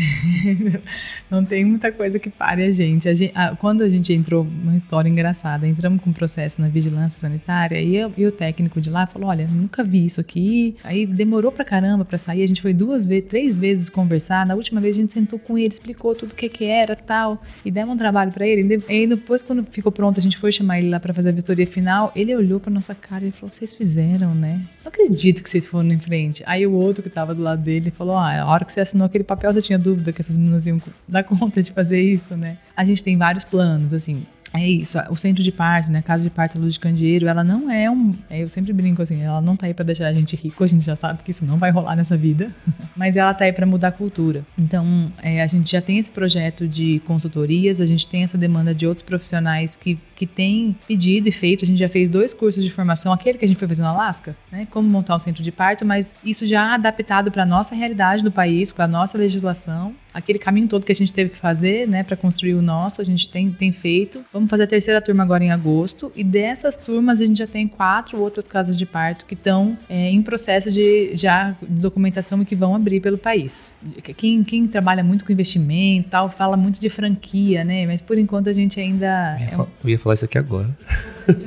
não 1.29 1.43
tem 1.43 1.65
muita 1.65 1.91
coisa 1.91 2.19
que 2.19 2.29
pare 2.29 2.63
a 2.63 2.71
gente. 2.71 3.09
A 3.09 3.13
gente 3.13 3.31
a, 3.35 3.55
quando 3.55 3.81
a 3.81 3.89
gente 3.89 4.13
entrou, 4.13 4.43
uma 4.43 4.75
história 4.75 5.09
engraçada, 5.09 5.67
entramos 5.67 6.01
com 6.01 6.11
um 6.11 6.13
processo 6.13 6.61
na 6.61 6.67
vigilância 6.67 7.19
sanitária 7.19 7.81
e, 7.81 7.95
eu, 7.95 8.13
e 8.15 8.25
o 8.25 8.31
técnico 8.31 8.79
de 8.79 8.89
lá 8.89 9.07
falou: 9.07 9.29
Olha, 9.29 9.47
nunca 9.47 9.83
vi 9.83 10.05
isso 10.05 10.21
aqui. 10.21 10.75
Aí 10.83 11.05
demorou 11.05 11.51
pra 11.51 11.65
caramba 11.65 12.05
pra 12.05 12.17
sair. 12.17 12.43
A 12.43 12.47
gente 12.47 12.61
foi 12.61 12.73
duas 12.73 13.05
vezes, 13.05 13.27
três 13.29 13.57
vezes 13.57 13.89
conversar. 13.89 14.45
Na 14.45 14.55
última 14.55 14.79
vez 14.79 14.95
a 14.95 14.99
gente 14.99 15.13
sentou 15.13 15.39
com 15.39 15.57
ele, 15.57 15.73
explicou 15.73 16.13
tudo 16.13 16.33
o 16.33 16.35
que, 16.35 16.47
que 16.49 16.65
era 16.65 16.95
tal. 16.95 17.41
E 17.65 17.71
demos 17.71 17.95
um 17.95 17.97
trabalho 17.97 18.31
pra 18.31 18.47
ele. 18.47 18.79
E 18.87 19.07
depois, 19.07 19.41
quando 19.41 19.63
ficou 19.63 19.91
pronto, 19.91 20.19
a 20.19 20.21
gente 20.21 20.37
foi 20.37 20.51
chamar 20.51 20.79
ele 20.79 20.89
lá 20.89 20.99
pra 20.99 21.13
fazer 21.13 21.29
a 21.29 21.31
vistoria 21.31 21.65
final. 21.65 22.11
Ele 22.15 22.35
olhou 22.35 22.59
pra 22.59 22.71
nossa 22.71 22.93
cara 22.93 23.25
e 23.25 23.31
falou: 23.31 23.51
Vocês 23.51 23.68
fizeram, 23.73 24.33
né? 24.33 24.61
Não 24.83 24.89
acredito 24.89 25.43
que 25.43 25.49
vocês 25.49 25.67
foram 25.67 25.91
em 25.91 25.99
frente. 25.99 26.43
Aí 26.45 26.65
o 26.65 26.73
outro 26.73 27.03
que 27.03 27.09
tava 27.09 27.33
do 27.35 27.41
lado 27.41 27.61
dele 27.61 27.91
falou: 27.91 28.15
Ah, 28.15 28.41
a 28.41 28.45
hora 28.45 28.65
que 28.65 28.71
você 28.71 28.79
assinou 28.79 29.05
aquele 29.05 29.23
papel, 29.23 29.53
você 29.53 29.61
tinha 29.61 29.79
dúvida 29.79 30.11
que 30.11 30.21
essas 30.21 30.37
meninas 30.37 30.65
iam 30.65 30.81
dar 31.07 31.23
conta 31.23 31.61
de 31.61 31.71
fazer 31.71 32.01
isso, 32.01 32.35
né? 32.35 32.57
A 32.75 32.83
gente 32.85 33.03
tem 33.03 33.17
vários 33.17 33.43
planos, 33.43 33.93
assim. 33.93 34.25
É 34.53 34.67
isso, 34.67 34.97
o 35.09 35.15
centro 35.15 35.43
de 35.43 35.51
parto, 35.51 35.91
né? 35.91 36.01
Casa 36.01 36.23
de 36.23 36.29
parto 36.29 36.57
Luz 36.57 36.73
de 36.73 36.79
Candeeiro, 36.79 37.27
ela 37.27 37.43
não 37.43 37.69
é 37.69 37.89
um. 37.89 38.15
É, 38.29 38.41
eu 38.41 38.49
sempre 38.49 38.73
brinco 38.73 39.01
assim, 39.01 39.21
ela 39.21 39.41
não 39.41 39.55
tá 39.55 39.67
aí 39.67 39.73
pra 39.73 39.85
deixar 39.85 40.07
a 40.07 40.13
gente 40.13 40.35
rico, 40.35 40.63
a 40.63 40.67
gente 40.67 40.83
já 40.83 40.95
sabe 40.95 41.23
que 41.23 41.31
isso 41.31 41.45
não 41.45 41.57
vai 41.57 41.71
rolar 41.71 41.95
nessa 41.95 42.17
vida, 42.17 42.51
mas 42.95 43.15
ela 43.15 43.33
tá 43.33 43.45
aí 43.45 43.53
pra 43.53 43.65
mudar 43.65 43.89
a 43.89 43.91
cultura. 43.91 44.43
Então, 44.57 45.11
é, 45.21 45.41
a 45.41 45.47
gente 45.47 45.71
já 45.71 45.81
tem 45.81 45.97
esse 45.97 46.09
projeto 46.09 46.67
de 46.67 46.99
consultorias, 47.05 47.79
a 47.79 47.85
gente 47.85 48.07
tem 48.07 48.23
essa 48.23 48.37
demanda 48.37 48.73
de 48.73 48.87
outros 48.87 49.03
profissionais 49.03 49.75
que, 49.75 49.99
que 50.15 50.25
têm 50.25 50.75
pedido 50.87 51.29
e 51.29 51.31
feito. 51.31 51.63
A 51.63 51.67
gente 51.67 51.77
já 51.77 51.89
fez 51.89 52.09
dois 52.09 52.33
cursos 52.33 52.63
de 52.63 52.71
formação, 52.71 53.13
aquele 53.13 53.37
que 53.37 53.45
a 53.45 53.47
gente 53.47 53.57
foi 53.57 53.67
fazer 53.67 53.83
no 53.83 53.89
Alasca, 53.89 54.35
né? 54.51 54.67
Como 54.69 54.89
montar 54.89 55.15
um 55.15 55.19
centro 55.19 55.43
de 55.43 55.51
parto, 55.51 55.85
mas 55.85 56.15
isso 56.23 56.45
já 56.45 56.73
adaptado 56.73 57.31
para 57.31 57.45
nossa 57.45 57.75
realidade 57.75 58.23
do 58.23 58.31
país, 58.31 58.71
com 58.71 58.81
a 58.81 58.87
nossa 58.87 59.17
legislação 59.17 59.93
aquele 60.13 60.39
caminho 60.39 60.67
todo 60.67 60.85
que 60.85 60.91
a 60.91 60.95
gente 60.95 61.13
teve 61.13 61.31
que 61.31 61.37
fazer, 61.37 61.87
né, 61.87 62.03
para 62.03 62.15
construir 62.15 62.53
o 62.53 62.61
nosso, 62.61 63.01
a 63.01 63.03
gente 63.03 63.29
tem, 63.29 63.51
tem 63.51 63.71
feito. 63.71 64.23
Vamos 64.31 64.49
fazer 64.49 64.63
a 64.63 64.67
terceira 64.67 65.01
turma 65.01 65.23
agora 65.23 65.43
em 65.43 65.51
agosto 65.51 66.11
e 66.15 66.23
dessas 66.23 66.75
turmas 66.75 67.21
a 67.21 67.25
gente 67.25 67.37
já 67.37 67.47
tem 67.47 67.67
quatro 67.67 68.19
outras 68.19 68.47
casas 68.47 68.77
de 68.77 68.85
parto 68.85 69.25
que 69.25 69.33
estão 69.33 69.77
é, 69.89 70.09
em 70.09 70.21
processo 70.21 70.71
de 70.71 71.11
já 71.15 71.55
de 71.61 71.81
documentação 71.81 72.41
e 72.41 72.45
que 72.45 72.55
vão 72.55 72.75
abrir 72.75 72.99
pelo 72.99 73.17
país. 73.17 73.73
Quem, 74.17 74.43
quem 74.43 74.67
trabalha 74.67 75.03
muito 75.03 75.25
com 75.25 75.31
investimento, 75.31 76.09
tal, 76.09 76.29
fala 76.29 76.57
muito 76.57 76.79
de 76.79 76.89
franquia, 76.89 77.63
né? 77.63 77.85
Mas 77.85 78.01
por 78.01 78.17
enquanto 78.17 78.49
a 78.49 78.53
gente 78.53 78.79
ainda 78.79 79.37
eu 79.39 79.45
ia, 79.45 79.53
é 79.53 79.57
um... 79.57 79.67
eu 79.83 79.89
ia 79.89 79.99
falar 79.99 80.15
isso 80.15 80.25
aqui 80.25 80.37
agora. 80.37 80.69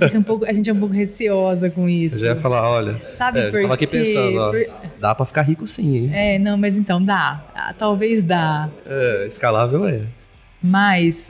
A 0.01 0.07
gente, 0.07 0.17
é 0.17 0.19
um 0.19 0.23
pouco, 0.23 0.45
a 0.45 0.53
gente 0.53 0.71
é 0.71 0.73
um 0.73 0.79
pouco 0.79 0.95
receosa 0.95 1.69
com 1.69 1.89
isso. 1.89 2.17
Eu 2.17 2.21
já 2.21 2.27
ia 2.29 2.37
falar, 2.37 2.69
olha. 2.69 3.03
Sabe 3.17 3.41
é, 3.41 3.45
por 3.45 3.53
quê? 3.53 3.63
Tava 3.63 3.75
aqui 3.75 3.87
pensando, 3.87 4.39
ó, 4.39 4.51
por... 4.51 4.61
dá 5.01 5.15
para 5.15 5.27
ficar 5.27 5.43
rico 5.43 5.67
sim, 5.67 5.97
hein? 5.97 6.11
É, 6.13 6.39
não, 6.39 6.57
mas 6.57 6.77
então 6.77 7.03
dá. 7.03 7.45
Ah, 7.55 7.75
talvez 7.77 8.23
dá. 8.23 8.52
É, 8.87 9.27
escalável 9.27 9.87
é. 9.87 10.03
Mas 10.63 11.29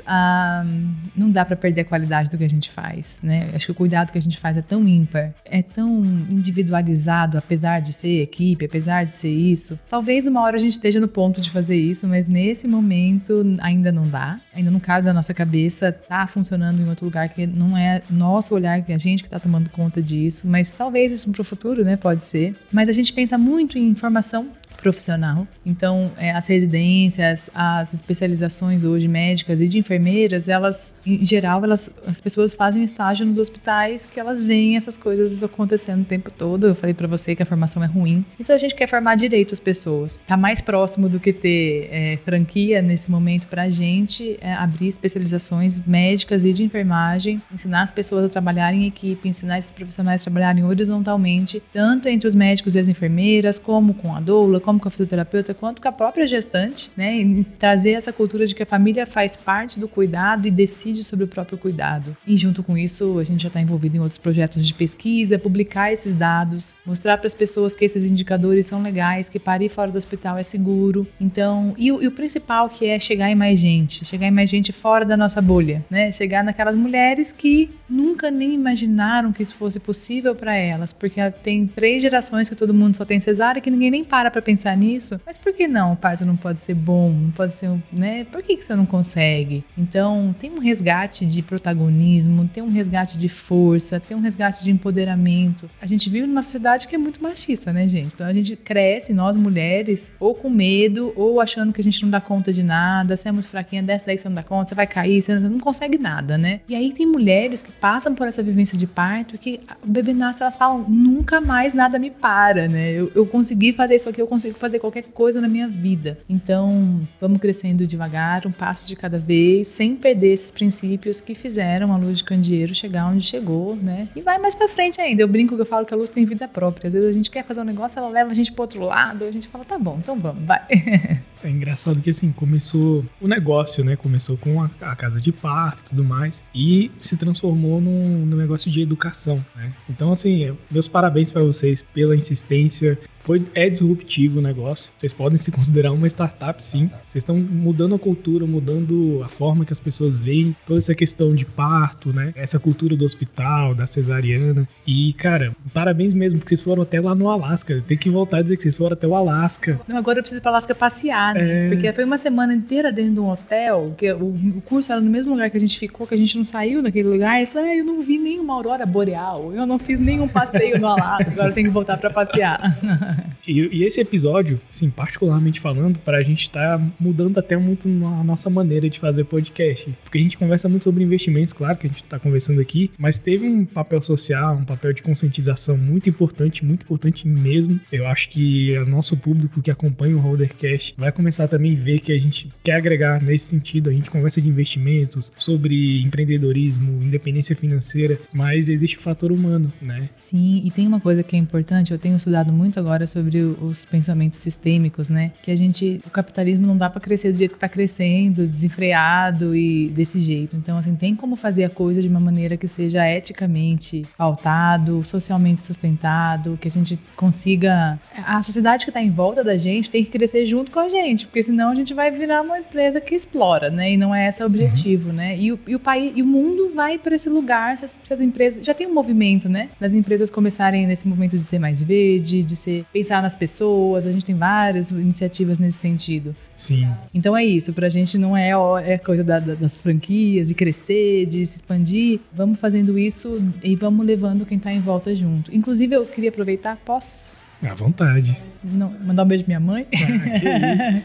não 1.16 1.30
dá 1.30 1.42
para 1.42 1.56
perder 1.56 1.80
a 1.80 1.84
qualidade 1.86 2.28
do 2.28 2.36
que 2.36 2.44
a 2.44 2.50
gente 2.50 2.70
faz, 2.70 3.18
né? 3.22 3.48
Acho 3.54 3.66
que 3.66 3.72
o 3.72 3.74
cuidado 3.74 4.12
que 4.12 4.18
a 4.18 4.20
gente 4.20 4.36
faz 4.36 4.58
é 4.58 4.62
tão 4.62 4.86
ímpar, 4.86 5.32
é 5.46 5.62
tão 5.62 6.04
individualizado, 6.28 7.38
apesar 7.38 7.80
de 7.80 7.94
ser 7.94 8.20
equipe, 8.20 8.66
apesar 8.66 9.06
de 9.06 9.16
ser 9.16 9.30
isso. 9.30 9.80
Talvez 9.88 10.26
uma 10.26 10.42
hora 10.42 10.56
a 10.56 10.60
gente 10.60 10.72
esteja 10.72 11.00
no 11.00 11.08
ponto 11.08 11.40
de 11.40 11.50
fazer 11.50 11.76
isso, 11.76 12.06
mas 12.06 12.26
nesse 12.26 12.68
momento 12.68 13.42
ainda 13.60 13.90
não 13.90 14.02
dá, 14.02 14.38
ainda 14.54 14.70
não 14.70 14.78
cabe 14.78 15.06
da 15.06 15.14
nossa 15.14 15.32
cabeça, 15.32 15.90
tá 15.90 16.26
funcionando 16.26 16.82
em 16.82 16.88
outro 16.90 17.06
lugar 17.06 17.30
que 17.30 17.46
não 17.46 17.74
é 17.74 18.02
nosso 18.10 18.54
olhar, 18.54 18.82
que 18.82 18.92
é 18.92 18.94
a 18.94 18.98
gente 18.98 19.22
que 19.22 19.28
está 19.28 19.40
tomando 19.40 19.70
conta 19.70 20.02
disso, 20.02 20.46
mas 20.46 20.70
talvez 20.70 21.10
isso 21.10 21.30
para 21.30 21.40
o 21.40 21.44
futuro, 21.44 21.82
né? 21.82 21.96
Pode 21.96 22.22
ser. 22.24 22.54
Mas 22.70 22.86
a 22.86 22.92
gente 22.92 23.10
pensa 23.14 23.38
muito 23.38 23.78
em 23.78 23.88
informação 23.88 24.50
profissional. 24.76 25.46
Então, 25.64 26.10
é, 26.16 26.30
as 26.32 26.46
residências, 26.46 27.50
as 27.54 27.92
especializações 27.92 28.84
hoje 28.84 29.08
médicas 29.08 29.60
e 29.60 29.68
de 29.68 29.78
enfermeiras, 29.78 30.48
elas, 30.48 30.92
em 31.06 31.24
geral, 31.24 31.62
elas, 31.64 31.90
as 32.06 32.20
pessoas 32.20 32.54
fazem 32.54 32.82
estágio 32.82 33.26
nos 33.26 33.38
hospitais 33.38 34.06
que 34.06 34.18
elas 34.18 34.42
veem 34.42 34.76
essas 34.76 34.96
coisas 34.96 35.42
acontecendo 35.42 36.02
o 36.02 36.04
tempo 36.04 36.30
todo. 36.30 36.66
Eu 36.66 36.74
falei 36.74 36.94
para 36.94 37.06
você 37.06 37.34
que 37.34 37.42
a 37.42 37.46
formação 37.46 37.82
é 37.82 37.86
ruim. 37.86 38.24
Então, 38.38 38.54
a 38.54 38.58
gente 38.58 38.74
quer 38.74 38.86
formar 38.86 39.14
direito 39.16 39.52
as 39.52 39.60
pessoas. 39.60 40.20
Tá 40.26 40.36
mais 40.36 40.60
próximo 40.60 41.08
do 41.08 41.20
que 41.20 41.32
ter 41.32 41.88
é, 41.90 42.18
franquia 42.24 42.82
nesse 42.82 43.10
momento 43.10 43.46
para 43.46 43.62
a 43.62 43.70
gente 43.70 44.38
é, 44.40 44.52
abrir 44.52 44.88
especializações 44.88 45.80
médicas 45.86 46.44
e 46.44 46.52
de 46.52 46.62
enfermagem, 46.62 47.40
ensinar 47.52 47.82
as 47.82 47.90
pessoas 47.90 48.24
a 48.24 48.28
trabalharem 48.28 48.84
em 48.84 48.86
equipe, 48.86 49.28
ensinar 49.28 49.58
esses 49.58 49.70
profissionais 49.70 50.20
a 50.20 50.24
trabalharem 50.24 50.64
horizontalmente, 50.64 51.62
tanto 51.72 52.08
entre 52.08 52.26
os 52.26 52.34
médicos 52.34 52.74
e 52.74 52.78
as 52.78 52.88
enfermeiras, 52.88 53.58
como 53.58 53.94
com 53.94 54.14
a 54.14 54.20
doula, 54.20 54.60
como 54.62 54.80
com 54.80 54.88
a 54.88 54.90
fisioterapeuta, 54.90 55.52
quanto 55.52 55.82
com 55.82 55.88
a 55.88 55.92
própria 55.92 56.26
gestante, 56.26 56.90
né? 56.96 57.16
E 57.16 57.44
trazer 57.44 57.92
essa 57.92 58.12
cultura 58.12 58.46
de 58.46 58.54
que 58.54 58.62
a 58.62 58.66
família 58.66 59.06
faz 59.06 59.36
parte 59.36 59.78
do 59.78 59.88
cuidado 59.88 60.46
e 60.46 60.50
decide 60.50 61.04
sobre 61.04 61.24
o 61.24 61.28
próprio 61.28 61.58
cuidado. 61.58 62.16
E 62.26 62.36
junto 62.36 62.62
com 62.62 62.76
isso, 62.76 63.18
a 63.18 63.24
gente 63.24 63.42
já 63.42 63.48
está 63.48 63.60
envolvido 63.60 63.96
em 63.96 64.00
outros 64.00 64.18
projetos 64.18 64.66
de 64.66 64.72
pesquisa, 64.72 65.38
publicar 65.38 65.92
esses 65.92 66.14
dados, 66.14 66.74
mostrar 66.86 67.18
para 67.18 67.26
as 67.26 67.34
pessoas 67.34 67.74
que 67.74 67.84
esses 67.84 68.10
indicadores 68.10 68.66
são 68.66 68.82
legais, 68.82 69.28
que 69.28 69.38
parir 69.38 69.68
fora 69.68 69.90
do 69.90 69.98
hospital 69.98 70.38
é 70.38 70.42
seguro. 70.42 71.06
Então, 71.20 71.74
e 71.76 71.90
o, 71.90 72.02
e 72.02 72.06
o 72.06 72.12
principal 72.12 72.68
que 72.68 72.86
é 72.86 72.98
chegar 72.98 73.30
em 73.30 73.34
mais 73.34 73.58
gente, 73.58 74.04
chegar 74.04 74.26
em 74.26 74.30
mais 74.30 74.48
gente 74.48 74.72
fora 74.72 75.04
da 75.04 75.16
nossa 75.16 75.40
bolha, 75.40 75.84
né? 75.90 76.12
Chegar 76.12 76.44
naquelas 76.44 76.74
mulheres 76.74 77.32
que 77.32 77.70
nunca 77.88 78.30
nem 78.30 78.54
imaginaram 78.54 79.32
que 79.32 79.42
isso 79.42 79.54
fosse 79.54 79.78
possível 79.78 80.34
para 80.34 80.54
elas, 80.54 80.92
porque 80.92 81.20
tem 81.42 81.66
três 81.66 82.00
gerações 82.00 82.48
que 82.48 82.54
todo 82.54 82.72
mundo 82.72 82.96
só 82.96 83.04
tem 83.04 83.20
cesárea 83.20 83.60
que 83.60 83.70
ninguém 83.70 83.90
nem 83.90 84.04
para 84.04 84.30
para 84.30 84.40
pensar 84.40 84.51
nisso. 84.76 85.20
Mas 85.24 85.38
por 85.38 85.52
que 85.52 85.66
não? 85.66 85.92
O 85.92 85.96
parto 85.96 86.24
não 86.24 86.36
pode 86.36 86.60
ser 86.60 86.74
bom, 86.74 87.10
não 87.10 87.30
pode 87.30 87.54
ser, 87.54 87.70
né? 87.92 88.24
Por 88.24 88.42
que, 88.42 88.56
que 88.56 88.64
você 88.64 88.74
não 88.74 88.86
consegue? 88.86 89.64
Então, 89.76 90.34
tem 90.38 90.50
um 90.50 90.58
resgate 90.58 91.26
de 91.26 91.42
protagonismo, 91.42 92.48
tem 92.48 92.62
um 92.62 92.70
resgate 92.70 93.18
de 93.18 93.28
força, 93.28 94.00
tem 94.00 94.16
um 94.16 94.20
resgate 94.20 94.62
de 94.62 94.70
empoderamento. 94.70 95.68
A 95.80 95.86
gente 95.86 96.08
vive 96.10 96.26
numa 96.26 96.42
sociedade 96.42 96.86
que 96.88 96.94
é 96.94 96.98
muito 96.98 97.22
machista, 97.22 97.72
né, 97.72 97.86
gente? 97.88 98.14
Então 98.14 98.26
a 98.26 98.32
gente 98.32 98.56
cresce, 98.56 99.12
nós 99.12 99.36
mulheres, 99.36 100.10
ou 100.18 100.34
com 100.34 100.50
medo, 100.50 101.12
ou 101.16 101.40
achando 101.40 101.72
que 101.72 101.80
a 101.80 101.84
gente 101.84 102.02
não 102.02 102.10
dá 102.10 102.20
conta 102.20 102.52
de 102.52 102.62
nada, 102.62 103.16
você 103.16 103.28
é 103.28 103.32
muito 103.32 103.48
fraquinha, 103.48 103.82
desce 103.82 104.04
daí 104.06 104.18
você 104.18 104.28
não 104.28 104.36
dá 104.36 104.42
conta, 104.42 104.70
você 104.70 104.74
vai 104.74 104.86
cair, 104.86 105.22
você 105.22 105.38
não 105.38 105.58
consegue 105.58 105.98
nada, 105.98 106.36
né? 106.36 106.60
E 106.68 106.74
aí 106.74 106.92
tem 106.92 107.06
mulheres 107.06 107.62
que 107.62 107.72
passam 107.72 108.14
por 108.14 108.26
essa 108.26 108.42
vivência 108.42 108.76
de 108.76 108.86
parto 108.86 109.38
que 109.38 109.60
o 109.82 109.86
bebê 109.86 110.12
nasce, 110.12 110.42
elas 110.42 110.56
falam, 110.56 110.84
nunca 110.88 111.40
mais 111.40 111.72
nada 111.72 111.98
me 111.98 112.10
para, 112.10 112.68
né? 112.68 112.92
Eu, 112.92 113.10
eu 113.14 113.26
consegui 113.26 113.72
fazer 113.72 113.96
isso 113.96 114.08
aqui, 114.08 114.20
eu 114.20 114.26
consigo 114.42 114.58
fazer 114.58 114.78
qualquer 114.80 115.04
coisa 115.04 115.40
na 115.40 115.46
minha 115.46 115.68
vida. 115.68 116.18
Então, 116.28 117.06
vamos 117.20 117.38
crescendo 117.38 117.86
devagar, 117.86 118.46
um 118.46 118.50
passo 118.50 118.88
de 118.88 118.96
cada 118.96 119.18
vez, 119.18 119.68
sem 119.68 119.94
perder 119.94 120.32
esses 120.32 120.50
princípios 120.50 121.20
que 121.20 121.34
fizeram 121.34 121.92
a 121.92 121.96
luz 121.96 122.18
de 122.18 122.24
candeeiro 122.24 122.74
chegar 122.74 123.06
onde 123.06 123.24
chegou, 123.24 123.76
né? 123.76 124.08
E 124.16 124.20
vai 124.20 124.38
mais 124.38 124.54
para 124.54 124.68
frente 124.68 125.00
ainda. 125.00 125.22
Eu 125.22 125.28
brinco 125.28 125.54
que 125.54 125.62
eu 125.62 125.66
falo 125.66 125.86
que 125.86 125.94
a 125.94 125.96
luz 125.96 126.08
tem 126.08 126.24
vida 126.24 126.48
própria. 126.48 126.88
Às 126.88 126.94
vezes 126.94 127.08
a 127.08 127.12
gente 127.12 127.30
quer 127.30 127.44
fazer 127.44 127.60
um 127.60 127.64
negócio, 127.64 127.98
ela 127.98 128.08
leva 128.08 128.30
a 128.30 128.34
gente 128.34 128.52
pro 128.52 128.62
outro 128.62 128.84
lado, 128.84 129.24
a 129.24 129.30
gente 129.30 129.46
fala, 129.46 129.64
tá 129.64 129.78
bom, 129.78 129.98
então 130.00 130.18
vamos, 130.18 130.44
vai. 130.44 130.66
É 131.42 131.50
engraçado 131.50 132.00
que 132.00 132.10
assim, 132.10 132.32
começou 132.32 133.04
o 133.20 133.28
negócio, 133.28 133.84
né? 133.84 133.96
Começou 133.96 134.36
com 134.36 134.62
a, 134.62 134.70
a 134.80 134.96
casa 134.96 135.20
de 135.20 135.32
parto 135.32 135.80
e 135.80 135.84
tudo 135.90 136.04
mais, 136.04 136.42
e 136.54 136.90
se 137.00 137.16
transformou 137.16 137.80
num, 137.80 138.26
num 138.26 138.36
negócio 138.36 138.70
de 138.70 138.80
educação, 138.80 139.44
né? 139.56 139.72
Então, 139.88 140.12
assim, 140.12 140.56
meus 140.70 140.88
parabéns 140.88 141.30
para 141.32 141.42
vocês 141.42 141.82
pela 141.82 142.16
insistência. 142.16 142.98
Foi, 143.20 143.44
é 143.54 143.68
disruptivo 143.68 144.40
o 144.40 144.42
negócio. 144.42 144.92
Vocês 144.98 145.12
podem 145.12 145.38
se 145.38 145.52
considerar 145.52 145.92
uma 145.92 146.08
startup, 146.08 146.64
sim. 146.64 146.90
Vocês 147.08 147.22
estão 147.22 147.36
mudando 147.36 147.94
a 147.94 147.98
cultura, 147.98 148.44
mudando 148.46 149.22
a 149.24 149.28
forma 149.28 149.64
que 149.64 149.72
as 149.72 149.78
pessoas 149.78 150.16
veem 150.16 150.56
toda 150.66 150.78
essa 150.78 150.92
questão 150.92 151.32
de 151.32 151.44
parto, 151.44 152.12
né? 152.12 152.32
Essa 152.34 152.58
cultura 152.58 152.96
do 152.96 153.04
hospital, 153.04 153.76
da 153.76 153.86
cesariana. 153.86 154.68
E, 154.84 155.12
cara, 155.12 155.54
parabéns 155.72 156.12
mesmo, 156.12 156.40
porque 156.40 156.48
vocês 156.48 156.60
foram 156.60 156.82
até 156.82 157.00
lá 157.00 157.14
no 157.14 157.28
Alasca. 157.28 157.80
Tem 157.86 157.96
que 157.96 158.10
voltar 158.10 158.38
a 158.38 158.42
dizer 158.42 158.56
que 158.56 158.62
vocês 158.64 158.76
foram 158.76 158.94
até 158.94 159.06
o 159.06 159.14
Alasca. 159.14 159.80
Agora 159.88 160.18
eu 160.18 160.22
preciso 160.22 160.40
ir 160.40 160.42
para 160.42 160.50
Alasca 160.50 160.74
passear, 160.74 161.31
né? 161.34 161.66
É... 161.66 161.68
Porque 161.68 161.92
foi 161.92 162.04
uma 162.04 162.18
semana 162.18 162.54
inteira 162.54 162.92
dentro 162.92 163.14
de 163.14 163.20
um 163.20 163.28
hotel, 163.28 163.94
que 163.96 164.10
o, 164.12 164.62
curso 164.64 164.92
era 164.92 165.00
no 165.00 165.10
mesmo 165.10 165.32
lugar 165.32 165.50
que 165.50 165.56
a 165.56 165.60
gente 165.60 165.78
ficou, 165.78 166.06
que 166.06 166.14
a 166.14 166.18
gente 166.18 166.36
não 166.36 166.44
saiu 166.44 166.82
daquele 166.82 167.08
lugar. 167.08 167.42
E 167.42 167.46
falei, 167.46 167.70
ah, 167.70 167.76
eu 167.76 167.84
não 167.84 168.00
vi 168.00 168.18
nenhuma 168.18 168.54
aurora 168.54 168.86
boreal, 168.86 169.52
eu 169.54 169.66
não 169.66 169.78
fiz 169.78 169.98
nenhum 169.98 170.28
passeio 170.28 170.78
no 170.78 170.86
Alasca, 170.86 171.30
agora 171.30 171.48
eu 171.50 171.54
tenho 171.54 171.68
que 171.68 171.74
voltar 171.74 171.96
para 171.98 172.10
passear. 172.10 172.60
E, 173.46 173.60
e, 173.78 173.84
esse 173.84 174.00
episódio, 174.00 174.60
assim, 174.70 174.88
particularmente 174.88 175.58
falando, 175.58 175.98
para 175.98 176.18
a 176.18 176.22
gente 176.22 176.48
tá 176.50 176.80
mudando 176.98 177.38
até 177.38 177.56
muito 177.56 177.88
a 177.88 178.22
nossa 178.22 178.48
maneira 178.48 178.88
de 178.88 179.00
fazer 179.00 179.24
podcast. 179.24 179.92
Porque 180.04 180.18
a 180.18 180.20
gente 180.20 180.38
conversa 180.38 180.68
muito 180.68 180.84
sobre 180.84 181.02
investimentos, 181.02 181.52
claro 181.52 181.76
que 181.76 181.86
a 181.86 181.90
gente 181.90 182.02
está 182.02 182.18
conversando 182.18 182.60
aqui, 182.60 182.90
mas 182.96 183.18
teve 183.18 183.48
um 183.48 183.64
papel 183.64 184.00
social, 184.00 184.54
um 184.54 184.64
papel 184.64 184.92
de 184.92 185.02
conscientização 185.02 185.76
muito 185.76 186.08
importante, 186.08 186.64
muito 186.64 186.82
importante 186.82 187.26
mesmo. 187.26 187.80
Eu 187.90 188.06
acho 188.06 188.28
que 188.28 188.78
o 188.78 188.86
nosso 188.86 189.16
público 189.16 189.60
que 189.60 189.70
acompanha 189.70 190.16
o 190.16 190.20
Holdercast 190.20 190.94
vai 190.96 191.08
começar 191.22 191.46
também 191.46 191.78
a 191.78 191.80
ver 191.80 192.00
que 192.00 192.12
a 192.12 192.18
gente 192.18 192.52
quer 192.64 192.74
agregar 192.74 193.22
nesse 193.22 193.46
sentido. 193.46 193.88
A 193.88 193.92
gente 193.92 194.10
conversa 194.10 194.42
de 194.42 194.48
investimentos, 194.48 195.30
sobre 195.36 196.02
empreendedorismo, 196.02 197.00
independência 197.00 197.54
financeira, 197.54 198.18
mas 198.32 198.68
existe 198.68 198.98
o 198.98 199.00
fator 199.00 199.30
humano, 199.30 199.72
né? 199.80 200.08
Sim, 200.16 200.62
e 200.64 200.70
tem 200.72 200.86
uma 200.86 201.00
coisa 201.00 201.22
que 201.22 201.36
é 201.36 201.38
importante, 201.38 201.92
eu 201.92 201.98
tenho 201.98 202.16
estudado 202.16 202.52
muito 202.52 202.80
agora 202.80 203.06
sobre 203.06 203.38
os 203.38 203.84
pensamentos 203.84 204.40
sistêmicos, 204.40 205.08
né? 205.08 205.30
Que 205.42 205.52
a 205.52 205.56
gente, 205.56 206.00
o 206.04 206.10
capitalismo 206.10 206.66
não 206.66 206.76
dá 206.76 206.90
para 206.90 207.00
crescer 207.00 207.30
do 207.30 207.38
jeito 207.38 207.52
que 207.52 207.56
está 207.56 207.68
crescendo, 207.68 208.46
desenfreado 208.46 209.54
e 209.54 209.88
desse 209.90 210.20
jeito. 210.20 210.56
Então, 210.56 210.76
assim, 210.76 210.96
tem 210.96 211.14
como 211.14 211.36
fazer 211.36 211.62
a 211.64 211.70
coisa 211.70 212.02
de 212.02 212.08
uma 212.08 212.20
maneira 212.20 212.56
que 212.56 212.66
seja 212.66 213.08
eticamente 213.08 214.02
pautado, 214.18 215.04
socialmente 215.04 215.60
sustentado, 215.60 216.58
que 216.60 216.66
a 216.66 216.70
gente 216.70 216.98
consiga. 217.14 217.98
A 218.24 218.42
sociedade 218.42 218.84
que 218.84 218.90
está 218.90 219.00
em 219.00 219.10
volta 219.10 219.44
da 219.44 219.56
gente 219.56 219.88
tem 219.88 220.04
que 220.04 220.10
crescer 220.10 220.46
junto 220.46 220.72
com 220.72 220.80
a 220.80 220.88
gente, 220.88 221.11
porque 221.26 221.42
senão 221.42 221.70
a 221.70 221.74
gente 221.74 221.94
vai 221.94 222.10
virar 222.10 222.42
uma 222.42 222.58
empresa 222.58 223.00
que 223.00 223.14
explora, 223.14 223.70
né? 223.70 223.92
E 223.92 223.96
não 223.96 224.14
é 224.14 224.28
esse 224.28 224.42
o 224.42 224.46
objetivo, 224.46 225.08
uhum. 225.08 225.14
né? 225.14 225.36
E 225.38 225.52
o, 225.52 225.58
e 225.66 225.74
o 225.74 225.80
país, 225.80 226.12
e 226.14 226.22
o 226.22 226.26
mundo 226.26 226.72
vai 226.74 226.98
para 226.98 227.14
esse 227.14 227.28
lugar 227.28 227.76
se 227.76 227.84
as, 227.84 227.94
se 228.02 228.12
as 228.12 228.20
empresas 228.20 228.64
já 228.64 228.74
tem 228.74 228.86
um 228.86 228.94
movimento, 228.94 229.48
né? 229.48 229.68
Das 229.80 229.94
empresas 229.94 230.30
começarem 230.30 230.86
nesse 230.86 231.06
movimento 231.06 231.38
de 231.38 231.44
ser 231.44 231.58
mais 231.58 231.82
verde, 231.82 232.42
de 232.42 232.56
ser 232.56 232.84
pensar 232.92 233.22
nas 233.22 233.36
pessoas, 233.36 234.06
a 234.06 234.12
gente 234.12 234.24
tem 234.24 234.34
várias 234.34 234.90
iniciativas 234.90 235.58
nesse 235.58 235.78
sentido. 235.78 236.34
Sim. 236.56 236.88
Então 237.12 237.36
é 237.36 237.44
isso, 237.44 237.72
pra 237.72 237.88
gente 237.88 238.16
não 238.16 238.36
é, 238.36 238.52
é 238.84 238.98
coisa 238.98 239.24
da, 239.24 239.38
da, 239.38 239.54
das 239.54 239.80
franquias, 239.80 240.48
de 240.48 240.54
crescer, 240.54 241.26
de 241.26 241.44
se 241.44 241.56
expandir. 241.56 242.20
Vamos 242.32 242.58
fazendo 242.58 242.98
isso 242.98 243.42
e 243.62 243.74
vamos 243.74 244.06
levando 244.06 244.46
quem 244.46 244.58
tá 244.58 244.72
em 244.72 244.80
volta 244.80 245.14
junto. 245.14 245.54
Inclusive, 245.54 245.96
eu 245.96 246.06
queria 246.06 246.30
aproveitar, 246.30 246.76
posso? 246.84 247.41
À 247.62 247.74
vontade. 247.74 248.36
Não, 248.64 248.92
mandar 249.04 249.24
um 249.24 249.26
beijo 249.26 249.44
pra 249.44 249.58
minha 249.58 249.60
mãe. 249.60 249.86
Ah, 249.94 251.02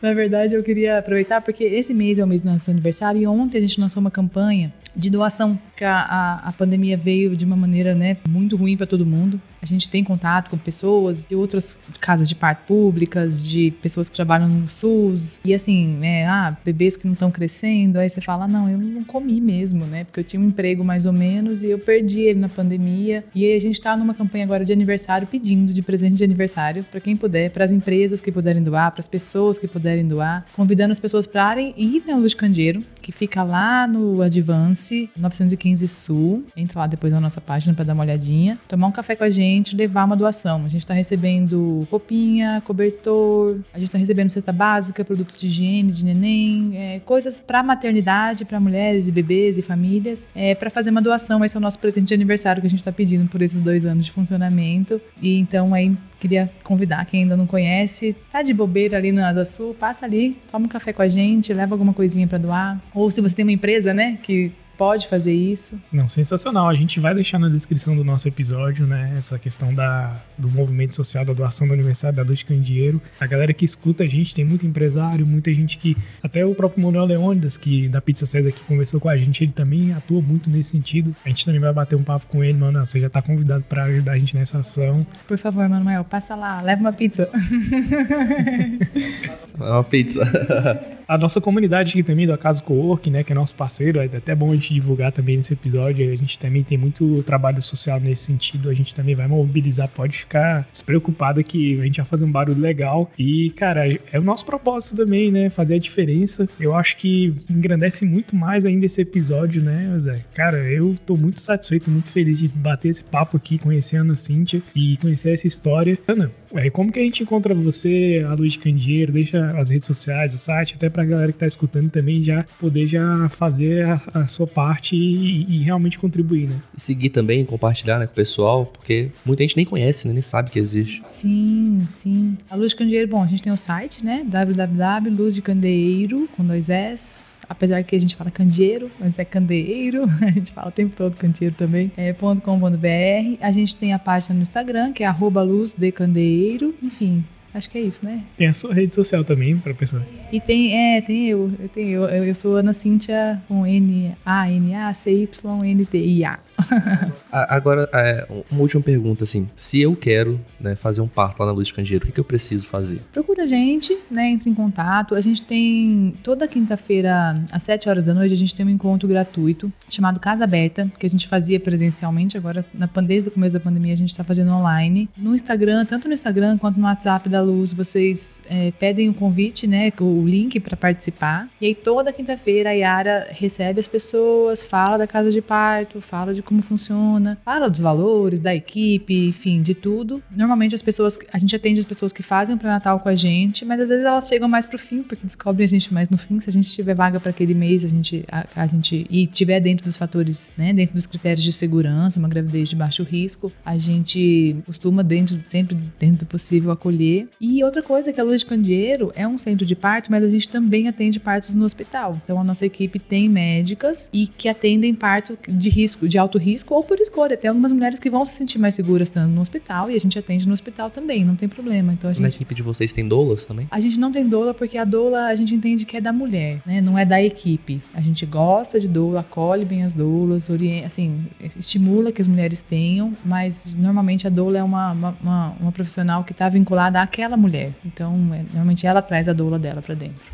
Na 0.02 0.12
verdade, 0.12 0.54
eu 0.54 0.62
queria 0.62 0.98
aproveitar 0.98 1.40
porque 1.40 1.64
esse 1.64 1.94
mês 1.94 2.18
é 2.18 2.24
o 2.24 2.26
mês 2.26 2.40
do 2.40 2.50
nosso 2.50 2.70
aniversário 2.70 3.20
e 3.20 3.26
ontem 3.26 3.58
a 3.58 3.60
gente 3.60 3.80
lançou 3.80 4.00
uma 4.00 4.10
campanha 4.10 4.72
de 4.94 5.10
doação, 5.10 5.58
que 5.76 5.84
a, 5.84 5.96
a, 5.96 6.48
a 6.48 6.52
pandemia 6.52 6.96
veio 6.96 7.36
de 7.36 7.44
uma 7.44 7.56
maneira 7.56 7.94
né, 7.94 8.16
muito 8.28 8.56
ruim 8.56 8.76
para 8.76 8.86
todo 8.86 9.06
mundo. 9.06 9.40
A 9.60 9.66
gente 9.66 9.88
tem 9.88 10.04
contato 10.04 10.50
com 10.50 10.58
pessoas 10.58 11.26
de 11.26 11.34
outras 11.34 11.78
casas 12.00 12.28
de 12.28 12.34
parto 12.34 12.66
públicas, 12.66 13.46
de 13.46 13.70
pessoas 13.82 14.08
que 14.08 14.16
trabalham 14.16 14.48
no 14.48 14.68
SUS, 14.68 15.40
e 15.44 15.54
assim, 15.54 15.88
né, 15.88 16.26
ah, 16.26 16.56
bebês 16.64 16.96
que 16.96 17.06
não 17.06 17.14
estão 17.14 17.30
crescendo, 17.30 17.98
aí 17.98 18.08
você 18.08 18.20
fala, 18.20 18.46
não, 18.46 18.68
eu 18.68 18.78
não 18.78 19.04
comi 19.04 19.40
mesmo, 19.40 19.84
né, 19.84 20.04
porque 20.04 20.20
eu 20.20 20.24
tinha 20.24 20.40
um 20.40 20.44
emprego 20.44 20.84
mais 20.84 21.06
ou 21.06 21.12
menos 21.12 21.62
e 21.62 21.66
eu 21.66 21.78
perdi 21.78 22.20
ele 22.20 22.38
na 22.38 22.48
pandemia. 22.48 23.24
E 23.34 23.44
aí 23.44 23.56
a 23.56 23.60
gente 23.60 23.74
está 23.74 23.96
numa 23.96 24.14
campanha 24.14 24.44
agora 24.44 24.64
de 24.64 24.72
aniversário 24.72 25.26
pedindo 25.26 25.72
de 25.72 25.82
presente 25.82 26.16
de 26.16 26.24
aniversário 26.24 26.84
para 26.84 27.00
quem 27.00 27.16
puder, 27.16 27.50
para 27.50 27.64
as 27.64 27.72
empresas 27.72 28.20
que 28.20 28.30
puderem 28.30 28.62
doar, 28.62 28.92
para 28.92 29.00
as 29.00 29.08
pessoas 29.08 29.58
que 29.58 29.66
puderem 29.66 30.06
doar, 30.06 30.46
convidando 30.54 30.92
as 30.92 31.00
pessoas 31.00 31.26
para 31.26 31.60
irem 31.60 31.74
ir 31.76 32.02
na 32.06 32.16
Luz 32.16 32.34
Candeeiro, 32.34 32.82
que 33.08 33.12
fica 33.12 33.42
lá 33.42 33.86
no 33.86 34.20
Advance 34.20 35.08
915 35.16 35.88
Sul. 35.88 36.44
Entra 36.54 36.80
lá 36.80 36.86
depois 36.86 37.10
na 37.10 37.18
nossa 37.18 37.40
página 37.40 37.74
para 37.74 37.82
dar 37.82 37.94
uma 37.94 38.02
olhadinha. 38.02 38.58
Tomar 38.68 38.86
um 38.88 38.92
café 38.92 39.16
com 39.16 39.24
a 39.24 39.30
gente, 39.30 39.74
levar 39.74 40.04
uma 40.04 40.14
doação. 40.14 40.62
A 40.66 40.68
gente 40.68 40.82
está 40.82 40.92
recebendo 40.92 41.88
roupinha, 41.90 42.62
cobertor, 42.66 43.60
a 43.72 43.78
gente 43.78 43.88
está 43.88 43.96
recebendo 43.96 44.28
cesta 44.28 44.52
básica, 44.52 45.02
produto 45.06 45.34
de 45.34 45.46
higiene, 45.46 45.90
de 45.90 46.04
neném, 46.04 46.72
é, 46.74 47.00
coisas 47.00 47.40
para 47.40 47.62
maternidade, 47.62 48.44
para 48.44 48.60
mulheres 48.60 49.06
e 49.06 49.10
bebês 49.10 49.56
e 49.56 49.62
famílias, 49.62 50.28
é, 50.34 50.54
para 50.54 50.68
fazer 50.68 50.90
uma 50.90 51.00
doação. 51.00 51.42
Esse 51.42 51.56
é 51.56 51.58
o 51.58 51.62
nosso 51.62 51.78
presente 51.78 52.08
de 52.08 52.14
aniversário 52.14 52.60
que 52.60 52.66
a 52.66 52.70
gente 52.70 52.80
está 52.80 52.92
pedindo 52.92 53.26
por 53.30 53.40
esses 53.40 53.58
dois 53.58 53.86
anos 53.86 54.04
de 54.04 54.12
funcionamento. 54.12 55.00
E 55.22 55.38
então 55.38 55.72
aí 55.72 55.96
queria 56.18 56.50
convidar 56.62 57.04
quem 57.06 57.22
ainda 57.22 57.36
não 57.36 57.46
conhece, 57.46 58.14
tá 58.30 58.42
de 58.42 58.52
bobeira 58.52 58.96
ali 58.96 59.12
na 59.12 59.28
Asa 59.28 59.44
Sul, 59.44 59.74
passa 59.74 60.04
ali, 60.04 60.36
toma 60.50 60.66
um 60.66 60.68
café 60.68 60.92
com 60.92 61.02
a 61.02 61.08
gente, 61.08 61.52
leva 61.52 61.74
alguma 61.74 61.94
coisinha 61.94 62.26
para 62.26 62.38
doar. 62.38 62.80
Ou 62.98 63.08
se 63.12 63.20
você 63.20 63.36
tem 63.36 63.44
uma 63.44 63.52
empresa, 63.52 63.94
né, 63.94 64.18
que 64.20 64.50
pode 64.76 65.06
fazer 65.06 65.32
isso. 65.32 65.80
Não, 65.92 66.08
sensacional. 66.08 66.68
A 66.68 66.74
gente 66.74 66.98
vai 66.98 67.14
deixar 67.14 67.38
na 67.38 67.48
descrição 67.48 67.94
do 67.94 68.02
nosso 68.02 68.26
episódio, 68.26 68.88
né, 68.88 69.14
essa 69.16 69.38
questão 69.38 69.72
da, 69.72 70.20
do 70.36 70.50
movimento 70.50 70.96
social, 70.96 71.24
da 71.24 71.32
doação 71.32 71.68
do 71.68 71.74
aniversário 71.74 72.16
da 72.16 72.24
Luz 72.24 72.40
de 72.40 72.44
Candeeiro. 72.44 73.00
A 73.20 73.26
galera 73.26 73.52
que 73.52 73.64
escuta 73.64 74.02
a 74.02 74.06
gente, 74.08 74.34
tem 74.34 74.44
muito 74.44 74.66
empresário, 74.66 75.24
muita 75.24 75.54
gente 75.54 75.78
que, 75.78 75.96
até 76.20 76.44
o 76.44 76.56
próprio 76.56 76.82
Manuel 76.82 77.04
Leônidas, 77.04 77.56
que 77.56 77.88
da 77.88 78.00
Pizza 78.00 78.26
César 78.26 78.50
que 78.50 78.64
conversou 78.64 78.98
com 78.98 79.08
a 79.08 79.16
gente, 79.16 79.44
ele 79.44 79.52
também 79.52 79.92
atua 79.92 80.20
muito 80.20 80.50
nesse 80.50 80.70
sentido. 80.70 81.14
A 81.24 81.28
gente 81.28 81.44
também 81.44 81.60
vai 81.60 81.72
bater 81.72 81.94
um 81.94 82.02
papo 82.02 82.26
com 82.26 82.42
ele, 82.42 82.58
Manuel, 82.58 82.84
você 82.84 82.98
já 82.98 83.08
tá 83.08 83.22
convidado 83.22 83.62
para 83.68 83.84
ajudar 83.84 84.12
a 84.12 84.18
gente 84.18 84.36
nessa 84.36 84.58
ação. 84.58 85.06
Por 85.28 85.38
favor, 85.38 85.68
Manuel, 85.68 86.02
passa 86.02 86.34
lá, 86.34 86.60
leva 86.62 86.80
uma 86.80 86.92
pizza. 86.92 87.30
uma 89.56 89.84
pizza. 89.84 90.20
A 91.08 91.16
nossa 91.16 91.40
comunidade 91.40 91.92
aqui 91.92 92.02
também 92.02 92.26
do 92.26 92.34
Acaso 92.34 92.62
Cowork, 92.62 93.08
né, 93.08 93.24
que 93.24 93.32
é 93.32 93.34
nosso 93.34 93.54
parceiro, 93.54 93.98
é 93.98 94.04
até 94.04 94.34
bom 94.34 94.50
a 94.50 94.54
gente 94.54 94.74
divulgar 94.74 95.10
também 95.10 95.38
nesse 95.38 95.54
episódio. 95.54 96.06
A 96.12 96.14
gente 96.14 96.38
também 96.38 96.62
tem 96.62 96.76
muito 96.76 97.22
trabalho 97.22 97.62
social 97.62 97.98
nesse 97.98 98.24
sentido. 98.24 98.68
A 98.68 98.74
gente 98.74 98.94
também 98.94 99.14
vai 99.14 99.26
mobilizar, 99.26 99.88
pode 99.88 100.18
ficar 100.18 100.68
despreocupada 100.70 101.42
que 101.42 101.80
a 101.80 101.84
gente 101.84 101.96
vai 101.96 102.04
fazer 102.04 102.26
um 102.26 102.30
barulho 102.30 102.60
legal. 102.60 103.10
E, 103.18 103.48
cara, 103.56 103.90
é 104.12 104.18
o 104.18 104.22
nosso 104.22 104.44
propósito 104.44 104.96
também, 104.98 105.32
né, 105.32 105.48
fazer 105.48 105.76
a 105.76 105.78
diferença. 105.78 106.46
Eu 106.60 106.74
acho 106.74 106.98
que 106.98 107.34
engrandece 107.48 108.04
muito 108.04 108.36
mais 108.36 108.66
ainda 108.66 108.84
esse 108.84 109.00
episódio, 109.00 109.62
né, 109.62 109.98
Zé? 110.00 110.26
Cara, 110.34 110.58
eu 110.70 110.94
tô 111.06 111.16
muito 111.16 111.40
satisfeito, 111.40 111.90
muito 111.90 112.10
feliz 112.10 112.38
de 112.38 112.48
bater 112.48 112.90
esse 112.90 113.02
papo 113.02 113.34
aqui, 113.38 113.56
conhecendo 113.56 114.12
a 114.12 114.16
Cíntia 114.18 114.60
e 114.76 114.98
conhecer 114.98 115.32
essa 115.32 115.46
história. 115.46 115.98
Ana, 116.06 116.30
como 116.70 116.92
que 116.92 116.98
a 116.98 117.02
gente 117.02 117.22
encontra 117.22 117.54
você, 117.54 118.22
a 118.28 118.34
Luiz 118.34 118.58
Candeeiro? 118.58 119.10
Deixa 119.10 119.58
as 119.58 119.70
redes 119.70 119.86
sociais, 119.86 120.34
o 120.34 120.38
site, 120.38 120.74
até 120.74 120.97
pra 120.98 121.04
galera 121.04 121.30
que 121.30 121.38
tá 121.38 121.46
escutando 121.46 121.88
também 121.88 122.24
já 122.24 122.44
poder 122.58 122.88
já 122.88 123.28
fazer 123.28 123.86
a, 123.86 124.02
a 124.14 124.26
sua 124.26 124.48
parte 124.48 124.96
e, 124.96 125.46
e, 125.48 125.62
realmente 125.62 125.96
contribuir, 125.96 126.48
né? 126.48 126.60
E 126.76 126.80
seguir 126.80 127.10
também, 127.10 127.44
compartilhar 127.44 128.00
né, 128.00 128.06
com 128.06 128.12
o 128.12 128.16
pessoal, 128.16 128.66
porque 128.66 129.10
muita 129.24 129.44
gente 129.44 129.56
nem 129.56 129.64
conhece, 129.64 130.08
né, 130.08 130.12
nem 130.12 130.22
sabe 130.22 130.50
que 130.50 130.58
existe. 130.58 131.00
Sim, 131.06 131.86
sim. 131.88 132.36
A 132.50 132.56
Luz 132.56 132.72
de 132.72 132.76
Candeeiro, 132.76 133.06
bom, 133.06 133.22
a 133.22 133.28
gente 133.28 133.42
tem 133.42 133.52
o 133.52 133.56
site, 133.56 134.04
né? 134.04 134.24
www.luzdecandeeiro, 134.26 136.28
com 136.36 136.44
dois 136.44 136.68
S, 136.68 137.40
apesar 137.48 137.84
que 137.84 137.94
a 137.94 138.00
gente 138.00 138.16
fala 138.16 138.28
candeeiro, 138.28 138.90
mas 138.98 139.16
é 139.20 139.24
candeeiro, 139.24 140.02
a 140.20 140.32
gente 140.32 140.50
fala 140.50 140.70
o 140.70 140.72
tempo 140.72 140.96
todo 140.96 141.16
candeeiro 141.16 141.54
também, 141.54 141.92
é 141.96 142.12
.com.br. 142.12 143.36
A 143.40 143.52
gente 143.52 143.76
tem 143.76 143.92
a 143.92 144.00
página 144.00 144.34
no 144.34 144.42
Instagram, 144.42 144.92
que 144.92 145.04
é 145.04 145.06
arroba 145.06 145.42
luzdecandeeiro, 145.42 146.74
enfim, 146.82 147.24
Acho 147.58 147.68
que 147.68 147.78
é 147.78 147.80
isso, 147.80 148.04
né? 148.04 148.22
Tem 148.36 148.46
a 148.46 148.54
sua 148.54 148.72
rede 148.72 148.94
social 148.94 149.24
também 149.24 149.58
pra 149.58 149.74
pessoa. 149.74 150.06
E 150.30 150.40
tem, 150.40 150.96
é, 150.96 151.00
tem 151.00 151.26
eu. 151.26 151.50
Eu, 151.58 151.68
tenho, 151.68 152.04
eu, 152.04 152.24
eu 152.24 152.34
sou 152.34 152.54
Ana 152.54 152.72
Cíntia 152.72 153.42
com 153.48 153.66
N-A-N-A-C-Y-N-T-I-A. 153.66 156.38
Agora, 157.30 157.88
é, 157.92 158.26
uma 158.50 158.60
última 158.60 158.82
pergunta, 158.82 159.24
assim. 159.24 159.48
Se 159.56 159.80
eu 159.80 159.96
quero 159.96 160.40
né, 160.60 160.76
fazer 160.76 161.00
um 161.00 161.08
parto 161.08 161.40
lá 161.40 161.46
na 161.46 161.52
Luz 161.52 161.68
de 161.68 161.74
Candeeiro, 161.74 162.04
o 162.04 162.06
que, 162.06 162.12
que 162.12 162.20
eu 162.20 162.24
preciso 162.24 162.68
fazer? 162.68 163.00
Procura 163.12 163.44
a 163.44 163.46
gente, 163.46 163.96
né? 164.10 164.30
Entre 164.30 164.50
em 164.50 164.54
contato. 164.54 165.14
A 165.14 165.20
gente 165.20 165.42
tem, 165.42 166.14
toda 166.22 166.46
quinta-feira, 166.46 167.42
às 167.50 167.62
7 167.62 167.88
horas 167.88 168.04
da 168.04 168.14
noite, 168.14 168.34
a 168.34 168.36
gente 168.36 168.54
tem 168.54 168.66
um 168.66 168.70
encontro 168.70 169.08
gratuito 169.08 169.72
chamado 169.88 170.20
Casa 170.20 170.44
Aberta, 170.44 170.90
que 170.98 171.06
a 171.06 171.10
gente 171.10 171.26
fazia 171.26 171.58
presencialmente. 171.58 172.36
Agora, 172.36 172.64
na, 172.74 172.86
desde 173.02 173.28
o 173.28 173.32
começo 173.32 173.52
da 173.52 173.60
pandemia, 173.60 173.94
a 173.94 173.96
gente 173.96 174.10
está 174.10 174.24
fazendo 174.24 174.52
online. 174.52 175.08
No 175.16 175.34
Instagram, 175.34 175.84
tanto 175.84 176.08
no 176.08 176.14
Instagram 176.14 176.58
quanto 176.58 176.78
no 176.78 176.86
WhatsApp 176.86 177.28
da 177.28 177.40
Luz, 177.48 177.72
vocês 177.72 178.42
é, 178.50 178.70
pedem 178.72 179.08
o 179.08 179.14
convite, 179.14 179.66
né? 179.66 179.90
O 180.00 180.26
link 180.26 180.60
para 180.60 180.76
participar. 180.76 181.48
E 181.60 181.66
aí, 181.66 181.74
toda 181.74 182.12
quinta-feira, 182.12 182.70
a 182.70 182.72
Yara 182.72 183.26
recebe 183.30 183.80
as 183.80 183.86
pessoas, 183.86 184.66
fala 184.66 184.98
da 184.98 185.06
casa 185.06 185.30
de 185.30 185.40
parto, 185.40 186.00
fala 186.00 186.34
de 186.34 186.42
como 186.42 186.60
funciona, 186.62 187.38
fala 187.44 187.68
dos 187.70 187.80
valores, 187.80 188.38
da 188.38 188.54
equipe, 188.54 189.28
enfim, 189.28 189.62
de 189.62 189.74
tudo. 189.74 190.22
Normalmente 190.30 190.74
as 190.74 190.82
pessoas, 190.82 191.18
a 191.32 191.38
gente 191.38 191.56
atende 191.56 191.80
as 191.80 191.86
pessoas 191.86 192.12
que 192.12 192.22
fazem 192.22 192.54
o 192.54 192.58
pré-natal 192.58 193.00
com 193.00 193.08
a 193.08 193.14
gente, 193.14 193.64
mas 193.64 193.80
às 193.80 193.88
vezes 193.88 194.04
elas 194.04 194.28
chegam 194.28 194.48
mais 194.48 194.66
pro 194.66 194.78
fim, 194.78 195.02
porque 195.02 195.26
descobrem 195.26 195.64
a 195.64 195.68
gente 195.68 195.92
mais 195.92 196.08
no 196.08 196.18
fim. 196.18 196.38
Se 196.40 196.50
a 196.50 196.52
gente 196.52 196.70
tiver 196.70 196.94
vaga 196.94 197.18
para 197.18 197.30
aquele 197.30 197.54
mês, 197.54 197.84
a 197.84 197.88
gente, 197.88 198.24
a, 198.30 198.46
a, 198.54 198.66
gente 198.66 199.06
e 199.08 199.26
tiver 199.26 199.60
dentro 199.60 199.86
dos 199.86 199.96
fatores, 199.96 200.52
né, 200.56 200.72
dentro 200.72 200.94
dos 200.94 201.06
critérios 201.06 201.42
de 201.42 201.52
segurança, 201.52 202.18
uma 202.18 202.28
gravidez 202.28 202.68
de 202.68 202.76
baixo 202.76 203.02
risco, 203.02 203.52
a 203.64 203.78
gente 203.78 204.56
costuma 204.66 205.02
dentro 205.02 205.40
sempre 205.48 205.78
dentro 205.98 206.26
do 206.26 206.26
possível 206.26 206.70
acolher. 206.70 207.27
E 207.40 207.62
outra 207.62 207.82
coisa 207.82 208.12
que 208.12 208.20
a 208.20 208.24
Luz 208.24 208.40
de 208.40 208.46
Candeeiro 208.46 209.12
é 209.14 209.26
um 209.26 209.38
centro 209.38 209.64
de 209.64 209.74
parto, 209.74 210.10
mas 210.10 210.22
a 210.24 210.28
gente 210.28 210.48
também 210.48 210.88
atende 210.88 211.20
partos 211.20 211.54
no 211.54 211.64
hospital. 211.64 212.18
Então 212.24 212.40
a 212.40 212.44
nossa 212.44 212.66
equipe 212.66 212.98
tem 212.98 213.28
médicas 213.28 214.08
e 214.12 214.26
que 214.26 214.48
atendem 214.48 214.94
parto 214.94 215.38
de 215.48 215.68
risco, 215.68 216.08
de 216.08 216.18
alto 216.18 216.38
risco 216.38 216.74
ou 216.74 216.82
por 216.82 216.98
escolha. 217.00 217.36
Tem 217.36 217.48
algumas 217.48 217.72
mulheres 217.72 217.98
que 217.98 218.10
vão 218.10 218.24
se 218.24 218.32
sentir 218.32 218.58
mais 218.58 218.74
seguras 218.74 219.08
estando 219.08 219.30
no 219.30 219.40
hospital 219.40 219.90
e 219.90 219.94
a 219.94 220.00
gente 220.00 220.18
atende 220.18 220.46
no 220.46 220.52
hospital 220.52 220.90
também, 220.90 221.24
não 221.24 221.36
tem 221.36 221.48
problema. 221.48 221.92
Então 221.92 222.10
a 222.10 222.12
gente... 222.12 222.22
Na 222.22 222.28
equipe 222.28 222.54
de 222.54 222.62
vocês 222.62 222.92
tem 222.92 223.06
doulas 223.06 223.44
também? 223.44 223.66
A 223.70 223.80
gente 223.80 223.98
não 223.98 224.10
tem 224.10 224.28
doula 224.28 224.52
porque 224.52 224.78
a 224.78 224.84
doula 224.84 225.26
a 225.26 225.34
gente 225.34 225.54
entende 225.54 225.84
que 225.84 225.96
é 225.96 226.00
da 226.00 226.12
mulher, 226.12 226.60
né? 226.66 226.80
Não 226.80 226.98
é 226.98 227.04
da 227.04 227.22
equipe. 227.22 227.80
A 227.94 228.00
gente 228.00 228.24
gosta 228.26 228.80
de 228.80 228.88
doula, 228.88 229.20
acolhe 229.20 229.64
bem 229.64 229.84
as 229.84 229.92
doulas, 229.92 230.48
orienta, 230.48 230.86
assim, 230.86 231.26
estimula 231.58 232.12
que 232.12 232.20
as 232.20 232.28
mulheres 232.28 232.62
tenham, 232.62 233.14
mas 233.24 233.74
normalmente 233.74 234.26
a 234.26 234.30
doula 234.30 234.58
é 234.58 234.62
uma, 234.62 234.92
uma, 234.92 235.56
uma 235.60 235.72
profissional 235.72 236.24
que 236.24 236.32
está 236.32 236.48
vinculada 236.48 237.00
àquela 237.18 237.36
mulher. 237.36 237.72
Então, 237.84 238.14
é, 238.32 238.42
normalmente 238.50 238.86
ela 238.86 239.02
traz 239.02 239.28
a 239.28 239.32
doula 239.32 239.58
dela 239.58 239.82
para 239.82 239.94
dentro. 239.94 240.32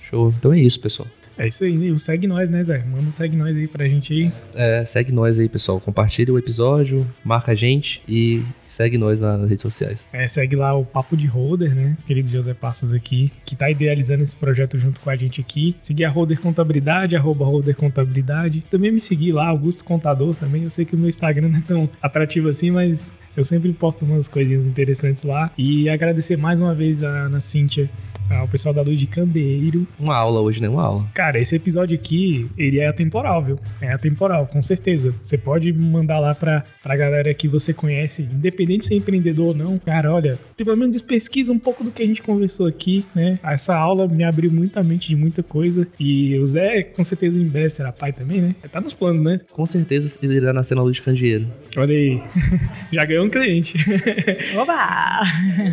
Show. 0.00 0.34
Então 0.36 0.52
é 0.52 0.58
isso, 0.58 0.80
pessoal. 0.80 1.08
É 1.38 1.48
isso 1.48 1.64
aí, 1.64 1.76
né? 1.76 1.96
segue 1.98 2.26
nós, 2.26 2.50
né, 2.50 2.62
Zé? 2.62 2.84
Manda 2.84 3.04
um 3.04 3.10
segue 3.10 3.36
nós 3.36 3.56
aí 3.56 3.66
pra 3.66 3.88
gente 3.88 4.12
aí. 4.12 4.32
É, 4.54 4.84
segue 4.84 5.12
nós 5.12 5.38
aí, 5.38 5.48
pessoal. 5.48 5.80
Compartilha 5.80 6.32
o 6.32 6.38
episódio, 6.38 7.06
marca 7.24 7.52
a 7.52 7.54
gente 7.54 8.02
e 8.08 8.42
segue 8.68 8.98
nós 8.98 9.20
nas 9.20 9.48
redes 9.48 9.62
sociais. 9.62 10.06
É, 10.12 10.28
segue 10.28 10.54
lá 10.54 10.74
o 10.74 10.84
Papo 10.84 11.16
de 11.16 11.26
Holder, 11.26 11.74
né? 11.74 11.96
Querido 12.06 12.28
José 12.28 12.54
Passos 12.54 12.92
aqui, 12.92 13.32
que 13.44 13.56
tá 13.56 13.68
idealizando 13.68 14.22
esse 14.22 14.36
projeto 14.36 14.78
junto 14.78 15.00
com 15.00 15.10
a 15.10 15.16
gente 15.16 15.40
aqui. 15.40 15.74
Seguir 15.80 16.04
a 16.04 16.10
Holder 16.10 16.40
Contabilidade, 16.40 17.16
arroba 17.16 17.44
Holder 17.44 17.74
Contabilidade. 17.74 18.62
Também 18.70 18.92
me 18.92 19.00
seguir 19.00 19.32
lá, 19.32 19.48
Augusto 19.48 19.84
Contador 19.84 20.36
também. 20.36 20.64
Eu 20.64 20.70
sei 20.70 20.84
que 20.84 20.94
o 20.94 20.98
meu 20.98 21.08
Instagram 21.08 21.48
não 21.48 21.58
é 21.58 21.62
tão 21.62 21.90
atrativo 22.00 22.48
assim, 22.48 22.70
mas 22.70 23.12
eu 23.36 23.44
sempre 23.44 23.72
posto 23.72 24.04
umas 24.04 24.28
coisinhas 24.28 24.66
interessantes 24.66 25.22
lá. 25.22 25.50
E 25.56 25.88
agradecer 25.88 26.36
mais 26.36 26.60
uma 26.60 26.74
vez 26.74 27.02
a 27.02 27.08
Ana 27.08 27.40
Cíntia 27.40 27.90
ao 28.30 28.48
pessoal 28.48 28.74
da 28.74 28.82
Luz 28.82 28.98
de 28.98 29.06
Candeeiro. 29.06 29.86
Uma 29.98 30.16
aula 30.16 30.40
hoje, 30.40 30.60
né? 30.60 30.68
Uma 30.68 30.82
aula. 30.82 31.06
Cara, 31.14 31.38
esse 31.38 31.54
episódio 31.56 31.94
aqui, 31.94 32.48
ele 32.56 32.80
é 32.80 32.88
atemporal, 32.88 33.42
viu? 33.42 33.58
É 33.80 33.92
atemporal, 33.92 34.46
com 34.46 34.62
certeza. 34.62 35.14
Você 35.22 35.36
pode 35.36 35.72
mandar 35.72 36.18
lá 36.18 36.34
pra, 36.34 36.64
pra 36.82 36.96
galera 36.96 37.32
que 37.34 37.46
você 37.46 37.72
conhece, 37.72 38.22
independente 38.22 38.80
de 38.80 38.86
ser 38.86 38.94
empreendedor 38.94 39.48
ou 39.48 39.54
não. 39.54 39.78
Cara, 39.78 40.12
olha, 40.12 40.38
pelo 40.56 40.76
menos 40.76 41.02
pesquisa 41.02 41.52
um 41.52 41.58
pouco 41.58 41.84
do 41.84 41.90
que 41.90 42.02
a 42.02 42.06
gente 42.06 42.22
conversou 42.22 42.66
aqui, 42.66 43.04
né? 43.14 43.38
Essa 43.42 43.76
aula 43.76 44.08
me 44.08 44.24
abriu 44.24 44.50
muita 44.50 44.82
mente 44.82 45.08
de 45.08 45.16
muita 45.16 45.42
coisa. 45.42 45.86
E 45.98 46.38
o 46.38 46.46
Zé, 46.46 46.82
com 46.82 47.04
certeza, 47.04 47.38
em 47.38 47.46
breve 47.46 47.70
será 47.70 47.92
pai 47.92 48.12
também, 48.12 48.40
né? 48.40 48.54
Tá 48.70 48.80
nos 48.80 48.94
planos, 48.94 49.22
né? 49.22 49.40
Com 49.52 49.66
certeza 49.66 50.18
ele 50.22 50.36
irá 50.36 50.52
nascer 50.52 50.74
na 50.74 50.82
Luz 50.82 50.96
de 50.96 51.02
Candeeiro. 51.02 51.46
Olha 51.76 51.94
aí. 51.94 52.22
Já 52.92 53.04
ganhou 53.04 53.23
um 53.24 53.30
cliente. 53.30 53.76
Oba! 54.56 55.20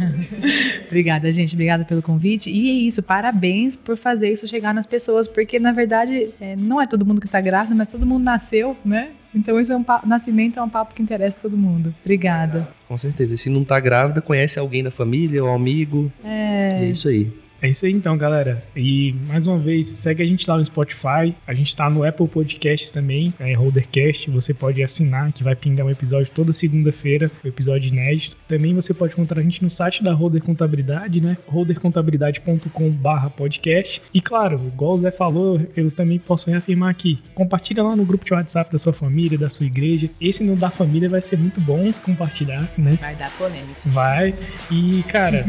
Obrigada, 0.87 1.31
gente. 1.31 1.53
Obrigada 1.53 1.85
pelo 1.85 2.01
convite. 2.01 2.49
E 2.49 2.69
é 2.69 2.73
isso, 2.73 3.01
parabéns 3.03 3.77
por 3.77 3.97
fazer 3.97 4.31
isso 4.31 4.47
chegar 4.47 4.73
nas 4.73 4.85
pessoas, 4.85 5.27
porque 5.27 5.59
na 5.59 5.71
verdade 5.71 6.29
é, 6.39 6.55
não 6.55 6.81
é 6.81 6.85
todo 6.85 7.05
mundo 7.05 7.21
que 7.21 7.27
está 7.27 7.41
grávida, 7.41 7.75
mas 7.75 7.87
todo 7.87 8.05
mundo 8.05 8.23
nasceu, 8.23 8.75
né? 8.83 9.09
Então 9.33 9.59
esse 9.59 9.71
é 9.71 9.75
um 9.75 9.83
papo, 9.83 10.07
nascimento 10.07 10.59
é 10.59 10.61
um 10.61 10.69
papo 10.69 10.93
que 10.93 11.01
interessa 11.01 11.37
todo 11.41 11.55
mundo. 11.55 11.93
Obrigada. 12.01 12.67
Com 12.87 12.97
certeza. 12.97 13.33
E 13.33 13.37
se 13.37 13.49
não 13.49 13.61
está 13.61 13.79
grávida, 13.79 14.21
conhece 14.21 14.59
alguém 14.59 14.83
da 14.83 14.91
família 14.91 15.43
ou 15.43 15.53
amigo. 15.53 16.11
É. 16.23 16.79
E 16.81 16.85
é 16.85 16.89
isso 16.89 17.07
aí. 17.07 17.31
É 17.61 17.69
isso 17.69 17.85
aí 17.85 17.91
então, 17.91 18.17
galera. 18.17 18.63
E 18.75 19.13
mais 19.27 19.45
uma 19.45 19.59
vez, 19.59 19.85
segue 19.87 20.23
a 20.23 20.25
gente 20.25 20.49
lá 20.49 20.57
no 20.57 20.65
Spotify. 20.65 21.35
A 21.45 21.53
gente 21.53 21.75
tá 21.75 21.87
no 21.89 22.03
Apple 22.03 22.27
Podcasts 22.27 22.91
também, 22.91 23.33
é 23.39 23.53
Holdercast. 23.53 24.31
Você 24.31 24.51
pode 24.53 24.81
assinar, 24.81 25.31
que 25.31 25.43
vai 25.43 25.55
pingar 25.55 25.85
um 25.85 25.89
episódio 25.89 26.31
toda 26.33 26.51
segunda-feira, 26.51 27.29
o 27.43 27.47
um 27.47 27.49
episódio 27.49 27.89
inédito. 27.89 28.35
Também 28.47 28.73
você 28.73 28.95
pode 28.95 29.13
encontrar 29.13 29.39
a 29.39 29.43
gente 29.43 29.63
no 29.63 29.69
site 29.69 30.03
da 30.03 30.11
Holder 30.11 30.43
Contabilidade, 30.43 31.21
né? 31.21 31.37
holdercontabilidade.com/podcast. 31.47 34.01
E 34.11 34.19
claro, 34.19 34.59
igual 34.73 34.93
o 34.93 34.97
Zé 34.97 35.11
falou, 35.11 35.61
eu 35.75 35.91
também 35.91 36.17
posso 36.17 36.49
reafirmar 36.49 36.89
aqui. 36.89 37.19
Compartilha 37.35 37.83
lá 37.83 37.95
no 37.95 38.05
grupo 38.05 38.25
de 38.25 38.33
WhatsApp 38.33 38.71
da 38.71 38.79
sua 38.79 38.93
família, 38.93 39.37
da 39.37 39.51
sua 39.51 39.67
igreja. 39.67 40.09
Esse 40.19 40.43
no 40.43 40.55
da 40.55 40.71
família 40.71 41.07
vai 41.07 41.21
ser 41.21 41.37
muito 41.37 41.61
bom 41.61 41.93
compartilhar, 42.03 42.67
né? 42.77 42.97
Vai 42.99 43.15
dar 43.15 43.29
polêmica. 43.37 43.79
Vai. 43.85 44.33
E, 44.71 45.03
cara, 45.03 45.45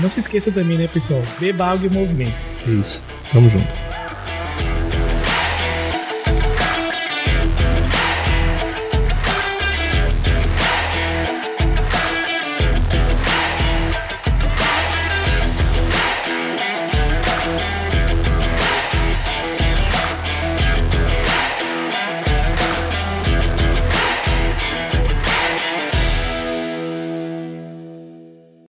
não 0.00 0.10
se 0.10 0.18
esqueça 0.18 0.50
também, 0.50 0.76
né, 0.76 0.88
pessoal? 0.88 1.22
E 1.86 1.90
movimentos. 1.90 2.56
Isso. 2.66 3.02
Tamo 3.32 3.48
junto. 3.48 4.01